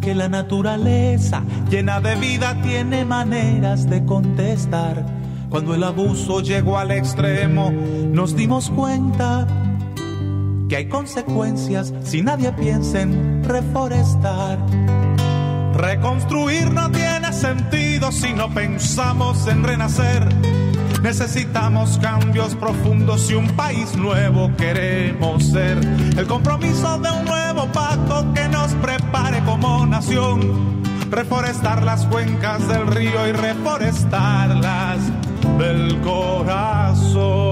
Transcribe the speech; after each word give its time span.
que 0.00 0.14
la 0.14 0.28
naturaleza 0.28 1.42
llena 1.68 2.00
de 2.00 2.14
vida 2.14 2.60
tiene 2.62 3.04
maneras 3.04 3.88
de 3.90 4.04
contestar. 4.04 5.04
Cuando 5.48 5.74
el 5.74 5.82
abuso 5.82 6.40
llegó 6.40 6.78
al 6.78 6.92
extremo, 6.92 7.72
nos 7.72 8.36
dimos 8.36 8.70
cuenta 8.70 9.46
que 10.68 10.76
hay 10.76 10.88
consecuencias 10.88 11.92
si 12.02 12.22
nadie 12.22 12.52
piensa 12.52 13.00
en 13.00 13.42
reforestar. 13.42 14.58
Reconstruir 15.74 16.70
no 16.70 16.90
tiene 16.92 17.32
sentido 17.32 18.12
si 18.12 18.32
no 18.34 18.48
pensamos 18.54 19.48
en 19.48 19.64
renacer. 19.64 20.28
Necesitamos 21.04 21.98
cambios 21.98 22.54
profundos 22.54 23.30
y 23.30 23.34
un 23.34 23.46
país 23.48 23.94
nuevo 23.94 24.50
queremos 24.56 25.44
ser. 25.44 25.76
El 26.16 26.26
compromiso 26.26 26.98
de 26.98 27.10
un 27.10 27.26
nuevo 27.26 27.66
pacto 27.66 28.32
que 28.32 28.48
nos 28.48 28.72
prepare 28.76 29.44
como 29.44 29.84
nación. 29.84 30.82
Reforestar 31.10 31.82
las 31.82 32.06
cuencas 32.06 32.66
del 32.68 32.86
río 32.86 33.28
y 33.28 33.32
reforestarlas 33.32 34.96
del 35.58 36.00
corazón. 36.00 37.44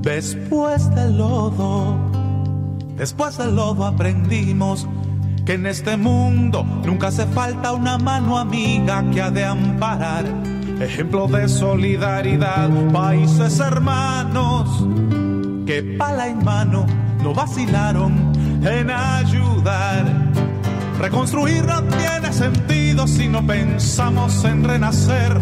Después 0.00 0.88
del 0.94 1.18
lodo, 1.18 1.98
después 2.96 3.36
del 3.36 3.54
lodo 3.54 3.84
aprendimos 3.84 4.88
que 5.46 5.54
en 5.54 5.64
este 5.66 5.96
mundo 5.96 6.64
nunca 6.84 7.06
hace 7.06 7.24
falta 7.26 7.72
una 7.72 7.98
mano 7.98 8.36
amiga 8.36 9.04
que 9.12 9.22
ha 9.22 9.30
de 9.30 9.44
amparar. 9.44 10.24
Ejemplo 10.80 11.28
de 11.28 11.48
solidaridad, 11.48 12.68
países 12.92 13.60
hermanos, 13.60 14.84
que 15.64 15.96
pala 15.96 16.26
en 16.26 16.44
mano 16.44 16.84
no 17.22 17.32
vacilaron 17.32 18.32
en 18.66 18.90
ayudar. 18.90 20.04
Reconstruir 20.98 21.64
no 21.64 21.80
tiene 21.84 22.32
sentido 22.32 23.06
si 23.06 23.28
no 23.28 23.46
pensamos 23.46 24.44
en 24.44 24.64
renacer. 24.64 25.40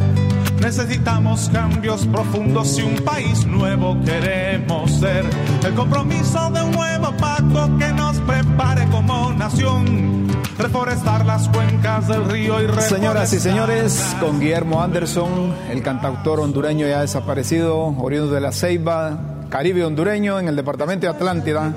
Necesitamos 0.65 1.51
cambios 1.53 2.07
profundos 2.07 2.79
y 2.79 2.83
un 2.83 2.95
país 3.05 3.45
nuevo 3.45 4.01
queremos 4.03 4.91
ser. 4.93 5.23
El 5.63 5.75
compromiso 5.75 6.51
de 6.53 6.63
un 6.63 6.71
nuevo 6.71 7.15
pacto 7.19 7.71
que 7.79 7.93
nos 7.93 8.17
prepare 8.21 8.89
como 8.89 9.35
nación. 9.35 10.27
Reforestar 10.57 11.27
las 11.27 11.51
cuencas 11.51 12.09
del 12.09 12.25
río 12.25 12.63
y 12.63 12.81
Señoras 12.81 13.35
y 13.35 13.41
señores, 13.41 14.17
con 14.19 14.41
Guillermo 14.41 14.81
Anderson, 14.81 15.55
el 15.71 15.83
cantautor 15.83 16.41
hondureño 16.41 16.89
ya 16.89 17.03
desaparecido, 17.03 17.89
oriundo 17.99 18.33
de 18.33 18.41
la 18.41 18.51
Ceiba, 18.51 19.45
Caribe 19.51 19.85
hondureño, 19.85 20.41
en 20.41 20.49
el 20.49 20.57
departamento 20.57 21.07
de 21.07 21.13
Atlántida. 21.13 21.75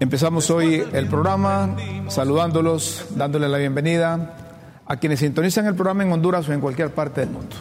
Empezamos 0.00 0.48
hoy 0.50 0.82
el 0.94 1.08
programa 1.08 1.76
saludándolos, 2.08 3.04
dándoles 3.16 3.50
la 3.50 3.58
bienvenida 3.58 4.34
a 4.90 4.96
quienes 4.96 5.20
sintonizan 5.20 5.66
el 5.66 5.76
programa 5.76 6.02
en 6.02 6.10
Honduras 6.10 6.48
o 6.48 6.52
en 6.52 6.60
cualquier 6.60 6.92
parte 6.92 7.20
del 7.20 7.30
mundo. 7.30 7.54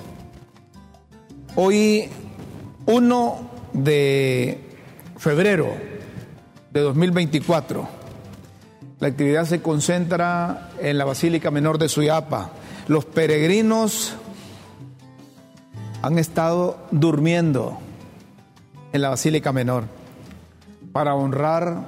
Hoy, 1.56 2.10
1 2.88 3.50
de 3.74 4.60
febrero 5.16 5.68
de 6.72 6.80
2024, 6.80 7.88
la 9.00 9.08
actividad 9.08 9.46
se 9.46 9.62
concentra 9.62 10.72
en 10.82 10.98
la 10.98 11.06
Basílica 11.06 11.52
Menor 11.52 11.78
de 11.78 11.88
Suyapa. 11.88 12.50
Los 12.88 13.06
peregrinos 13.06 14.16
han 16.02 16.18
estado 16.18 16.80
durmiendo 16.90 17.78
en 18.92 19.04
la 19.04 19.10
Basílica 19.10 19.54
Menor 19.54 19.84
para 20.92 21.14
honrar 21.14 21.86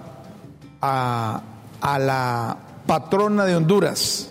a, 0.83 1.41
a 1.81 1.97
la 1.97 2.57
patrona 2.85 3.45
de 3.45 3.55
Honduras, 3.55 4.30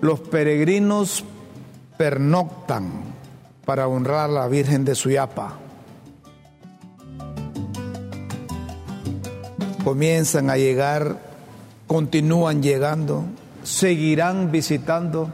los 0.00 0.20
peregrinos 0.20 1.24
pernoctan 1.96 2.90
para 3.64 3.88
honrar 3.88 4.30
a 4.30 4.32
la 4.32 4.48
Virgen 4.48 4.84
de 4.84 4.94
Suyapa. 4.94 5.58
Comienzan 9.82 10.50
a 10.50 10.56
llegar, 10.56 11.20
continúan 11.86 12.62
llegando, 12.62 13.24
seguirán 13.62 14.50
visitando 14.50 15.30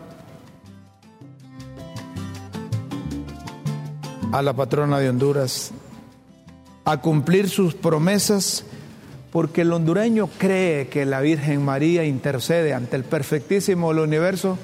a 4.33 4.43
la 4.43 4.53
patrona 4.53 4.99
de 4.99 5.09
Honduras, 5.09 5.73
a 6.85 7.01
cumplir 7.01 7.49
sus 7.49 7.75
promesas 7.75 8.65
porque 9.33 9.61
el 9.63 9.73
hondureño 9.73 10.29
cree 10.39 10.89
que 10.89 11.07
la 11.07 11.21
Virgen 11.21 11.65
María 11.65 12.05
intercede 12.05 12.75
ante 12.75 12.97
el 12.97 13.05
perfectísimo 13.05 13.93
del 13.93 14.03
universo 14.03 14.59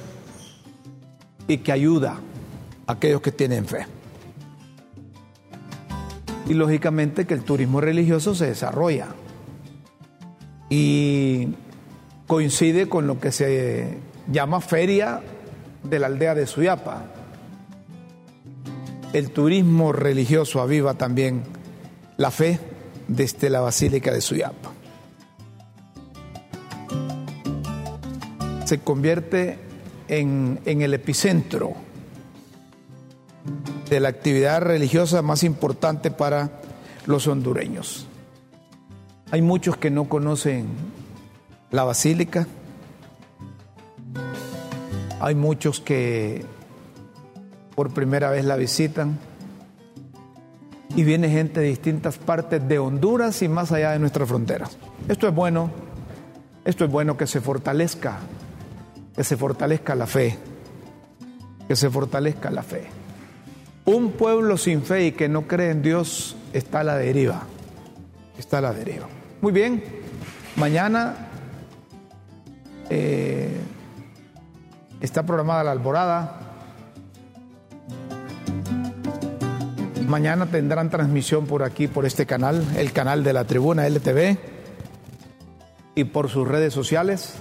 y 1.47 1.59
que 1.59 1.73
ayuda 1.73 2.19
a 2.87 2.93
aquellos 2.93 3.21
que 3.21 3.33
tienen 3.33 3.67
fe. 3.67 3.87
Y 6.49 6.55
lógicamente 6.55 7.27
que 7.27 7.35
el 7.35 7.43
turismo 7.43 7.81
religioso 7.81 8.35
se 8.35 8.47
desarrolla 8.47 9.09
y 10.69 11.49
coincide 12.27 12.89
con 12.89 13.07
lo 13.07 13.21
que 13.21 13.31
se 13.31 13.99
llama 14.31 14.61
feria 14.61 15.23
de 15.85 15.99
la 15.99 16.09
aldea 16.09 16.35
de 16.35 16.47
Suyapa. 16.47 17.05
El 19.13 19.31
turismo 19.31 19.93
religioso 19.93 20.61
aviva 20.61 20.95
también 20.95 21.43
la 22.17 22.31
fe 22.31 22.59
desde 23.09 23.51
la 23.51 23.61
Basílica 23.61 24.13
de 24.13 24.21
Suyapa. 24.21 24.73
Se 28.65 28.81
convierte 28.81 29.59
en, 30.09 30.61
en, 30.65 30.83
el 30.83 30.95
epicentro 30.95 31.75
de 33.89 34.01
la 34.01 34.09
actividad 34.09 34.61
religiosa 34.63 35.23
más 35.23 35.45
importante 35.45 36.11
para 36.11 36.61
los 37.07 37.29
hondureños. 37.29 38.07
Hay 39.31 39.43
muchos 39.43 39.77
que 39.77 39.91
no 39.91 40.09
conocen 40.09 40.67
la 41.71 41.85
basílica, 41.85 42.47
hay 45.21 45.35
muchos 45.35 45.81
que 45.81 46.45
por 47.75 47.93
primera 47.93 48.31
vez 48.31 48.45
la 48.45 48.57
visitan 48.57 49.19
y 50.95 51.05
viene 51.05 51.29
gente 51.29 51.61
de 51.61 51.69
distintas 51.69 52.19
partes 52.19 52.67
de 52.67 52.79
Honduras 52.79 53.43
y 53.43 53.49
más 53.49 53.73
allá 53.73 53.93
de 53.93 53.99
nuestras 53.99 54.29
fronteras. 54.29 54.77
Esto 55.09 55.29
es 55.29 55.35
bueno, 55.35 55.71
esto 56.65 56.85
es 56.85 56.91
bueno 56.91 57.17
que 57.17 57.27
se 57.27 57.41
fortalezca, 57.41 58.19
que 59.15 59.25
se 59.25 59.37
fortalezca 59.37 59.95
la 59.95 60.07
fe, 60.07 60.39
que 61.67 61.77
se 61.77 61.91
fortalezca 61.91 62.51
la 62.51 62.63
fe. 62.63 62.87
Un 63.85 64.13
pueblo 64.13 64.57
sin 64.57 64.83
fe 64.83 65.07
y 65.07 65.13
que 65.13 65.29
no 65.29 65.47
cree 65.47 65.71
en 65.71 65.83
Dios 65.83 66.37
está 66.53 66.81
a 66.81 66.85
la 66.85 66.97
deriva, 66.97 67.43
está 68.39 68.59
a 68.59 68.61
la 68.63 68.73
deriva. 68.73 69.07
Muy 69.41 69.53
bien, 69.53 69.83
mañana 70.57 71.15
eh, 72.91 73.57
está 75.01 75.25
programada 75.25 75.65
la 75.65 75.73
alborada, 75.73 76.46
Mañana 80.07 80.47
tendrán 80.47 80.89
transmisión 80.89 81.47
por 81.47 81.65
aquí, 81.65 81.89
por 81.89 82.07
este 82.07 82.27
canal, 82.27 82.65
el 82.77 82.93
canal 82.93 83.25
de 83.25 83.33
la 83.33 83.45
tribuna 83.45 83.87
LTV 83.89 84.39
y 85.97 86.05
por 86.05 86.29
sus 86.29 86.47
redes 86.47 86.73
sociales, 86.73 87.35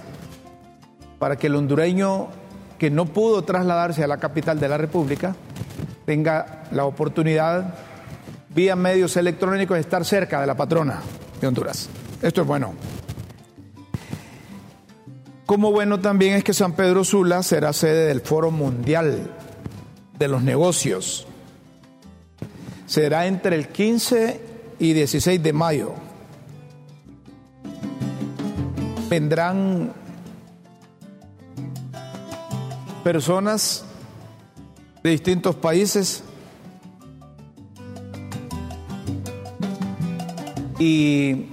para 1.18 1.36
que 1.36 1.46
el 1.46 1.54
hondureño 1.54 2.28
que 2.78 2.90
no 2.90 3.06
pudo 3.06 3.42
trasladarse 3.42 4.02
a 4.02 4.06
la 4.06 4.16
capital 4.16 4.58
de 4.58 4.68
la 4.68 4.78
República 4.78 5.36
tenga 6.06 6.64
la 6.72 6.84
oportunidad, 6.84 7.74
vía 8.48 8.74
medios 8.74 9.16
electrónicos, 9.16 9.76
de 9.76 9.82
estar 9.82 10.04
cerca 10.04 10.40
de 10.40 10.46
la 10.46 10.56
patrona 10.56 11.00
de 11.40 11.46
Honduras. 11.46 11.88
Esto 12.20 12.40
es 12.40 12.46
bueno. 12.46 12.74
Como 15.44 15.70
bueno 15.70 16.00
también 16.00 16.34
es 16.34 16.42
que 16.42 16.52
San 16.52 16.72
Pedro 16.72 17.04
Sula 17.04 17.44
será 17.44 17.72
sede 17.72 18.06
del 18.06 18.22
Foro 18.22 18.50
Mundial 18.50 19.30
de 20.18 20.28
los 20.28 20.42
Negocios 20.42 21.28
será 22.86 23.26
entre 23.26 23.56
el 23.56 23.68
15 23.68 24.40
y 24.78 24.92
16 24.92 25.42
de 25.42 25.52
mayo 25.52 25.94
vendrán 29.08 29.92
personas 33.04 33.84
de 35.02 35.10
distintos 35.10 35.54
países 35.56 36.24
y 40.78 41.46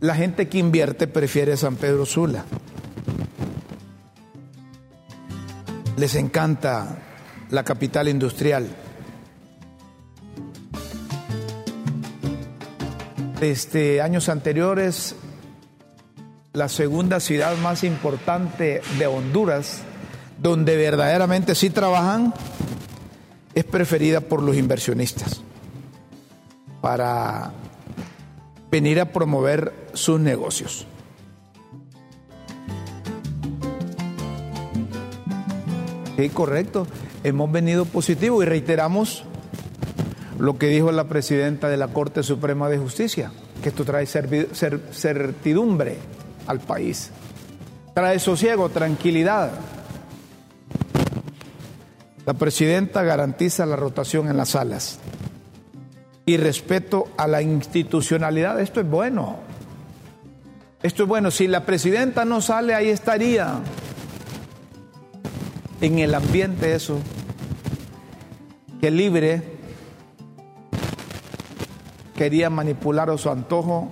la 0.00 0.14
gente 0.14 0.48
que 0.48 0.58
invierte 0.58 1.06
prefiere 1.06 1.56
San 1.56 1.76
Pedro 1.76 2.04
Sula. 2.04 2.44
Les 5.96 6.14
encanta 6.16 6.98
la 7.50 7.64
capital 7.64 8.08
industrial. 8.08 8.83
Desde 13.44 14.00
años 14.00 14.30
anteriores, 14.30 15.14
la 16.54 16.70
segunda 16.70 17.20
ciudad 17.20 17.54
más 17.58 17.84
importante 17.84 18.80
de 18.98 19.06
Honduras, 19.06 19.82
donde 20.38 20.78
verdaderamente 20.78 21.54
sí 21.54 21.68
trabajan, 21.68 22.32
es 23.54 23.64
preferida 23.64 24.22
por 24.22 24.42
los 24.42 24.56
inversionistas 24.56 25.42
para 26.80 27.52
venir 28.70 28.98
a 28.98 29.12
promover 29.12 29.90
sus 29.92 30.18
negocios. 30.18 30.86
Sí, 36.16 36.30
correcto. 36.30 36.86
Hemos 37.24 37.52
venido 37.52 37.84
positivo 37.84 38.42
y 38.42 38.46
reiteramos 38.46 39.24
lo 40.38 40.58
que 40.58 40.68
dijo 40.68 40.90
la 40.92 41.04
presidenta 41.04 41.68
de 41.68 41.76
la 41.76 41.88
Corte 41.88 42.22
Suprema 42.22 42.68
de 42.68 42.78
Justicia, 42.78 43.30
que 43.62 43.68
esto 43.68 43.84
trae 43.84 44.06
certidumbre 44.06 45.98
al 46.46 46.60
país, 46.60 47.10
trae 47.94 48.18
sosiego, 48.18 48.68
tranquilidad. 48.68 49.52
La 52.26 52.34
presidenta 52.34 53.02
garantiza 53.02 53.66
la 53.66 53.76
rotación 53.76 54.28
en 54.28 54.36
las 54.36 54.50
salas 54.50 54.98
y 56.26 56.36
respeto 56.36 57.08
a 57.16 57.28
la 57.28 57.42
institucionalidad. 57.42 58.60
Esto 58.60 58.80
es 58.80 58.88
bueno. 58.88 59.38
Esto 60.82 61.02
es 61.02 61.08
bueno. 61.08 61.30
Si 61.30 61.46
la 61.46 61.66
presidenta 61.66 62.24
no 62.24 62.40
sale, 62.40 62.74
ahí 62.74 62.88
estaría 62.88 63.58
en 65.80 65.98
el 65.98 66.14
ambiente 66.14 66.74
eso, 66.74 66.98
que 68.80 68.90
libre 68.90 69.53
quería 72.24 72.48
manipular 72.48 73.10
a 73.10 73.18
su 73.18 73.28
antojo 73.28 73.90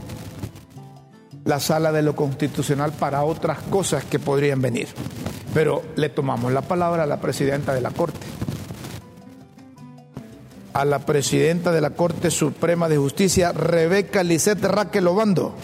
la 1.45 1.61
sala 1.61 1.93
de 1.93 2.01
lo 2.01 2.17
constitucional 2.17 2.91
para 2.93 3.25
otras 3.25 3.59
cosas 3.59 4.05
que 4.05 4.19
podrían 4.19 4.63
venir. 4.63 4.89
Pero 5.53 5.83
le 5.97 6.09
tomamos 6.09 6.51
la 6.51 6.63
palabra 6.63 7.03
a 7.03 7.07
la 7.07 7.21
presidenta 7.21 7.75
de 7.75 7.83
la 7.83 7.91
Corte, 7.91 8.27
a 10.73 10.87
la 10.87 11.01
presidenta 11.01 11.73
de 11.73 11.83
la 11.83 11.91
Corte 11.91 12.31
Suprema 12.31 12.89
de 12.89 12.97
Justicia, 12.97 13.53
Rebeca 13.53 14.23
Lisette 14.23 14.65
Raquel 14.65 15.07
Obando 15.07 15.55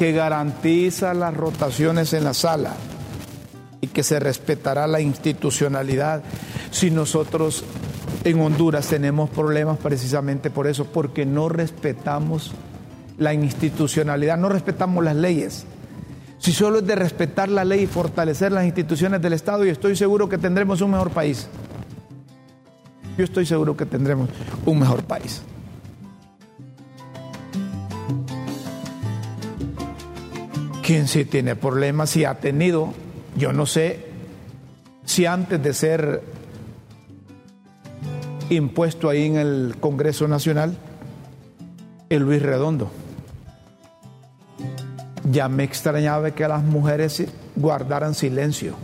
que 0.00 0.10
garantiza 0.10 1.14
las 1.14 1.32
rotaciones 1.32 2.12
en 2.12 2.24
la 2.24 2.34
sala 2.34 2.74
y 3.80 3.86
que 3.86 4.02
se 4.02 4.18
respetará 4.18 4.88
la 4.88 5.00
institucionalidad. 5.00 6.24
Si 6.72 6.90
nosotros 6.90 7.64
en 8.30 8.40
Honduras 8.40 8.88
tenemos 8.88 9.30
problemas 9.30 9.78
precisamente 9.78 10.50
por 10.50 10.66
eso, 10.66 10.84
porque 10.84 11.26
no 11.26 11.48
respetamos 11.48 12.52
la 13.18 13.34
institucionalidad, 13.34 14.38
no 14.38 14.48
respetamos 14.48 15.04
las 15.04 15.16
leyes. 15.16 15.66
Si 16.38 16.52
solo 16.52 16.78
es 16.78 16.86
de 16.86 16.94
respetar 16.94 17.48
la 17.48 17.64
ley 17.64 17.82
y 17.82 17.86
fortalecer 17.86 18.52
las 18.52 18.64
instituciones 18.64 19.20
del 19.20 19.32
Estado, 19.32 19.66
y 19.66 19.70
estoy 19.70 19.96
seguro 19.96 20.28
que 20.28 20.38
tendremos 20.38 20.80
un 20.80 20.92
mejor 20.92 21.10
país. 21.10 21.48
Yo 23.16 23.24
estoy 23.24 23.46
seguro 23.46 23.76
que 23.76 23.86
tendremos 23.86 24.28
un 24.64 24.78
mejor 24.78 25.02
país. 25.02 25.42
quien 30.88 31.06
sí 31.06 31.26
tiene 31.26 31.54
problemas 31.54 32.16
y 32.16 32.24
ha 32.24 32.36
tenido, 32.36 32.94
yo 33.36 33.52
no 33.52 33.66
sé 33.66 34.06
si 35.04 35.26
antes 35.26 35.62
de 35.62 35.74
ser 35.74 36.22
impuesto 38.50 39.08
ahí 39.08 39.26
en 39.26 39.36
el 39.36 39.76
Congreso 39.80 40.28
Nacional, 40.28 40.76
el 42.08 42.22
Luis 42.22 42.42
Redondo. 42.42 42.90
Ya 45.30 45.48
me 45.48 45.64
extrañaba 45.64 46.30
que 46.30 46.48
las 46.48 46.62
mujeres 46.62 47.24
guardaran 47.56 48.14
silencio. 48.14 48.74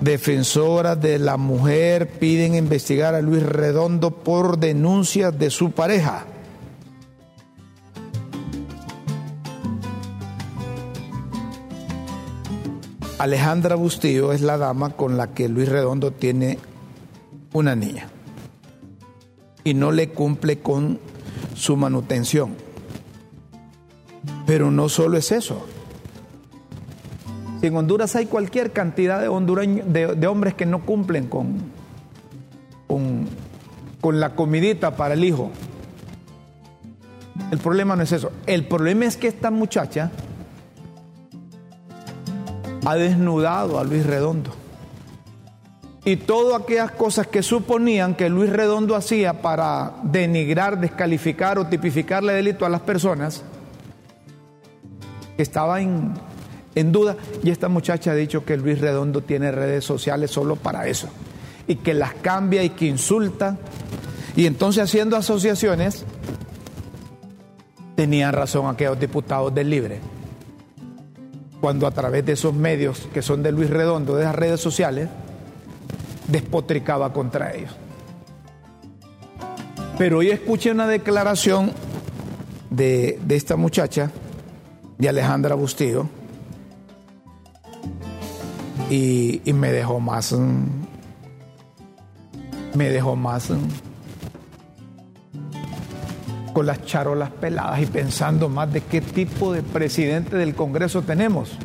Defensoras 0.00 1.00
de 1.00 1.18
la 1.18 1.36
mujer 1.36 2.08
piden 2.08 2.54
investigar 2.54 3.14
a 3.14 3.22
Luis 3.22 3.42
Redondo 3.42 4.10
por 4.10 4.58
denuncias 4.58 5.36
de 5.38 5.50
su 5.50 5.70
pareja. 5.70 6.26
Alejandra 13.18 13.76
Bustillo 13.76 14.32
es 14.32 14.40
la 14.40 14.58
dama 14.58 14.90
con 14.96 15.16
la 15.16 15.28
que 15.28 15.48
Luis 15.48 15.68
Redondo 15.68 16.10
tiene 16.10 16.58
una 17.52 17.74
niña 17.76 18.08
y 19.64 19.74
no 19.74 19.92
le 19.92 20.08
cumple 20.10 20.58
con 20.58 20.98
su 21.54 21.76
manutención. 21.76 22.54
Pero 24.46 24.70
no 24.70 24.88
solo 24.88 25.16
es 25.16 25.32
eso. 25.32 25.66
En 27.62 27.76
Honduras 27.76 28.16
hay 28.16 28.26
cualquier 28.26 28.72
cantidad 28.72 29.20
de, 29.20 30.14
de, 30.16 30.26
hombres 30.26 30.54
que 30.54 30.66
no 30.66 30.84
cumplen 30.84 31.28
con, 31.28 31.58
con, 32.88 33.28
con 34.00 34.18
la 34.18 34.34
comidita 34.34 34.96
para 34.96 35.14
el 35.14 35.24
hijo. 35.24 35.52
El 37.52 37.58
problema 37.58 37.94
no 37.94 38.02
es 38.02 38.10
eso. 38.10 38.32
El 38.46 38.66
problema 38.66 39.04
es 39.04 39.16
que 39.16 39.28
esta 39.28 39.52
muchacha 39.52 40.10
ha 42.84 42.94
desnudado 42.96 43.78
a 43.78 43.84
Luis 43.84 44.04
Redondo. 44.04 44.61
Y 46.04 46.16
todas 46.16 46.60
aquellas 46.60 46.90
cosas 46.90 47.28
que 47.28 47.42
suponían 47.42 48.16
que 48.16 48.28
Luis 48.28 48.50
Redondo 48.50 48.96
hacía 48.96 49.40
para 49.40 49.92
denigrar, 50.02 50.80
descalificar 50.80 51.58
o 51.58 51.66
tipificarle 51.68 52.32
delito 52.32 52.66
a 52.66 52.68
las 52.68 52.80
personas, 52.80 53.44
que 55.36 55.42
estaba 55.42 55.80
en, 55.80 56.14
en 56.74 56.90
duda. 56.90 57.16
Y 57.44 57.50
esta 57.50 57.68
muchacha 57.68 58.10
ha 58.10 58.14
dicho 58.16 58.44
que 58.44 58.56
Luis 58.56 58.80
Redondo 58.80 59.22
tiene 59.22 59.52
redes 59.52 59.84
sociales 59.84 60.32
solo 60.32 60.56
para 60.56 60.88
eso. 60.88 61.08
Y 61.68 61.76
que 61.76 61.94
las 61.94 62.14
cambia 62.14 62.64
y 62.64 62.70
que 62.70 62.86
insulta. 62.86 63.56
Y 64.34 64.46
entonces 64.46 64.82
haciendo 64.82 65.16
asociaciones, 65.16 66.04
tenían 67.94 68.32
razón 68.32 68.66
aquellos 68.66 68.98
diputados 68.98 69.54
del 69.54 69.70
Libre 69.70 70.00
cuando 71.62 71.86
a 71.86 71.92
través 71.92 72.26
de 72.26 72.32
esos 72.32 72.52
medios 72.52 73.08
que 73.14 73.22
son 73.22 73.44
de 73.44 73.52
Luis 73.52 73.70
Redondo, 73.70 74.16
de 74.16 74.22
esas 74.22 74.34
redes 74.34 74.60
sociales, 74.60 75.08
despotricaba 76.28 77.12
contra 77.12 77.54
ellos. 77.54 77.74
Pero 79.98 80.18
hoy 80.18 80.30
escuché 80.30 80.70
una 80.70 80.86
declaración 80.86 81.72
de, 82.70 83.20
esta 83.28 83.56
muchacha, 83.56 84.10
de 84.98 85.08
Alejandra 85.08 85.54
Bustillo, 85.54 86.08
y, 88.90 89.40
y 89.44 89.52
me 89.52 89.70
dejó 89.72 90.00
más, 90.00 90.32
mm, 90.32 90.64
me 92.74 92.90
dejó 92.90 93.16
más 93.16 93.50
mm, 93.50 93.68
con 96.52 96.66
las 96.66 96.84
charolas 96.84 97.30
peladas 97.30 97.80
y 97.80 97.86
pensando 97.86 98.48
más 98.48 98.72
de 98.72 98.82
qué 98.82 99.00
tipo 99.00 99.52
de 99.52 99.62
presidente 99.62 100.36
del 100.36 100.54
Congreso 100.54 101.02
tenemos. 101.02 101.58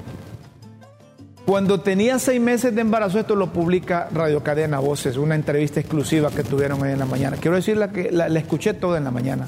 Cuando 1.48 1.80
tenía 1.80 2.20
seis 2.20 2.42
meses 2.42 2.76
de 2.76 2.82
embarazo, 2.82 3.20
esto 3.20 3.34
lo 3.34 3.54
publica 3.54 4.10
Radio 4.12 4.44
Cadena 4.44 4.80
Voces, 4.80 5.16
una 5.16 5.34
entrevista 5.34 5.80
exclusiva 5.80 6.30
que 6.30 6.44
tuvieron 6.44 6.82
hoy 6.82 6.92
en 6.92 7.00
la 7.00 7.06
mañana. 7.06 7.38
Quiero 7.38 7.56
decirle 7.56 7.88
que 7.88 8.12
la, 8.12 8.28
la 8.28 8.38
escuché 8.38 8.74
toda 8.74 8.98
en 8.98 9.06
la 9.06 9.12
mañana. 9.12 9.48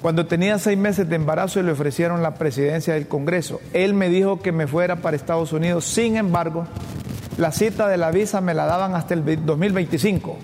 Cuando 0.00 0.24
tenía 0.24 0.58
seis 0.58 0.78
meses 0.78 1.10
de 1.10 1.16
embarazo 1.16 1.60
y 1.60 1.62
le 1.64 1.72
ofrecieron 1.72 2.22
la 2.22 2.36
presidencia 2.36 2.94
del 2.94 3.06
Congreso, 3.06 3.60
él 3.74 3.92
me 3.92 4.08
dijo 4.08 4.40
que 4.40 4.50
me 4.50 4.66
fuera 4.66 5.02
para 5.02 5.14
Estados 5.14 5.52
Unidos. 5.52 5.84
Sin 5.84 6.16
embargo, 6.16 6.66
la 7.36 7.52
cita 7.52 7.86
de 7.86 7.98
la 7.98 8.10
visa 8.10 8.40
me 8.40 8.54
la 8.54 8.64
daban 8.64 8.94
hasta 8.94 9.12
el 9.12 9.44
2025. 9.44 10.38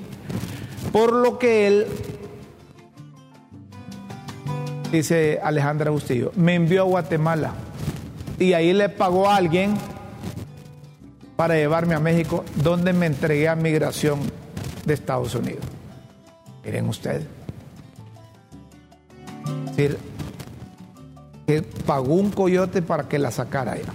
Por 0.93 1.15
lo 1.15 1.39
que 1.39 1.67
él 1.67 1.87
dice 4.93 5.41
Alejandra 5.43 5.91
Bustillo, 5.91 6.33
me 6.37 6.55
envió 6.55 6.83
a 6.83 6.85
Guatemala 6.85 7.55
y 8.41 8.55
ahí 8.55 8.73
le 8.73 8.89
pagó 8.89 9.29
a 9.29 9.37
alguien 9.37 9.75
para 11.37 11.55
llevarme 11.55 11.95
a 11.95 12.01
México, 12.01 12.45
donde 12.57 12.95
me 12.95 13.07
entregué 13.07 13.49
a 13.49 13.55
migración 13.55 14.19
de 14.85 14.95
Estados 14.95 15.35
Unidos. 15.35 15.65
Miren 16.65 16.89
ustedes. 16.89 17.25
decir, 19.67 19.99
que 21.47 21.63
pagó 21.63 22.15
un 22.15 22.31
coyote 22.31 22.81
para 22.81 23.09
que 23.09 23.19
la 23.19 23.31
sacara 23.31 23.77
ya. 23.77 23.93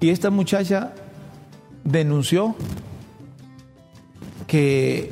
Y 0.00 0.10
esta 0.10 0.28
muchacha 0.28 0.92
denunció 1.84 2.54
que 4.46 5.10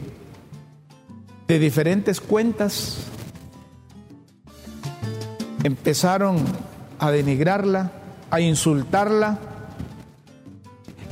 de 1.49 1.59
diferentes 1.59 2.21
cuentas 2.21 2.99
empezaron 5.67 6.45
a 6.99 7.11
denigrarla, 7.11 7.91
a 8.31 8.41
insultarla 8.41 9.39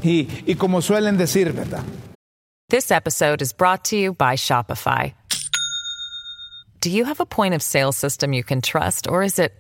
y, 0.02 0.28
y 0.46 0.54
como 0.54 0.80
suelen 0.80 1.16
decir, 1.16 1.52
¿verdad? 1.52 1.82
This 2.68 2.90
episode 2.90 3.42
is 3.42 3.52
brought 3.52 3.84
to 3.84 3.96
you 3.96 4.14
by 4.14 4.36
Shopify. 4.36 5.12
Do 6.80 6.90
you 6.90 7.04
have 7.04 7.20
a 7.20 7.26
point 7.26 7.54
of 7.54 7.62
sale 7.62 7.92
system 7.92 8.32
you 8.32 8.42
can 8.42 8.60
trust, 8.60 9.06
or 9.08 9.22
is 9.22 9.38
it 9.38 9.54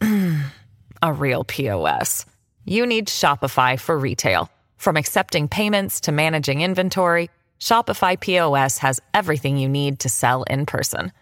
a 1.02 1.12
real 1.12 1.44
POS? 1.44 2.26
You 2.64 2.86
need 2.86 3.08
Shopify 3.08 3.78
for 3.78 3.98
retail. 3.98 4.50
From 4.76 4.96
accepting 4.96 5.48
payments 5.48 6.02
to 6.02 6.12
managing 6.12 6.60
inventory, 6.60 7.30
Shopify 7.60 8.18
POS 8.18 8.78
has 8.78 9.00
everything 9.12 9.56
you 9.58 9.68
need 9.68 10.00
to 10.00 10.08
sell 10.08 10.42
in 10.44 10.66
person. 10.66 11.12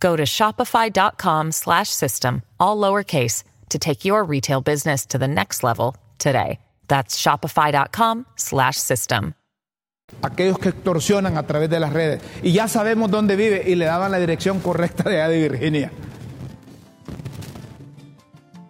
Go 0.00 0.16
to 0.16 0.24
shopify.com 0.24 1.52
slash 1.52 1.90
system, 1.90 2.42
all 2.58 2.76
lowercase, 2.78 3.44
to 3.68 3.78
take 3.78 4.04
your 4.04 4.24
retail 4.24 4.62
business 4.62 5.06
to 5.06 5.18
the 5.18 5.28
next 5.28 5.62
level 5.62 5.94
today. 6.18 6.58
That's 6.88 7.20
shopify.com 7.22 8.26
slash 8.34 8.76
system. 8.76 9.34
Aquellos 10.22 10.58
que 10.58 10.70
extorsionan 10.70 11.36
a 11.36 11.46
través 11.46 11.70
de 11.70 11.78
las 11.78 11.92
redes. 11.92 12.20
Y 12.42 12.52
ya 12.52 12.66
sabemos 12.66 13.10
dónde 13.10 13.36
vive 13.36 13.62
y 13.64 13.76
le 13.76 13.84
daban 13.84 14.10
la 14.10 14.18
dirección 14.18 14.58
correcta 14.58 15.08
de 15.08 15.16
de 15.16 15.48
Virginia. 15.48 15.92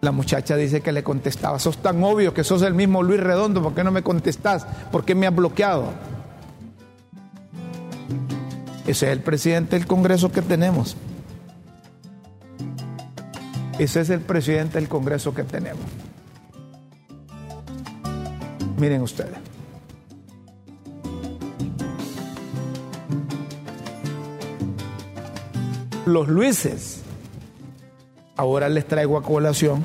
La 0.01 0.11
muchacha 0.11 0.55
dice 0.55 0.81
que 0.81 0.91
le 0.91 1.03
contestaba, 1.03 1.59
sos 1.59 1.77
tan 1.77 2.03
obvio 2.03 2.33
que 2.33 2.43
sos 2.43 2.61
el 2.63 2.73
mismo 2.73 3.03
Luis 3.03 3.19
Redondo, 3.19 3.61
¿por 3.61 3.73
qué 3.73 3.83
no 3.83 3.91
me 3.91 4.01
contestás? 4.01 4.65
¿Por 4.91 5.05
qué 5.05 5.15
me 5.15 5.27
has 5.27 5.35
bloqueado? 5.35 5.93
Ese 8.87 9.05
es 9.05 9.11
el 9.13 9.21
presidente 9.21 9.77
del 9.77 9.87
Congreso 9.87 10.31
que 10.31 10.41
tenemos. 10.41 10.97
Ese 13.81 14.01
es 14.01 14.11
el 14.11 14.19
presidente 14.19 14.77
del 14.77 14.87
Congreso 14.87 15.33
que 15.33 15.43
tenemos. 15.43 15.81
Miren 18.77 19.01
ustedes. 19.01 19.39
Los 26.05 26.27
Luises, 26.27 27.01
ahora 28.35 28.69
les 28.69 28.87
traigo 28.87 29.17
a 29.17 29.23
colación, 29.23 29.81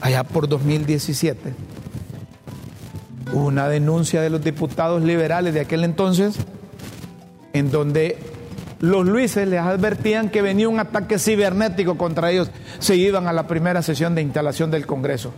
allá 0.00 0.24
por 0.24 0.48
2017, 0.48 1.52
hubo 3.34 3.44
una 3.44 3.68
denuncia 3.68 4.22
de 4.22 4.30
los 4.30 4.42
diputados 4.42 5.02
liberales 5.02 5.52
de 5.52 5.60
aquel 5.60 5.84
entonces, 5.84 6.36
en 7.52 7.70
donde 7.70 8.16
los 8.80 9.06
Luises 9.06 9.48
les 9.48 9.60
advertían 9.60 10.30
que 10.30 10.42
venía 10.42 10.68
un 10.68 10.78
ataque 10.78 11.18
cibernético 11.18 11.96
contra 11.98 12.30
ellos 12.30 12.50
se 12.78 12.96
iban 12.96 13.26
a 13.26 13.32
la 13.32 13.46
primera 13.46 13.82
sesión 13.82 14.14
de 14.14 14.22
instalación 14.22 14.70
del 14.70 14.86
Congreso. 14.86 15.32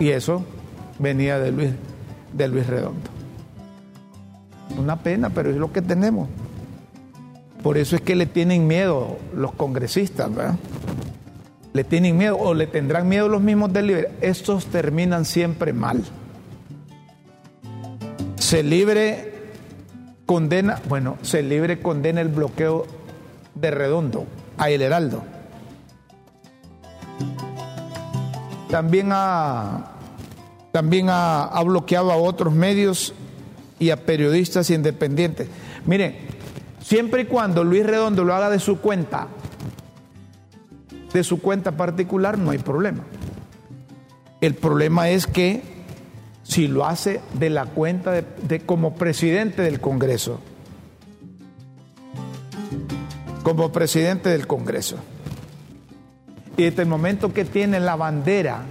Y 0.00 0.08
eso 0.08 0.44
venía 0.98 1.38
de 1.38 1.52
Luis, 1.52 1.70
de 2.32 2.48
Luis 2.48 2.66
Redondo. 2.66 3.10
Una 4.78 4.96
pena, 4.96 5.30
pero 5.30 5.50
es 5.50 5.56
lo 5.56 5.72
que 5.72 5.82
tenemos. 5.82 6.28
Por 7.62 7.76
eso 7.76 7.94
es 7.94 8.02
que 8.02 8.16
le 8.16 8.26
tienen 8.26 8.66
miedo 8.66 9.18
los 9.34 9.52
congresistas, 9.52 10.34
¿verdad? 10.34 10.54
Le 11.72 11.84
tienen 11.84 12.16
miedo 12.16 12.36
o 12.38 12.54
le 12.54 12.66
tendrán 12.66 13.08
miedo 13.08 13.28
los 13.28 13.42
mismos 13.42 13.72
del 13.72 13.86
libre. 13.88 14.10
Estos 14.22 14.66
terminan 14.66 15.24
siempre 15.24 15.72
mal. 15.72 16.02
Se 18.36 18.62
libre 18.62 19.29
condena, 20.30 20.80
bueno, 20.88 21.18
se 21.22 21.42
libre 21.42 21.80
condena 21.80 22.20
el 22.20 22.28
bloqueo 22.28 22.86
de 23.56 23.72
Redondo 23.72 24.28
a 24.58 24.70
El 24.70 24.80
Heraldo. 24.80 25.24
También 28.70 29.08
ha, 29.10 29.90
también 30.70 31.08
ha, 31.10 31.60
bloqueado 31.64 32.12
a 32.12 32.16
otros 32.16 32.54
medios 32.54 33.12
y 33.80 33.90
a 33.90 34.06
periodistas 34.06 34.70
independientes. 34.70 35.48
Miren, 35.84 36.16
siempre 36.80 37.22
y 37.22 37.24
cuando 37.24 37.64
Luis 37.64 37.84
Redondo 37.84 38.22
lo 38.22 38.32
haga 38.32 38.50
de 38.50 38.60
su 38.60 38.78
cuenta, 38.78 39.26
de 41.12 41.24
su 41.24 41.42
cuenta 41.42 41.72
particular, 41.72 42.38
no 42.38 42.52
hay 42.52 42.58
problema. 42.58 43.02
El 44.40 44.54
problema 44.54 45.08
es 45.08 45.26
que 45.26 45.79
si 46.50 46.66
lo 46.66 46.84
hace 46.84 47.20
de 47.34 47.48
la 47.48 47.66
cuenta 47.66 48.10
de, 48.10 48.60
como 48.66 48.94
presidente 48.94 49.62
del 49.62 49.80
Congreso, 49.80 50.40
como 53.44 53.70
presidente 53.70 54.30
del 54.30 54.48
Congreso. 54.48 54.96
Y 56.56 56.64
desde 56.64 56.82
el 56.82 56.88
momento 56.88 57.32
que 57.32 57.44
tiene 57.44 57.78
la 57.78 57.94
bandera 57.94 58.62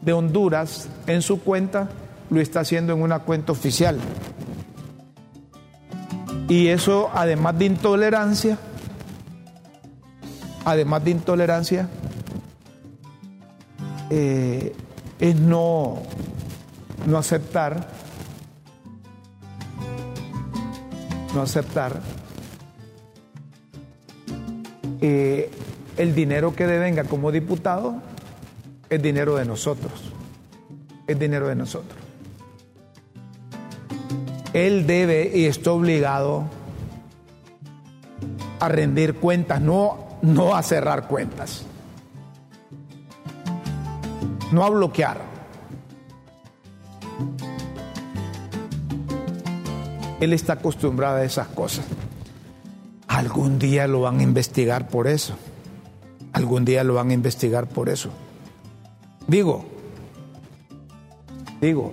de 0.00 0.12
Honduras 0.12 0.88
en 1.06 1.22
su 1.22 1.40
cuenta, 1.40 1.88
lo 2.30 2.40
está 2.40 2.60
haciendo 2.60 2.92
en 2.92 3.00
una 3.00 3.20
cuenta 3.20 3.52
oficial. 3.52 3.96
Y 6.48 6.66
eso, 6.66 7.10
además 7.14 7.56
de 7.56 7.66
intolerancia, 7.66 8.58
además 10.64 11.04
de 11.04 11.10
intolerancia, 11.12 11.88
eh, 14.10 14.74
es 15.20 15.36
no, 15.36 16.02
no 17.06 17.18
aceptar, 17.18 17.86
no 21.34 21.42
aceptar 21.42 22.00
eh, 25.00 25.50
el 25.98 26.14
dinero 26.14 26.54
que 26.54 26.66
devenga 26.66 27.04
como 27.04 27.30
diputado 27.30 27.96
es 28.88 29.02
dinero 29.02 29.36
de 29.36 29.44
nosotros, 29.44 29.92
es 31.06 31.18
dinero 31.18 31.48
de 31.48 31.56
nosotros. 31.56 31.98
Él 34.54 34.86
debe 34.86 35.30
y 35.34 35.46
está 35.46 35.72
obligado 35.72 36.44
a 38.60 38.68
rendir 38.68 39.16
cuentas, 39.16 39.60
no, 39.60 40.18
no 40.22 40.54
a 40.54 40.62
cerrar 40.62 41.06
cuentas, 41.06 41.66
no 44.52 44.64
a 44.64 44.70
bloquear. 44.70 45.33
Él 50.24 50.32
está 50.32 50.54
acostumbrado 50.54 51.16
a 51.16 51.24
esas 51.24 51.48
cosas. 51.48 51.84
Algún 53.06 53.58
día 53.58 53.86
lo 53.86 54.00
van 54.00 54.20
a 54.20 54.22
investigar 54.22 54.88
por 54.88 55.06
eso. 55.06 55.34
Algún 56.32 56.64
día 56.64 56.82
lo 56.82 56.94
van 56.94 57.10
a 57.10 57.12
investigar 57.12 57.68
por 57.68 57.88
eso. 57.88 58.10
Digo, 59.26 59.64
digo, 61.60 61.92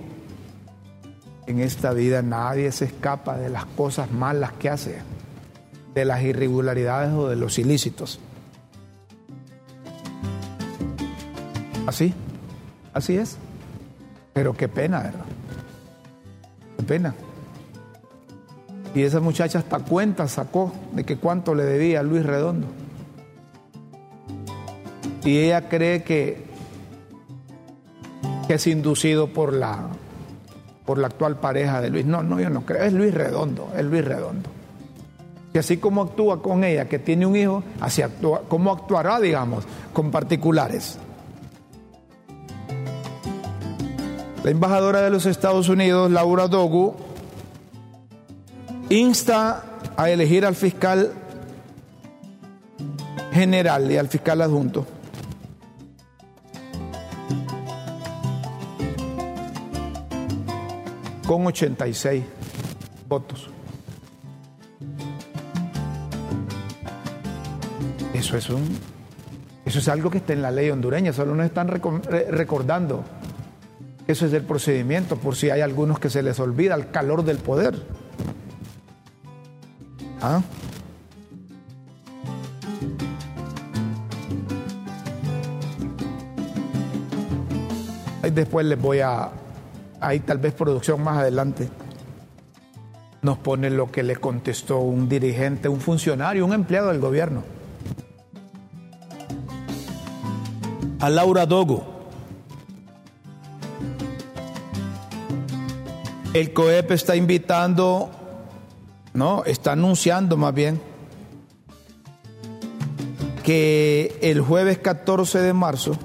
en 1.46 1.60
esta 1.60 1.92
vida 1.92 2.22
nadie 2.22 2.72
se 2.72 2.86
escapa 2.86 3.36
de 3.36 3.50
las 3.50 3.66
cosas 3.66 4.10
malas 4.10 4.52
que 4.52 4.68
hace, 4.68 4.98
de 5.94 6.04
las 6.04 6.22
irregularidades 6.22 7.12
o 7.12 7.28
de 7.28 7.36
los 7.36 7.58
ilícitos. 7.58 8.18
Así, 11.86 12.14
así 12.94 13.16
es. 13.16 13.36
Pero 14.32 14.54
qué 14.54 14.68
pena, 14.68 15.00
¿verdad? 15.00 15.24
Qué 16.78 16.82
pena. 16.84 17.14
Y 18.94 19.02
esa 19.02 19.20
muchacha 19.20 19.58
hasta 19.58 19.78
cuenta 19.78 20.28
sacó 20.28 20.72
de 20.92 21.04
que 21.04 21.16
cuánto 21.16 21.54
le 21.54 21.64
debía 21.64 22.00
a 22.00 22.02
Luis 22.02 22.24
Redondo. 22.24 22.66
Y 25.24 25.38
ella 25.38 25.68
cree 25.68 26.02
que, 26.02 26.44
que 28.46 28.54
es 28.54 28.66
inducido 28.66 29.28
por 29.28 29.52
la, 29.52 29.86
por 30.84 30.98
la 30.98 31.06
actual 31.06 31.38
pareja 31.38 31.80
de 31.80 31.90
Luis. 31.90 32.04
No, 32.04 32.22
no, 32.22 32.40
yo 32.40 32.50
no 32.50 32.66
creo. 32.66 32.82
Es 32.82 32.92
Luis 32.92 33.14
Redondo, 33.14 33.70
es 33.76 33.84
Luis 33.84 34.04
Redondo. 34.04 34.50
Y 35.54 35.58
así 35.58 35.76
como 35.76 36.02
actúa 36.02 36.42
con 36.42 36.64
ella, 36.64 36.86
que 36.86 36.98
tiene 36.98 37.26
un 37.26 37.36
hijo, 37.36 37.62
así 37.80 38.02
actúa, 38.02 38.42
¿cómo 38.48 38.72
actuará, 38.72 39.20
digamos, 39.20 39.64
con 39.92 40.10
particulares? 40.10 40.98
La 44.42 44.50
embajadora 44.50 45.02
de 45.02 45.10
los 45.10 45.26
Estados 45.26 45.68
Unidos, 45.68 46.10
Laura 46.10 46.48
Dogu, 46.48 46.96
insta 48.92 49.64
a 49.96 50.10
elegir 50.10 50.44
al 50.44 50.54
fiscal 50.54 51.12
general 53.32 53.90
y 53.90 53.96
al 53.96 54.08
fiscal 54.08 54.40
adjunto. 54.42 54.86
Con 61.26 61.46
86 61.46 62.24
votos. 63.08 63.48
Eso 68.12 68.36
es 68.36 68.50
un 68.50 68.78
eso 69.64 69.78
es 69.78 69.88
algo 69.88 70.10
que 70.10 70.18
está 70.18 70.34
en 70.34 70.42
la 70.42 70.50
ley 70.50 70.68
hondureña, 70.68 71.12
solo 71.12 71.34
nos 71.34 71.46
están 71.46 71.68
recordando 71.68 73.04
eso 74.06 74.26
es 74.26 74.32
el 74.32 74.42
procedimiento, 74.42 75.16
por 75.16 75.36
si 75.36 75.50
hay 75.50 75.60
algunos 75.60 75.98
que 75.98 76.10
se 76.10 76.22
les 76.22 76.38
olvida 76.40 76.74
el 76.74 76.90
calor 76.90 77.24
del 77.24 77.38
poder. 77.38 77.74
¿Ah? 80.22 80.40
Después 88.32 88.64
les 88.64 88.80
voy 88.80 89.00
a, 89.00 89.30
ahí 90.00 90.20
tal 90.20 90.38
vez 90.38 90.54
producción 90.54 91.02
más 91.02 91.18
adelante, 91.18 91.68
nos 93.20 93.38
pone 93.38 93.68
lo 93.68 93.90
que 93.90 94.04
le 94.04 94.16
contestó 94.16 94.78
un 94.78 95.08
dirigente, 95.08 95.68
un 95.68 95.80
funcionario, 95.80 96.46
un 96.46 96.52
empleado 96.52 96.88
del 96.88 97.00
gobierno. 97.00 97.42
A 101.00 101.10
Laura 101.10 101.46
Dogo. 101.46 101.84
El 106.32 106.52
COEP 106.52 106.92
está 106.92 107.16
invitando, 107.16 108.08
no, 109.14 109.44
está 109.44 109.72
anunciando 109.72 110.36
más 110.36 110.54
bien, 110.54 110.80
que 113.42 114.18
el 114.22 114.40
jueves 114.40 114.78
14 114.78 115.40
de 115.40 115.52
marzo, 115.52 115.96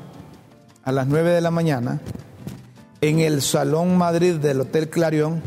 a 0.83 0.91
las 0.91 1.07
9 1.07 1.31
de 1.31 1.41
la 1.41 1.51
mañana, 1.51 2.01
en 3.01 3.19
el 3.19 3.41
Salón 3.41 3.97
Madrid 3.97 4.35
del 4.35 4.61
Hotel 4.61 4.89
Clarion, 4.89 5.41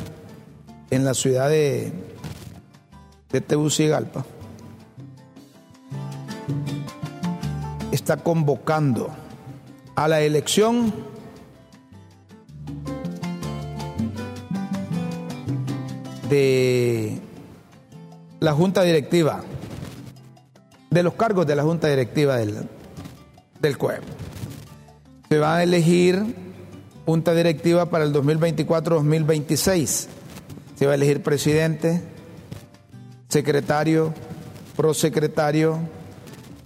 en 0.91 1.05
la 1.05 1.15
ciudad 1.15 1.49
de, 1.49 1.93
de 3.31 3.41
Tegucigalpa, 3.41 4.25
está 7.93 8.17
convocando 8.17 9.11
a 9.97 10.09
la 10.09 10.21
elección 10.21 10.93
de 16.29 17.20
la 18.41 18.53
Junta 18.55 18.83
Directiva, 18.83 19.43
de 20.91 21.03
los 21.03 21.15
cargos 21.15 21.47
de 21.47 21.55
la 21.55 21.63
Junta 21.63 21.89
Directiva 21.89 22.39
del, 22.39 22.69
del 23.61 23.77
se 25.29 25.39
va 25.39 25.57
a 25.59 25.63
elegir 25.63 26.25
junta 27.07 27.35
directiva 27.35 27.87
para 27.87 28.05
el 28.05 28.13
2024-2026. 28.13 30.07
Se 30.75 30.87
va 30.87 30.93
a 30.93 30.95
elegir 30.95 31.23
presidente, 31.23 32.03
secretario, 33.29 34.13
prosecretario, 34.77 35.79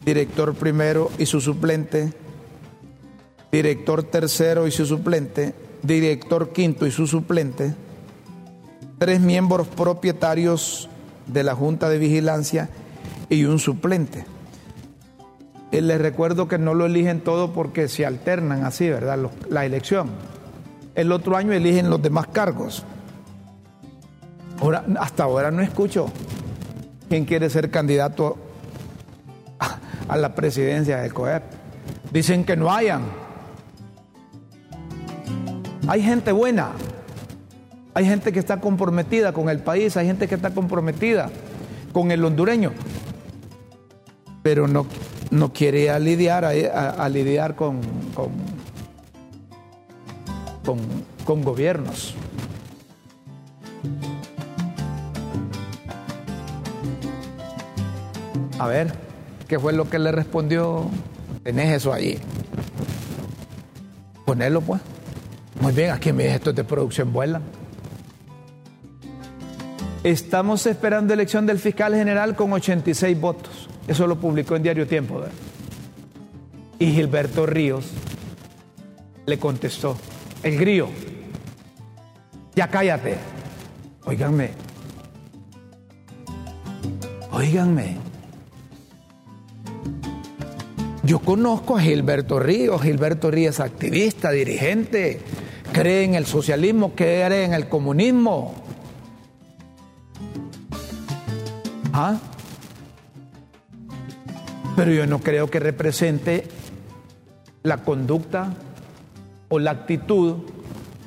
director 0.04 0.54
primero 0.54 1.10
y 1.18 1.26
su 1.26 1.42
suplente, 1.42 2.12
director 3.52 4.04
tercero 4.04 4.66
y 4.66 4.70
su 4.70 4.86
suplente, 4.86 5.54
director 5.82 6.52
quinto 6.52 6.86
y 6.86 6.90
su 6.90 7.06
suplente, 7.06 7.74
tres 8.98 9.20
miembros 9.20 9.66
propietarios 9.66 10.88
de 11.26 11.42
la 11.42 11.54
Junta 11.54 11.88
de 11.88 11.98
Vigilancia 11.98 12.68
y 13.28 13.44
un 13.44 13.58
suplente. 13.58 14.24
Eh, 15.72 15.80
les 15.80 16.00
recuerdo 16.00 16.46
que 16.48 16.58
no 16.58 16.74
lo 16.74 16.86
eligen 16.86 17.20
todo 17.20 17.52
porque 17.52 17.88
se 17.88 18.06
alternan 18.06 18.64
así, 18.64 18.88
¿verdad? 18.88 19.18
La 19.48 19.64
elección. 19.64 20.10
El 20.94 21.10
otro 21.10 21.36
año 21.36 21.52
eligen 21.52 21.90
los 21.90 22.00
demás 22.00 22.28
cargos. 22.28 22.84
Ahora, 24.60 24.84
hasta 25.00 25.24
ahora 25.24 25.50
no 25.50 25.62
escucho 25.62 26.06
quién 27.08 27.24
quiere 27.24 27.50
ser 27.50 27.70
candidato 27.70 28.36
a 30.08 30.16
la 30.16 30.34
presidencia 30.34 30.98
del 30.98 31.12
COEP. 31.12 31.42
Dicen 32.12 32.44
que 32.44 32.56
no 32.56 32.72
hayan. 32.72 33.02
Hay 35.88 36.02
gente 36.02 36.32
buena, 36.32 36.70
hay 37.94 38.04
gente 38.04 38.32
que 38.32 38.40
está 38.40 38.60
comprometida 38.60 39.32
con 39.32 39.48
el 39.48 39.60
país, 39.60 39.96
hay 39.96 40.06
gente 40.06 40.26
que 40.26 40.34
está 40.34 40.50
comprometida 40.50 41.30
con 41.92 42.10
el 42.10 42.24
hondureño, 42.24 42.72
pero 44.42 44.66
no, 44.66 44.86
no 45.30 45.52
quiere 45.52 45.98
lidiar, 46.00 46.44
a, 46.44 47.08
lidiar 47.08 47.54
con, 47.54 47.80
con, 50.64 50.76
con, 51.24 51.42
gobiernos. 51.42 52.16
A 58.58 58.66
ver, 58.66 58.92
¿qué 59.46 59.58
fue 59.60 59.72
lo 59.72 59.88
que 59.88 60.00
le 60.00 60.10
respondió? 60.10 60.90
Tenés 61.44 61.76
eso 61.76 61.92
allí. 61.92 62.18
Ponelo 64.24 64.60
pues. 64.62 64.80
Muy 65.60 65.72
bien, 65.72 65.92
aquí 65.92 66.12
me 66.12 66.24
dice 66.24 66.36
esto 66.36 66.52
de 66.52 66.64
producción 66.64 67.12
vuela. 67.12 67.40
Estamos 70.04 70.66
esperando 70.66 71.14
elección 71.14 71.46
del 71.46 71.58
fiscal 71.58 71.94
general 71.94 72.36
con 72.36 72.52
86 72.52 73.18
votos. 73.18 73.70
Eso 73.88 74.06
lo 74.06 74.16
publicó 74.16 74.54
en 74.54 74.62
Diario 74.62 74.86
Tiempo. 74.86 75.22
Y 76.78 76.92
Gilberto 76.92 77.46
Ríos 77.46 77.86
le 79.24 79.38
contestó, 79.38 79.96
el 80.42 80.58
grío, 80.58 80.88
ya 82.54 82.68
cállate. 82.68 83.16
Óiganme, 84.04 84.50
óiganme. 87.30 87.96
Yo 91.02 91.18
conozco 91.20 91.78
a 91.78 91.80
Gilberto 91.80 92.38
Ríos, 92.38 92.82
Gilberto 92.82 93.30
Ríos 93.30 93.54
es 93.54 93.60
activista, 93.60 94.30
dirigente, 94.30 95.22
cree 95.72 96.04
en 96.04 96.14
el 96.14 96.26
socialismo, 96.26 96.92
cree 96.94 97.44
en 97.44 97.54
el 97.54 97.70
comunismo. 97.70 98.63
¿Ah? 101.96 102.18
Pero 104.74 104.90
yo 104.90 105.06
no 105.06 105.20
creo 105.20 105.48
que 105.48 105.60
represente 105.60 106.48
la 107.62 107.84
conducta 107.84 108.52
o 109.48 109.60
la 109.60 109.70
actitud 109.70 110.38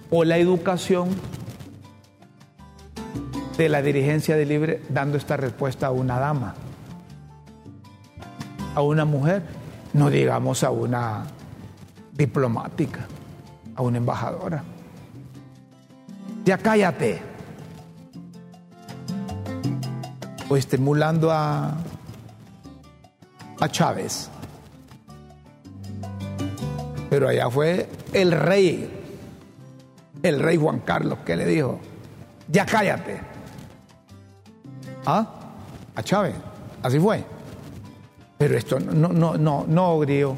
o 0.10 0.24
la 0.24 0.38
educación 0.38 1.10
de 3.58 3.68
la 3.68 3.82
dirigencia 3.82 4.38
de 4.38 4.46
Libre 4.46 4.82
dando 4.88 5.18
esta 5.18 5.36
respuesta 5.36 5.88
a 5.88 5.92
una 5.92 6.20
dama, 6.20 6.56
a 8.74 8.82
una 8.82 9.04
mujer, 9.04 9.44
no 9.92 10.10
digamos 10.10 10.64
a 10.64 10.72
una 10.72 11.26
diplomática, 12.14 13.08
a 13.76 13.82
una 13.82 13.98
embajadora. 13.98 14.64
Ya 16.46 16.58
cállate. 16.58 17.37
O 20.50 20.56
estimulando 20.56 21.32
a 21.32 21.78
a 23.60 23.70
Chávez. 23.70 24.30
Pero 27.10 27.30
allá 27.30 27.50
fue 27.50 27.90
el 28.14 28.32
rey, 28.32 28.90
el 30.24 30.40
rey 30.40 30.58
Juan 30.58 30.80
Carlos, 30.80 31.20
que 31.26 31.36
le 31.36 31.46
dijo, 31.46 31.80
ya 32.50 32.66
cállate. 32.66 33.20
¿Ah? 35.06 35.26
A 35.96 36.04
Chávez, 36.04 36.36
así 36.84 37.00
fue. 37.00 37.24
Pero 38.38 38.58
esto 38.58 38.80
no, 38.80 39.08
no, 39.08 39.38
no, 39.38 39.66
no, 39.68 40.00
Grío, 40.00 40.36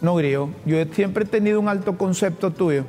no, 0.00 0.14
Grío. 0.14 0.50
Yo 0.64 0.82
siempre 0.92 1.24
he 1.24 1.28
tenido 1.28 1.60
un 1.60 1.68
alto 1.68 1.98
concepto 1.98 2.52
tuyo 2.52 2.84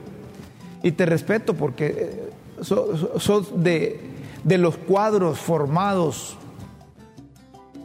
y 0.81 0.91
te 0.91 1.05
respeto 1.05 1.55
porque 1.55 2.29
sos 2.61 3.63
de, 3.63 4.08
de 4.43 4.57
los 4.57 4.77
cuadros 4.77 5.39
formados 5.39 6.37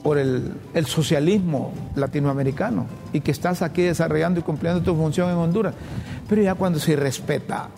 por 0.04 0.18
el, 0.18 0.52
socialismo 0.86 1.72
latinoamericano 1.96 2.86
y 3.12 3.20
que 3.20 3.30
estás 3.30 3.62
aquí 3.62 3.82
desarrollando 3.82 4.40
y 4.40 4.42
cumpliendo 4.42 4.82
tu 4.82 4.94
función 4.94 5.30
en 5.30 5.36
Honduras. 5.36 5.74
Pero 6.28 6.42
ya 6.42 6.54
cuando 6.54 6.78
se 6.78 6.94
respeta 6.94 7.68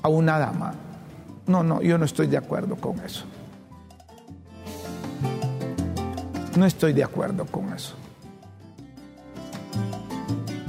a 0.00 0.08
una 0.08 0.38
dama, 0.38 0.74
no, 1.46 1.64
no, 1.64 1.82
yo 1.82 1.98
no 1.98 2.04
estoy 2.04 2.28
de 2.28 2.36
acuerdo 2.36 2.76
con 2.76 3.00
eso. 3.00 3.24
No 6.56 6.66
estoy 6.66 6.92
de 6.92 7.02
acuerdo 7.02 7.46
con 7.46 7.72
eso. 7.72 7.94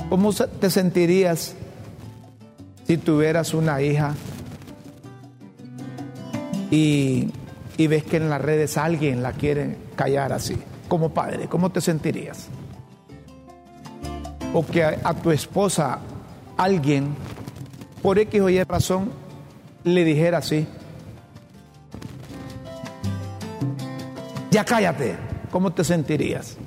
¿Cómo 0.09 0.33
te 0.33 0.69
sentirías 0.69 1.55
si 2.87 2.97
tuvieras 2.97 3.53
una 3.53 3.81
hija 3.81 4.15
y, 6.71 7.31
ves 7.77 8.03
que 8.03 8.17
en 8.17 8.29
las 8.29 8.41
redes 8.41 8.77
alguien 8.77 9.21
la 9.21 9.33
quiere 9.33 9.75
callar 9.95 10.33
así. 10.33 10.57
Como 10.87 11.13
padre, 11.13 11.47
¿cómo 11.47 11.71
te 11.71 11.81
sentirías? 11.81 12.47
O 14.53 14.65
que 14.65 14.83
a, 14.83 14.99
a 15.03 15.13
tu 15.13 15.31
esposa 15.31 15.99
alguien, 16.57 17.15
por 18.01 18.17
X 18.17 18.41
o 18.41 18.49
Y 18.49 18.63
razón, 18.63 19.11
le 19.83 20.03
dijera 20.03 20.39
así. 20.39 20.67
Ya 24.51 24.65
cállate, 24.65 25.15
¿cómo 25.49 25.71
te 25.71 25.83
sentirías? 25.83 26.57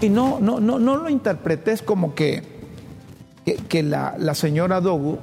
Y 0.00 0.08
no, 0.08 0.40
no, 0.40 0.58
no, 0.58 0.80
no 0.80 0.96
lo 0.96 1.08
interpretes 1.08 1.80
como 1.80 2.14
que 2.14 2.51
que, 3.44 3.82
la 3.82 4.34
señora 4.34 4.80
Dogu 4.80 5.18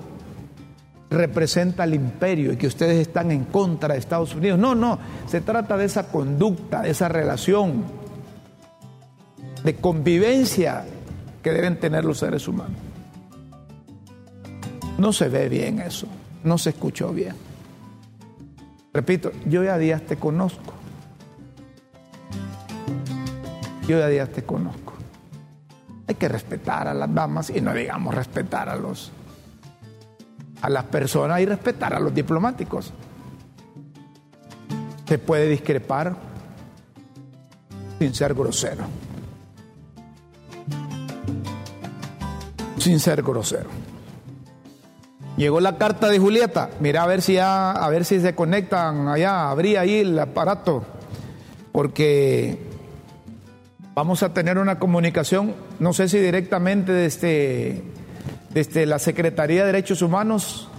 representa 1.09 1.83
al 1.83 1.93
imperio 1.93 2.53
y 2.53 2.57
que 2.57 2.67
ustedes 2.67 2.99
están 2.99 3.31
en 3.31 3.45
contra 3.45 3.93
de 3.93 3.99
Estados 3.99 4.35
Unidos. 4.35 4.59
No, 4.59 4.75
no, 4.75 4.99
se 5.27 5.41
trata 5.41 5.77
de 5.77 5.85
esa 5.85 6.07
conducta, 6.11 6.81
de 6.81 6.91
esa 6.91 7.09
relación 7.09 7.83
de 9.63 9.75
convivencia 9.75 10.85
que 11.41 11.51
deben 11.51 11.79
tener 11.79 12.05
los 12.05 12.19
seres 12.19 12.47
humanos. 12.47 12.77
No 14.97 15.13
se 15.13 15.29
ve 15.29 15.49
bien 15.49 15.79
eso, 15.79 16.07
no 16.43 16.57
se 16.57 16.71
escuchó 16.71 17.11
bien. 17.11 17.35
Repito, 18.93 19.31
yo 19.45 19.63
ya 19.63 19.77
días 19.77 20.01
te 20.01 20.17
conozco. 20.17 20.73
Yo 23.87 23.97
ya 23.97 24.07
días 24.07 24.29
te 24.29 24.43
conozco. 24.43 24.88
Hay 26.09 26.15
que 26.15 26.27
respetar 26.27 26.87
a 26.87 26.93
las 26.95 27.13
damas 27.13 27.51
y 27.51 27.61
no 27.61 27.71
digamos 27.71 28.15
respetar 28.15 28.67
a 28.67 28.75
los 28.75 29.11
a 30.59 30.67
las 30.67 30.85
personas 30.85 31.39
y 31.39 31.45
respetar 31.45 31.93
a 31.93 31.99
los 31.99 32.11
diplomáticos. 32.11 32.91
Se 35.05 35.19
puede 35.19 35.47
discrepar 35.47 36.15
sin 37.99 38.15
ser 38.15 38.33
grosero. 38.33 38.85
Sin 42.79 42.99
ser 42.99 43.21
grosero. 43.21 43.69
Llegó 45.37 45.59
la 45.59 45.77
carta 45.77 46.09
de 46.09 46.17
Julieta. 46.17 46.71
Mira 46.79 47.03
a 47.03 47.05
ver 47.05 47.21
si 47.21 47.33
ya, 47.33 47.69
a 47.71 47.87
ver 47.89 48.03
si 48.03 48.19
se 48.19 48.33
conectan 48.33 49.07
allá, 49.07 49.51
abrí 49.51 49.75
ahí 49.75 49.99
el 49.99 50.17
aparato. 50.17 50.83
Porque 51.71 52.68
vamos 53.95 54.23
a 54.23 54.33
tener 54.33 54.57
una 54.57 54.79
comunicación, 54.79 55.55
no 55.79 55.93
sé 55.93 56.09
si 56.09 56.19
directamente 56.19 56.91
desde 56.91 57.83
desde 58.49 58.85
la 58.85 58.99
Secretaría 58.99 59.61
de 59.61 59.67
Derechos 59.67 60.01
Humanos. 60.01 60.69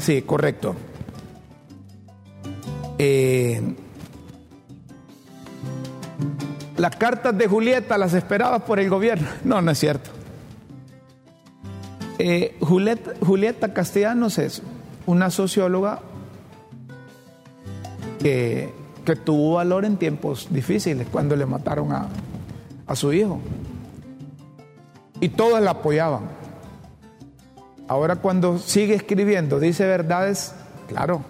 Sí, 0.00 0.22
correcto. 0.22 0.74
Eh, 2.98 3.74
las 6.76 6.96
cartas 6.96 7.36
de 7.36 7.46
Julieta 7.46 7.98
las 7.98 8.14
esperabas 8.14 8.62
por 8.62 8.78
el 8.78 8.88
gobierno. 8.88 9.28
No, 9.44 9.60
no 9.60 9.70
es 9.70 9.78
cierto. 9.78 10.10
Eh, 12.18 12.56
Julieta, 12.60 13.12
Julieta, 13.20 13.72
Castellanos 13.74 14.38
es 14.38 14.62
una 15.06 15.30
socióloga 15.30 16.00
que, 18.20 18.72
que, 19.04 19.16
tuvo 19.16 19.54
valor 19.54 19.84
en 19.84 19.96
tiempos 19.96 20.48
difíciles, 20.50 21.06
cuando 21.10 21.36
le 21.36 21.46
mataron 21.46 21.92
a, 21.92 22.08
a 22.86 22.96
su 22.96 23.12
hijo 23.12 23.40
y 25.20 25.28
todos 25.28 25.60
la 25.60 25.70
apoyaban. 25.70 26.22
Ahora 27.88 28.16
cuando 28.16 28.58
sigue 28.58 28.94
escribiendo, 28.94 29.60
dice 29.60 29.86
verdades, 29.86 30.54
claro, 30.88 31.22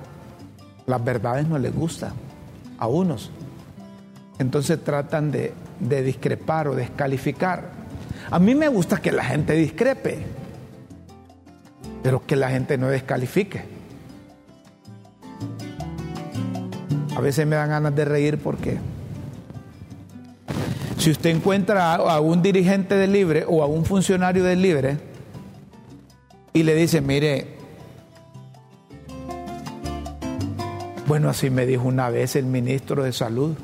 las 0.87 1.05
verdades 1.05 1.47
no 1.47 1.59
les 1.59 1.75
gustan 1.75 2.13
a 2.79 2.87
unos. 2.87 3.31
Entonces 4.39 4.83
tratan 4.83 5.31
de, 5.31 5.53
de 5.79 6.03
discrepar 6.03 6.69
o 6.69 6.75
descalificar. 6.75 7.71
A 8.31 8.39
mí 8.39 8.55
me 8.55 8.69
gusta 8.69 8.97
que 8.99 9.13
la 9.13 9.25
gente 9.25 9.53
discrepe, 9.55 10.25
pero 12.03 12.25
que 12.25 12.37
la 12.37 12.49
gente 12.49 12.79
no 12.79 12.89
descalifique. 12.89 13.72
A 17.17 17.21
veces 17.21 17.47
me 17.47 17.57
dan 17.57 17.69
ganas 17.69 17.95
de 17.95 18.05
reír 18.05 18.39
porque 18.39 18.79
si 21.03 21.11
usted 21.11 21.31
encuentra 21.31 21.95
a, 21.95 22.21
un 22.21 22.43
dirigente 22.43 22.95
del 22.95 23.13
Libre 23.13 23.45
o 23.47 23.63
a 23.63 23.67
un 23.67 23.85
funcionario 23.85 24.45
del 24.45 24.63
Libre 24.63 24.99
y 26.53 26.63
le 26.63 26.75
dice, 26.75 27.01
mire, 27.01 27.57
bueno, 31.07 31.29
así 31.29 31.51
me 31.51 31.67
dijo 31.67 31.89
una 31.89 32.09
vez 32.09 32.37
el 32.37 32.47
ministro 32.47 33.03
de 33.03 33.13
Salud. 33.13 33.57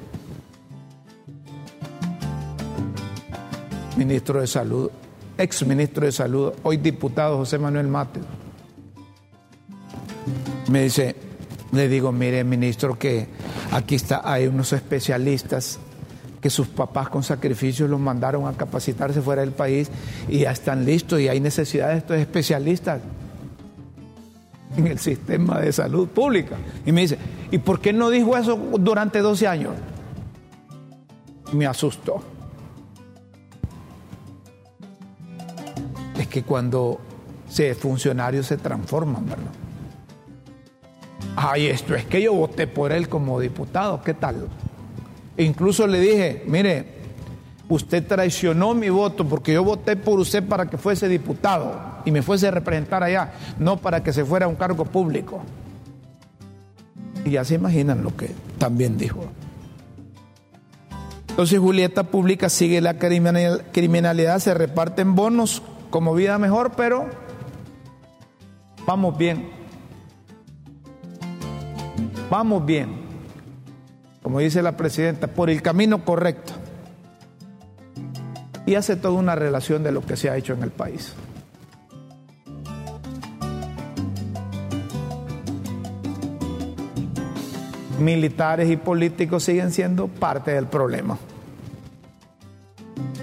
Ministro 3.96 4.40
de 4.40 4.46
Salud, 4.46 4.90
ex 5.38 5.64
ministro 5.64 6.06
de 6.06 6.12
Salud, 6.12 6.52
hoy 6.64 6.76
diputado 6.76 7.36
José 7.36 7.58
Manuel 7.58 7.86
Mate. 7.86 8.20
Me 10.70 10.82
dice, 10.82 11.14
le 11.72 11.88
digo, 11.88 12.10
mire, 12.10 12.42
ministro, 12.44 12.98
que 12.98 13.37
aquí 13.72 13.94
está, 13.94 14.20
hay 14.24 14.46
unos 14.46 14.72
especialistas 14.72 15.78
que 16.40 16.50
sus 16.50 16.68
papás 16.68 17.08
con 17.08 17.22
sacrificios 17.22 17.90
los 17.90 18.00
mandaron 18.00 18.46
a 18.46 18.52
capacitarse 18.52 19.20
fuera 19.20 19.42
del 19.42 19.52
país 19.52 19.90
y 20.28 20.40
ya 20.40 20.52
están 20.52 20.84
listos 20.84 21.20
y 21.20 21.28
hay 21.28 21.40
necesidad 21.40 21.88
de 21.88 21.98
estos 21.98 22.16
especialistas 22.16 23.00
en 24.76 24.86
el 24.86 24.98
sistema 24.98 25.60
de 25.60 25.72
salud 25.72 26.08
pública. 26.08 26.56
Y 26.86 26.92
me 26.92 27.02
dice, 27.02 27.18
¿y 27.50 27.58
por 27.58 27.80
qué 27.80 27.92
no 27.92 28.10
dijo 28.10 28.36
eso 28.36 28.56
durante 28.78 29.20
12 29.20 29.46
años? 29.48 29.72
Me 31.52 31.66
asustó. 31.66 32.22
Es 36.18 36.28
que 36.28 36.42
cuando 36.42 37.00
se 37.48 37.70
es 37.70 37.78
funcionario 37.78 38.42
se 38.42 38.56
transforman, 38.56 39.26
¿verdad? 39.26 39.57
Ay, 41.36 41.66
esto 41.66 41.94
es 41.94 42.04
que 42.04 42.20
yo 42.20 42.34
voté 42.34 42.66
por 42.66 42.92
él 42.92 43.08
como 43.08 43.38
diputado, 43.40 44.02
¿qué 44.02 44.14
tal? 44.14 44.48
E 45.36 45.44
incluso 45.44 45.86
le 45.86 46.00
dije, 46.00 46.42
mire, 46.46 46.98
usted 47.68 48.06
traicionó 48.06 48.74
mi 48.74 48.88
voto 48.88 49.24
porque 49.24 49.52
yo 49.52 49.62
voté 49.62 49.96
por 49.96 50.18
usted 50.18 50.46
para 50.46 50.68
que 50.68 50.78
fuese 50.78 51.08
diputado 51.08 52.00
y 52.04 52.10
me 52.10 52.22
fuese 52.22 52.48
a 52.48 52.50
representar 52.50 53.04
allá, 53.04 53.34
no 53.58 53.76
para 53.76 54.02
que 54.02 54.12
se 54.12 54.24
fuera 54.24 54.46
a 54.46 54.48
un 54.48 54.56
cargo 54.56 54.84
público. 54.84 55.42
Y 57.24 57.30
ya 57.30 57.44
se 57.44 57.54
imaginan 57.54 58.02
lo 58.02 58.16
que 58.16 58.30
también 58.58 58.96
dijo. 58.98 59.24
Entonces 61.28 61.60
Julieta 61.60 62.02
Pública 62.02 62.48
sigue 62.48 62.80
la 62.80 62.98
criminalidad, 62.98 64.40
se 64.40 64.54
reparten 64.54 65.14
bonos 65.14 65.62
como 65.90 66.14
vida 66.14 66.36
mejor, 66.38 66.72
pero 66.76 67.06
vamos 68.86 69.16
bien. 69.16 69.57
Vamos 72.30 72.64
bien 72.64 73.08
como 74.28 74.40
dice 74.40 74.60
la 74.60 74.76
presidenta, 74.76 75.28
por 75.28 75.48
el 75.48 75.62
camino 75.62 76.04
correcto. 76.04 76.52
Y 78.66 78.74
hace 78.74 78.94
toda 78.94 79.14
una 79.14 79.34
relación 79.34 79.82
de 79.82 79.90
lo 79.90 80.02
que 80.02 80.16
se 80.16 80.28
ha 80.28 80.36
hecho 80.36 80.52
en 80.52 80.62
el 80.62 80.70
país. 80.70 81.14
Militares 87.98 88.70
y 88.70 88.76
políticos 88.76 89.44
siguen 89.44 89.72
siendo 89.72 90.08
parte 90.08 90.50
del 90.50 90.66
problema, 90.66 91.18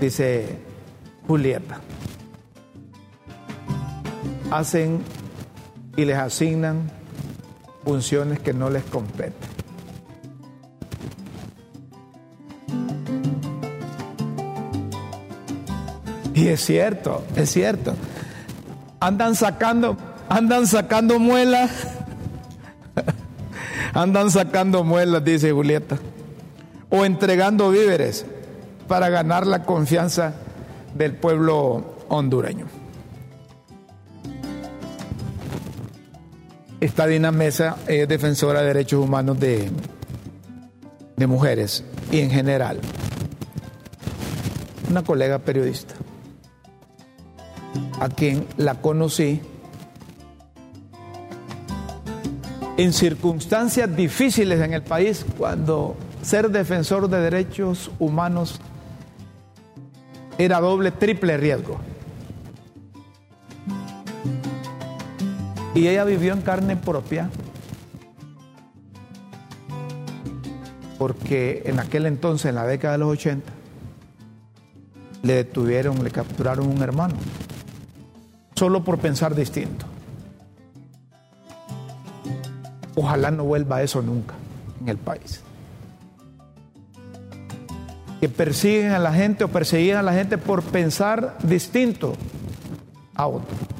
dice 0.01 0.57
Julieta. 1.27 1.79
Hacen 4.49 5.01
y 5.95 6.03
les 6.03 6.17
asignan 6.17 6.89
funciones 7.85 8.39
que 8.39 8.53
no 8.53 8.69
les 8.69 8.83
competen. 8.83 9.33
Y 16.33 16.49
es 16.49 16.65
cierto, 16.65 17.23
es 17.37 17.49
cierto. 17.49 17.93
Andan 18.99 19.35
sacando, 19.35 19.95
andan 20.27 20.67
sacando 20.67 21.17
muelas. 21.17 21.71
andan 23.93 24.29
sacando 24.29 24.83
muelas, 24.83 25.23
dice 25.23 25.53
Julieta. 25.53 25.97
O 26.89 27.05
entregando 27.05 27.69
víveres 27.69 28.25
para 28.89 29.09
ganar 29.09 29.47
la 29.47 29.63
confianza 29.63 30.33
del 30.93 31.15
pueblo 31.15 31.95
hondureño. 32.09 32.84
Esta 36.85 37.07
Dina 37.07 37.31
Mesa 37.31 37.77
es 37.87 38.07
defensora 38.07 38.61
de 38.61 38.67
derechos 38.67 39.03
humanos 39.03 39.39
de, 39.39 39.71
de 41.17 41.25
mujeres 41.25 41.83
y 42.11 42.19
en 42.19 42.29
general. 42.29 42.79
Una 44.91 45.03
colega 45.03 45.39
periodista 45.39 45.95
a 47.99 48.07
quien 48.07 48.45
la 48.57 48.75
conocí 48.81 49.41
en 52.77 52.93
circunstancias 52.93 53.95
difíciles 53.95 54.61
en 54.61 54.73
el 54.75 54.83
país 54.83 55.25
cuando 55.39 55.95
ser 56.21 56.51
defensor 56.51 57.09
de 57.09 57.19
derechos 57.19 57.89
humanos 57.97 58.61
era 60.37 60.59
doble, 60.59 60.91
triple 60.91 61.35
riesgo. 61.37 61.79
Y 65.75 65.89
ella 65.89 66.05
vivió 66.05 66.33
en 66.33 66.41
carne 66.41 66.77
propia 66.77 67.29
porque 70.97 71.63
en 71.65 71.79
aquel 71.79 72.05
entonces, 72.05 72.45
en 72.45 72.55
la 72.55 72.65
década 72.65 72.93
de 72.93 72.99
los 72.99 73.09
80, 73.09 73.51
le 75.23 75.33
detuvieron, 75.33 76.03
le 76.03 76.11
capturaron 76.11 76.67
un 76.67 76.81
hermano, 76.81 77.15
solo 78.55 78.83
por 78.83 78.99
pensar 78.99 79.35
distinto. 79.35 79.85
Ojalá 82.95 83.29
no 83.29 83.43
vuelva 83.43 83.81
eso 83.83 84.01
nunca 84.01 84.35
en 84.79 84.87
el 84.87 84.97
país. 84.97 85.41
Que 88.21 88.29
persiguen 88.29 88.91
a 88.91 88.99
la 88.99 89.13
gente 89.13 89.43
o 89.43 89.49
persiguen 89.49 89.97
a 89.97 90.01
la 90.01 90.13
gente 90.13 90.37
por 90.37 90.63
pensar 90.63 91.37
distinto 91.43 92.15
a 93.13 93.27
otro. 93.27 93.74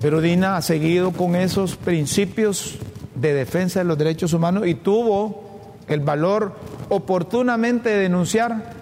Pero 0.00 0.20
Dina 0.20 0.56
ha 0.56 0.62
seguido 0.62 1.12
con 1.12 1.36
esos 1.36 1.76
principios 1.76 2.78
de 3.14 3.34
defensa 3.34 3.80
de 3.80 3.84
los 3.84 3.98
derechos 3.98 4.32
humanos 4.32 4.66
y 4.66 4.74
tuvo 4.74 5.74
el 5.88 6.00
valor 6.00 6.54
oportunamente 6.88 7.90
de 7.90 7.98
denunciar 7.98 8.72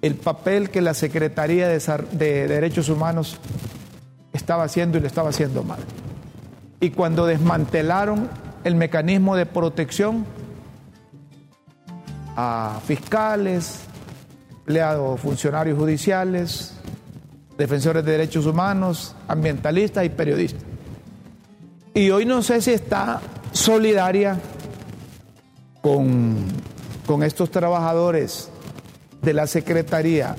el 0.00 0.14
papel 0.16 0.70
que 0.70 0.82
la 0.82 0.92
Secretaría 0.92 1.66
de, 1.66 2.48
Derechos 2.48 2.90
Humanos 2.90 3.38
estaba 4.34 4.64
haciendo 4.64 4.98
y 4.98 5.00
le 5.00 5.06
estaba 5.06 5.30
haciendo 5.30 5.64
mal. 5.64 5.80
Y 6.78 6.90
cuando 6.90 7.24
desmantelaron 7.24 8.28
el 8.64 8.74
mecanismo 8.74 9.34
de 9.34 9.46
protección 9.46 10.26
a 12.36 12.80
fiscales, 12.86 13.80
empleados, 14.50 15.20
funcionarios 15.20 15.78
judiciales, 15.78 16.73
defensores 17.56 18.04
de 18.04 18.12
derechos 18.12 18.46
humanos, 18.46 19.14
ambientalistas 19.28 20.04
y 20.04 20.08
periodistas. 20.08 20.62
Y 21.94 22.10
hoy 22.10 22.26
no 22.26 22.42
sé 22.42 22.60
si 22.60 22.72
está 22.72 23.20
solidaria 23.52 24.38
con, 25.80 26.36
con 27.06 27.22
estos 27.22 27.50
trabajadores 27.50 28.50
de 29.22 29.32
la 29.32 29.46
Secretaría 29.46 30.34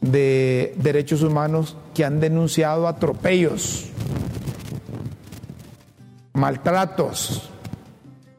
de 0.00 0.74
Derechos 0.76 1.22
Humanos 1.22 1.76
que 1.94 2.04
han 2.04 2.20
denunciado 2.20 2.86
atropellos, 2.86 3.86
maltratos 6.34 7.48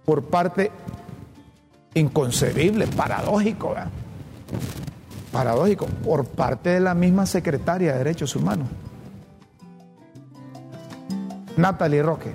por 0.06 0.26
parte 0.26 0.72
inconcebible, 1.96 2.88
paradójico, 2.88 3.76
paradójico, 5.38 5.86
por 6.04 6.26
parte 6.26 6.72
de 6.72 6.80
la 6.80 6.96
misma 6.96 7.28
secretaria 7.28 7.92
de 7.92 8.00
Derechos 8.00 8.36
Humanos, 8.36 8.68
Natalie 11.58 12.02
Roque. 12.02 12.34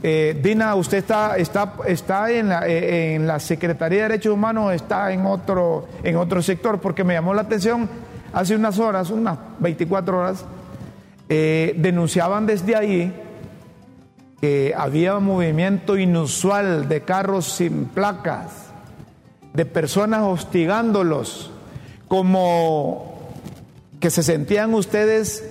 Eh, 0.00 0.38
Dina, 0.40 0.76
¿usted 0.76 0.98
está, 0.98 1.36
está, 1.36 1.72
está 1.88 2.30
en, 2.30 2.50
la, 2.50 2.68
eh, 2.68 3.16
en 3.16 3.26
la 3.26 3.40
Secretaría 3.40 4.02
de 4.02 4.08
Derechos 4.10 4.32
Humanos 4.32 4.66
o 4.66 4.70
está 4.70 5.10
en 5.10 5.26
otro, 5.26 5.88
en 6.04 6.16
otro 6.16 6.40
sector? 6.40 6.78
Porque 6.78 7.02
me 7.02 7.14
llamó 7.14 7.34
la 7.34 7.42
atención 7.42 7.88
hace 8.32 8.54
unas 8.54 8.78
horas, 8.78 9.10
unas 9.10 9.36
24 9.58 10.16
horas, 10.16 10.44
eh, 11.28 11.74
denunciaban 11.78 12.46
desde 12.46 12.76
ahí 12.76 13.12
que 14.40 14.72
había 14.76 15.16
un 15.16 15.24
movimiento 15.24 15.96
inusual 15.96 16.88
de 16.88 17.00
carros 17.00 17.46
sin 17.46 17.86
placas, 17.86 18.66
de 19.52 19.66
personas 19.66 20.20
hostigándolos, 20.22 21.50
como 22.08 23.14
que 24.00 24.10
se 24.10 24.22
sentían 24.22 24.74
ustedes 24.74 25.44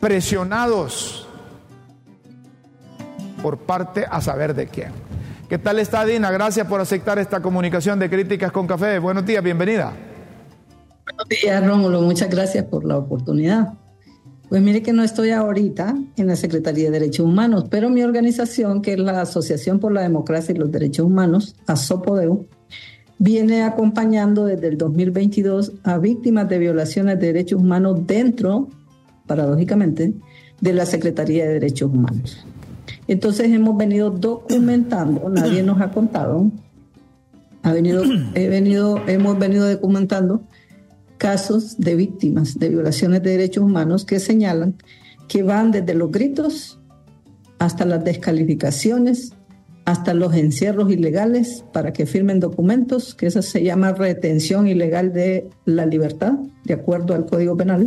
presionados 0.00 1.26
por 3.42 3.58
parte 3.58 4.06
a 4.10 4.20
saber 4.20 4.54
de 4.54 4.66
quién. 4.66 4.92
¿Qué 5.48 5.58
tal 5.58 5.78
está 5.78 6.04
Dina? 6.04 6.30
Gracias 6.32 6.66
por 6.66 6.80
aceptar 6.80 7.18
esta 7.18 7.40
comunicación 7.40 7.98
de 7.98 8.10
Críticas 8.10 8.50
con 8.50 8.66
Café. 8.66 8.98
Buenos 8.98 9.24
días, 9.24 9.42
bienvenida. 9.44 9.92
Buenos 11.04 11.28
días, 11.28 11.64
Rómulo. 11.64 12.02
Muchas 12.02 12.28
gracias 12.28 12.64
por 12.64 12.84
la 12.84 12.98
oportunidad. 12.98 13.74
Pues 14.48 14.62
mire 14.62 14.82
que 14.82 14.92
no 14.92 15.04
estoy 15.04 15.30
ahorita 15.30 15.96
en 16.16 16.26
la 16.26 16.36
Secretaría 16.36 16.86
de 16.86 16.98
Derechos 16.98 17.26
Humanos, 17.26 17.66
pero 17.70 17.90
mi 17.90 18.02
organización, 18.02 18.82
que 18.82 18.94
es 18.94 18.98
la 18.98 19.20
Asociación 19.20 19.78
por 19.78 19.92
la 19.92 20.02
Democracia 20.02 20.52
y 20.52 20.58
los 20.58 20.70
Derechos 20.70 21.06
Humanos, 21.06 21.56
ASOPODEU, 21.66 22.46
viene 23.18 23.62
acompañando 23.62 24.44
desde 24.44 24.68
el 24.68 24.78
2022 24.78 25.72
a 25.82 25.98
víctimas 25.98 26.48
de 26.48 26.58
violaciones 26.58 27.18
de 27.18 27.26
derechos 27.28 27.60
humanos 27.60 28.06
dentro, 28.06 28.68
paradójicamente, 29.26 30.14
de 30.60 30.72
la 30.72 30.86
Secretaría 30.86 31.46
de 31.46 31.54
Derechos 31.54 31.90
Humanos. 31.92 32.46
Entonces 33.08 33.50
hemos 33.50 33.76
venido 33.76 34.10
documentando, 34.10 35.28
nadie 35.28 35.62
nos 35.62 35.80
ha 35.80 35.90
contado, 35.90 36.50
ha 37.62 37.72
venido, 37.72 38.02
he 38.34 38.48
venido, 38.48 39.00
hemos 39.06 39.38
venido 39.38 39.68
documentando 39.68 40.42
casos 41.18 41.78
de 41.78 41.94
víctimas 41.94 42.58
de 42.58 42.68
violaciones 42.68 43.22
de 43.22 43.30
derechos 43.30 43.64
humanos 43.64 44.04
que 44.04 44.20
señalan 44.20 44.76
que 45.28 45.42
van 45.42 45.72
desde 45.72 45.94
los 45.94 46.10
gritos 46.10 46.78
hasta 47.58 47.84
las 47.84 48.04
descalificaciones, 48.04 49.32
hasta 49.86 50.14
los 50.14 50.34
encierros 50.34 50.90
ilegales 50.90 51.64
para 51.72 51.92
que 51.92 52.06
firmen 52.06 52.40
documentos, 52.40 53.14
que 53.14 53.28
eso 53.28 53.40
se 53.40 53.62
llama 53.62 53.92
retención 53.92 54.66
ilegal 54.66 55.12
de 55.12 55.48
la 55.64 55.86
libertad, 55.86 56.32
de 56.64 56.74
acuerdo 56.74 57.14
al 57.14 57.24
Código 57.24 57.56
Penal, 57.56 57.86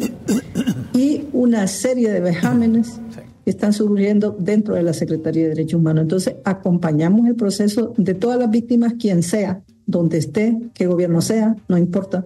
y 0.93 1.25
una 1.33 1.67
serie 1.67 2.09
de 2.09 2.21
vejámenes 2.21 3.01
que 3.43 3.49
están 3.49 3.73
surgiendo 3.73 4.33
dentro 4.39 4.75
de 4.75 4.83
la 4.83 4.93
Secretaría 4.93 5.43
de 5.43 5.49
Derechos 5.49 5.81
Humanos. 5.81 6.03
Entonces, 6.03 6.35
acompañamos 6.45 7.27
el 7.27 7.35
proceso 7.35 7.93
de 7.97 8.13
todas 8.13 8.39
las 8.39 8.49
víctimas, 8.49 8.93
quien 8.97 9.21
sea, 9.21 9.61
donde 9.85 10.19
esté, 10.19 10.57
qué 10.73 10.87
gobierno 10.87 11.19
sea, 11.19 11.57
no 11.67 11.77
importa, 11.77 12.25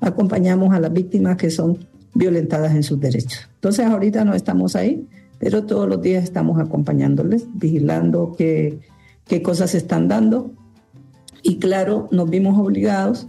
acompañamos 0.00 0.72
a 0.72 0.78
las 0.78 0.92
víctimas 0.92 1.36
que 1.36 1.50
son 1.50 1.76
violentadas 2.14 2.72
en 2.72 2.84
sus 2.84 3.00
derechos. 3.00 3.48
Entonces 3.56 3.84
ahorita 3.84 4.24
no 4.24 4.34
estamos 4.34 4.76
ahí, 4.76 5.08
pero 5.40 5.64
todos 5.64 5.88
los 5.88 6.00
días 6.00 6.22
estamos 6.22 6.60
acompañándoles, 6.60 7.46
vigilando 7.54 8.34
qué, 8.38 8.78
qué 9.28 9.42
cosas 9.42 9.70
se 9.70 9.78
están 9.78 10.08
dando. 10.08 10.50
Y 11.42 11.58
claro, 11.58 12.08
nos 12.10 12.28
vimos 12.28 12.58
obligados 12.58 13.26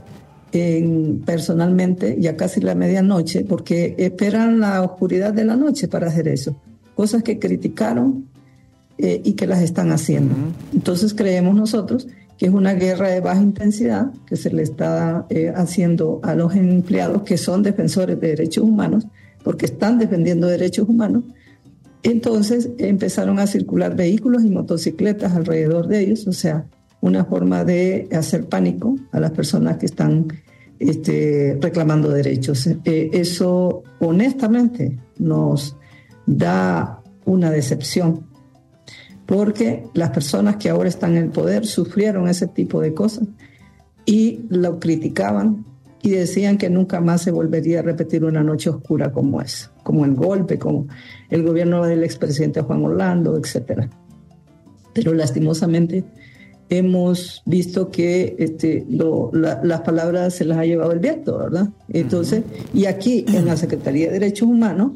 en, 0.52 1.22
personalmente, 1.26 2.18
ya 2.20 2.36
casi 2.36 2.62
la 2.62 2.74
medianoche, 2.74 3.46
porque 3.46 3.96
esperan 3.98 4.60
la 4.60 4.82
oscuridad 4.82 5.34
de 5.34 5.46
la 5.46 5.56
noche 5.56 5.88
para 5.88 6.08
hacer 6.08 6.28
eso. 6.28 6.56
Cosas 6.96 7.22
que 7.24 7.38
criticaron 7.38 8.26
eh, 8.98 9.22
y 9.24 9.34
que 9.34 9.48
las 9.48 9.62
están 9.62 9.92
haciendo. 9.92 10.36
Entonces 10.74 11.14
creemos 11.14 11.56
nosotros 11.56 12.08
que 12.38 12.46
es 12.46 12.54
una 12.54 12.74
guerra 12.74 13.10
de 13.10 13.20
baja 13.20 13.42
intensidad 13.42 14.12
que 14.26 14.38
se 14.38 14.50
le 14.50 14.64
está 14.64 15.26
eh, 15.30 15.52
haciendo 15.54 16.22
a 16.24 16.36
los 16.36 16.56
empleados 16.56 17.24
que 17.24 17.38
son 17.38 17.64
defensores 17.64 18.20
de 18.20 18.28
derechos 18.30 18.64
humanos, 18.64 19.08
porque 19.44 19.66
están 19.66 20.00
defendiendo 20.00 20.48
derechos 20.48 20.88
humanos. 20.88 21.26
Entonces 22.04 22.70
empezaron 22.78 23.40
a 23.40 23.48
circular 23.48 23.96
vehículos 23.96 24.44
y 24.44 24.50
motocicletas 24.50 25.34
alrededor 25.34 25.88
de 25.88 26.02
ellos, 26.02 26.28
o 26.28 26.34
sea, 26.34 26.66
una 27.02 27.26
forma 27.26 27.64
de 27.64 28.08
hacer 28.12 28.48
pánico 28.48 28.96
a 29.12 29.20
las 29.20 29.32
personas 29.32 29.78
que 29.78 29.86
están 29.86 30.28
este, 30.80 31.58
reclamando 31.62 32.10
derechos. 32.10 32.68
Eh, 32.68 33.10
eso 33.14 33.84
honestamente 34.00 34.98
nos 35.18 35.76
da 36.26 37.02
una 37.26 37.52
decepción 37.52 38.30
porque 39.26 39.84
las 39.94 40.10
personas 40.10 40.56
que 40.56 40.70
ahora 40.70 40.90
están 40.90 41.16
en 41.16 41.26
el 41.26 41.30
poder 41.30 41.66
sufrieron 41.66 42.28
ese 42.28 42.48
tipo 42.48 42.82
de 42.82 42.94
cosas 42.94 43.28
y 44.06 44.46
lo 44.50 44.80
criticaban 44.80 45.66
y 46.02 46.10
decían 46.12 46.58
que 46.58 46.70
nunca 46.70 47.00
más 47.00 47.22
se 47.22 47.32
volvería 47.32 47.80
a 47.80 47.84
repetir 47.84 48.24
una 48.24 48.42
noche 48.42 48.70
oscura 48.72 49.12
como 49.12 49.42
esa, 49.42 49.72
como 49.90 50.06
el 50.06 50.14
golpe, 50.14 50.60
como 50.60 50.86
el 51.32 51.42
gobierno 51.42 51.84
del 51.84 52.04
expresidente 52.04 52.62
Juan 52.62 52.86
Orlando, 52.86 53.36
etc. 53.36 53.90
Pero 54.94 55.16
lastimosamente 55.16 56.04
hemos 56.70 57.42
visto 57.48 57.90
que 57.90 58.36
este, 58.38 58.86
las 58.92 59.82
palabras 59.82 60.36
se 60.36 60.46
las 60.46 60.60
ha 60.60 60.66
llevado 60.66 60.92
el 60.92 61.00
viento, 61.00 61.40
¿verdad? 61.40 61.70
Entonces, 61.88 62.44
y 62.72 62.86
aquí 62.86 63.26
en 63.30 63.48
la 63.48 63.58
Secretaría 63.58 64.12
de 64.12 64.20
Derechos 64.20 64.48
Humanos, 64.48 64.92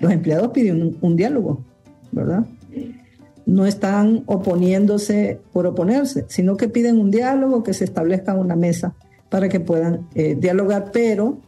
los 0.00 0.10
empleados 0.10 0.48
piden 0.48 0.96
un 1.00 1.14
diálogo, 1.14 1.62
¿verdad? 2.10 2.44
no 3.46 3.66
están 3.66 4.24
oponiéndose 4.26 5.38
por 5.52 5.68
oponerse, 5.68 6.24
sino 6.26 6.56
que 6.56 6.66
piden 6.66 6.98
un 6.98 7.12
diálogo, 7.12 7.62
que 7.62 7.72
se 7.72 7.84
establezca 7.84 8.34
una 8.34 8.56
mesa 8.56 8.96
para 9.28 9.48
que 9.48 9.60
puedan 9.60 10.08
eh, 10.16 10.36
dialogar, 10.36 10.90
pero 10.92 11.38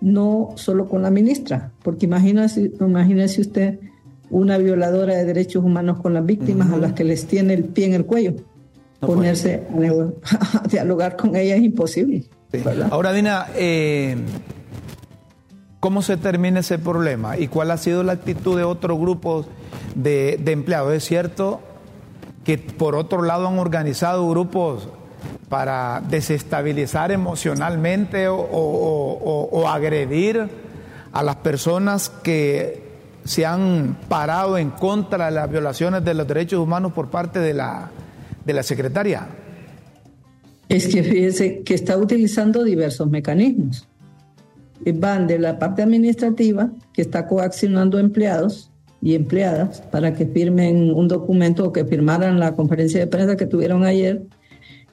no 0.00 0.50
solo 0.56 0.88
con 0.88 1.02
la 1.02 1.10
ministra, 1.10 1.72
porque 1.82 2.06
imagínese, 2.06 2.72
imagínese 2.80 3.40
usted 3.40 3.78
una 4.30 4.58
violadora 4.58 5.14
de 5.14 5.24
derechos 5.24 5.64
humanos 5.64 6.00
con 6.00 6.14
las 6.14 6.24
víctimas 6.24 6.70
a 6.70 6.76
las 6.76 6.92
que 6.92 7.04
les 7.04 7.26
tiene 7.26 7.54
el 7.54 7.64
pie 7.64 7.86
en 7.86 7.94
el 7.94 8.04
cuello. 8.04 8.34
Ponerse 9.00 9.62
a, 9.72 10.68
dialogar 10.68 11.16
con 11.16 11.36
ella 11.36 11.56
es 11.56 11.62
imposible. 11.62 12.24
Ahora, 12.90 13.12
Dina, 13.12 13.46
eh, 13.56 14.16
¿cómo 15.80 16.02
se 16.02 16.16
termina 16.16 16.60
ese 16.60 16.78
problema 16.78 17.38
y 17.38 17.48
cuál 17.48 17.70
ha 17.70 17.76
sido 17.76 18.02
la 18.02 18.12
actitud 18.12 18.56
de 18.56 18.64
otros 18.64 18.98
grupos? 18.98 19.46
de, 20.02 20.40
empleados. 20.46 20.92
Es 20.92 21.04
cierto 21.04 21.60
que 22.44 22.58
por 22.58 22.94
otro 22.94 23.22
lado 23.22 23.46
han 23.46 23.58
organizado 23.58 24.28
grupos 24.28 24.88
para 25.48 26.02
desestabilizar 26.08 27.10
emocionalmente 27.10 28.26
o, 28.28 29.64
agredir 29.68 30.48
a 31.12 31.22
las 31.22 31.36
personas 31.36 32.10
que 32.10 32.82
se 33.24 33.44
han 33.44 33.96
parado 34.08 34.58
en 34.58 34.70
contra 34.70 35.26
de 35.26 35.32
las 35.32 35.50
violaciones 35.50 36.04
de 36.04 36.14
los 36.14 36.26
derechos 36.26 36.60
humanos 36.60 36.92
por 36.92 37.10
parte 37.10 37.40
de 37.40 37.54
la, 37.54 37.90
de 38.44 38.52
la 38.52 38.62
secretaria? 38.62 39.26
Es 40.68 40.86
que 40.88 41.02
fíjese 41.02 41.62
que 41.62 41.74
está 41.74 41.96
utilizando 41.96 42.62
diversos 42.62 43.08
mecanismos. 43.08 43.88
Van 44.94 45.26
de 45.26 45.38
la 45.38 45.58
parte 45.58 45.82
administrativa, 45.82 46.70
que 46.92 47.02
está 47.02 47.26
coaccionando 47.26 47.98
empleados 47.98 48.70
y 49.00 49.14
empleadas 49.14 49.80
para 49.80 50.14
que 50.14 50.26
firmen 50.26 50.92
un 50.92 51.08
documento 51.08 51.66
o 51.66 51.72
que 51.72 51.84
firmaran 51.84 52.38
la 52.38 52.54
conferencia 52.54 53.00
de 53.00 53.06
prensa 53.06 53.36
que 53.36 53.46
tuvieron 53.46 53.84
ayer, 53.84 54.22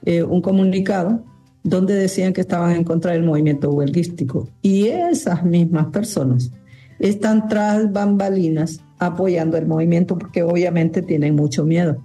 eh, 0.04 0.22
un 0.22 0.40
comunicado 0.40 1.24
donde 1.62 1.94
decían 1.94 2.32
que 2.32 2.42
estaban 2.42 2.72
en 2.72 2.84
contra 2.84 3.12
del 3.12 3.24
movimiento 3.24 3.70
huelguístico. 3.70 4.48
Y 4.62 4.86
esas 4.86 5.44
mismas 5.44 5.86
personas 5.86 6.50
están 6.98 7.48
tras 7.48 7.92
bambalinas 7.92 8.80
apoyando 8.98 9.56
el 9.56 9.66
movimiento 9.66 10.16
porque 10.16 10.42
obviamente 10.42 11.02
tienen 11.02 11.34
mucho 11.34 11.64
miedo. 11.64 12.02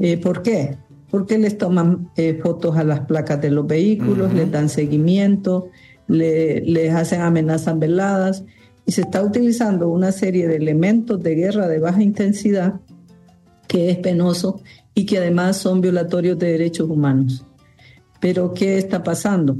Eh, 0.00 0.16
¿Por 0.16 0.42
qué? 0.42 0.76
Porque 1.10 1.36
les 1.36 1.58
toman 1.58 2.10
eh, 2.16 2.40
fotos 2.42 2.76
a 2.76 2.84
las 2.84 3.00
placas 3.00 3.40
de 3.42 3.50
los 3.50 3.66
vehículos, 3.66 4.32
les 4.32 4.50
dan 4.50 4.70
seguimiento, 4.70 5.68
les 6.08 6.94
hacen 6.94 7.20
amenazas 7.20 7.78
veladas 7.78 8.44
y 8.86 8.92
se 8.92 9.02
está 9.02 9.22
utilizando 9.22 9.88
una 9.88 10.12
serie 10.12 10.48
de 10.48 10.56
elementos 10.56 11.22
de 11.22 11.34
guerra 11.34 11.68
de 11.68 11.78
baja 11.78 12.02
intensidad 12.02 12.80
que 13.68 13.90
es 13.90 13.98
penoso 13.98 14.60
y 14.94 15.06
que 15.06 15.18
además 15.18 15.56
son 15.56 15.80
violatorios 15.80 16.38
de 16.38 16.52
derechos 16.52 16.88
humanos. 16.88 17.44
Pero 18.20 18.52
¿qué 18.54 18.78
está 18.78 19.02
pasando? 19.02 19.56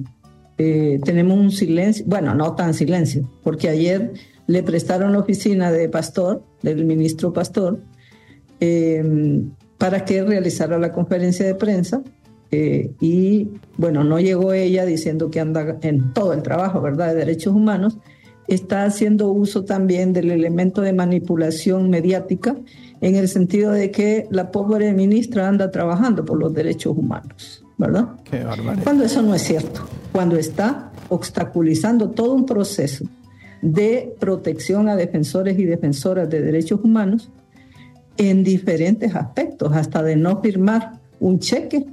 Eh, 0.58 1.00
tenemos 1.04 1.38
un 1.38 1.50
silencio, 1.50 2.04
bueno, 2.06 2.34
no 2.34 2.54
tan 2.54 2.74
silencio, 2.74 3.28
porque 3.42 3.68
ayer 3.68 4.12
le 4.46 4.62
prestaron 4.62 5.12
la 5.12 5.20
oficina 5.20 5.72
de 5.72 5.88
Pastor, 5.88 6.44
del 6.62 6.84
ministro 6.84 7.32
Pastor, 7.32 7.80
eh, 8.60 9.42
para 9.78 10.04
que 10.04 10.22
realizara 10.22 10.78
la 10.78 10.92
conferencia 10.92 11.44
de 11.46 11.54
prensa. 11.54 12.02
Eh, 12.52 12.92
y 13.00 13.48
bueno, 13.78 14.04
no 14.04 14.20
llegó 14.20 14.52
ella 14.52 14.84
diciendo 14.84 15.30
que 15.30 15.40
anda 15.40 15.78
en 15.80 16.12
todo 16.12 16.34
el 16.34 16.42
trabajo, 16.42 16.80
¿verdad?, 16.82 17.08
de 17.08 17.14
derechos 17.14 17.54
humanos, 17.54 17.98
está 18.46 18.84
haciendo 18.84 19.30
uso 19.32 19.64
también 19.64 20.12
del 20.12 20.30
elemento 20.30 20.82
de 20.82 20.92
manipulación 20.92 21.88
mediática 21.88 22.56
en 23.02 23.16
el 23.16 23.28
sentido 23.28 23.72
de 23.72 23.90
que 23.90 24.28
la 24.30 24.50
pobre 24.50 24.92
ministra 24.92 25.48
anda 25.48 25.70
trabajando 25.70 26.24
por 26.24 26.38
los 26.38 26.54
derechos 26.54 26.96
humanos, 26.96 27.64
¿verdad? 27.76 28.10
Cuando 28.84 29.04
eso 29.04 29.20
no 29.22 29.34
es 29.34 29.42
cierto, 29.42 29.82
cuando 30.12 30.36
está 30.36 30.92
obstaculizando 31.08 32.10
todo 32.10 32.32
un 32.32 32.46
proceso 32.46 33.04
de 33.60 34.14
protección 34.20 34.88
a 34.88 34.94
defensores 34.94 35.58
y 35.58 35.64
defensoras 35.64 36.30
de 36.30 36.42
derechos 36.42 36.80
humanos 36.82 37.28
en 38.16 38.44
diferentes 38.44 39.14
aspectos, 39.16 39.72
hasta 39.74 40.02
de 40.04 40.14
no 40.14 40.40
firmar 40.40 41.00
un 41.18 41.40
cheque, 41.40 41.84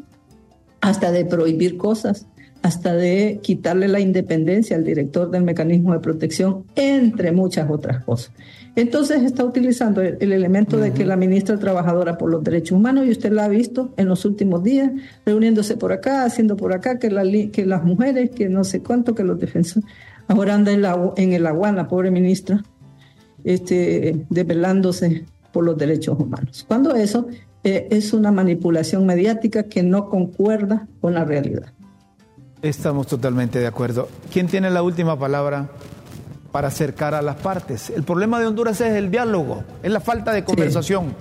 hasta 0.79 1.11
de 1.11 1.25
prohibir 1.25 1.77
cosas, 1.77 2.27
hasta 2.61 2.93
de 2.93 3.39
quitarle 3.41 3.87
la 3.87 3.99
independencia 3.99 4.75
al 4.75 4.83
director 4.83 5.31
del 5.31 5.43
mecanismo 5.43 5.93
de 5.93 5.99
protección, 6.01 6.65
entre 6.75 7.31
muchas 7.31 7.67
otras 7.69 8.03
cosas. 8.03 8.31
Entonces 8.75 9.23
está 9.23 9.43
utilizando 9.43 10.01
el, 10.01 10.31
elemento 10.31 10.77
de 10.77 10.91
que 10.93 11.05
la 11.05 11.15
ministra 11.15 11.57
trabajadora 11.57 12.17
por 12.17 12.29
los 12.29 12.43
derechos 12.43 12.77
humanos, 12.77 13.05
y 13.07 13.11
usted 13.11 13.31
la 13.31 13.45
ha 13.45 13.47
visto 13.47 13.93
en 13.97 14.07
los 14.07 14.25
últimos 14.25 14.63
días, 14.63 14.91
reuniéndose 15.25 15.75
por 15.75 15.91
acá, 15.91 16.23
haciendo 16.23 16.55
por 16.55 16.73
acá, 16.73 16.99
que, 16.99 17.49
que 17.51 17.65
las 17.65 17.83
mujeres, 17.83 18.29
que 18.31 18.49
no 18.49 18.63
sé 18.63 18.81
cuánto, 18.81 19.15
que 19.15 19.23
los 19.23 19.39
defensores, 19.39 19.89
ahora 20.27 20.55
anda 20.55 20.71
en, 20.71 20.81
la, 20.81 21.11
en 21.17 21.33
el 21.33 21.45
agua, 21.47 21.71
la 21.71 21.87
pobre 21.87 22.11
ministra, 22.11 22.63
este, 23.43 24.25
desvelándose 24.29 25.25
por 25.51 25.65
los 25.65 25.77
derechos 25.77 26.19
humanos. 26.19 26.65
Cuando 26.67 26.95
eso 26.95 27.27
eh, 27.63 27.87
es 27.91 28.13
una 28.13 28.31
manipulación 28.31 29.05
mediática 29.05 29.63
que 29.63 29.83
no 29.83 30.09
concuerda 30.09 30.87
con 31.01 31.13
la 31.13 31.25
realidad. 31.25 31.73
Estamos 32.61 33.07
totalmente 33.07 33.59
de 33.59 33.67
acuerdo. 33.67 34.09
¿Quién 34.31 34.47
tiene 34.47 34.69
la 34.69 34.83
última 34.83 35.17
palabra 35.17 35.69
para 36.51 36.69
acercar 36.69 37.13
a 37.13 37.21
las 37.21 37.35
partes? 37.37 37.89
El 37.89 38.03
problema 38.03 38.39
de 38.39 38.47
Honduras 38.47 38.79
es 38.81 38.93
el 38.93 39.11
diálogo, 39.11 39.63
es 39.83 39.91
la 39.91 39.99
falta 39.99 40.31
de 40.31 40.43
conversación, 40.43 41.13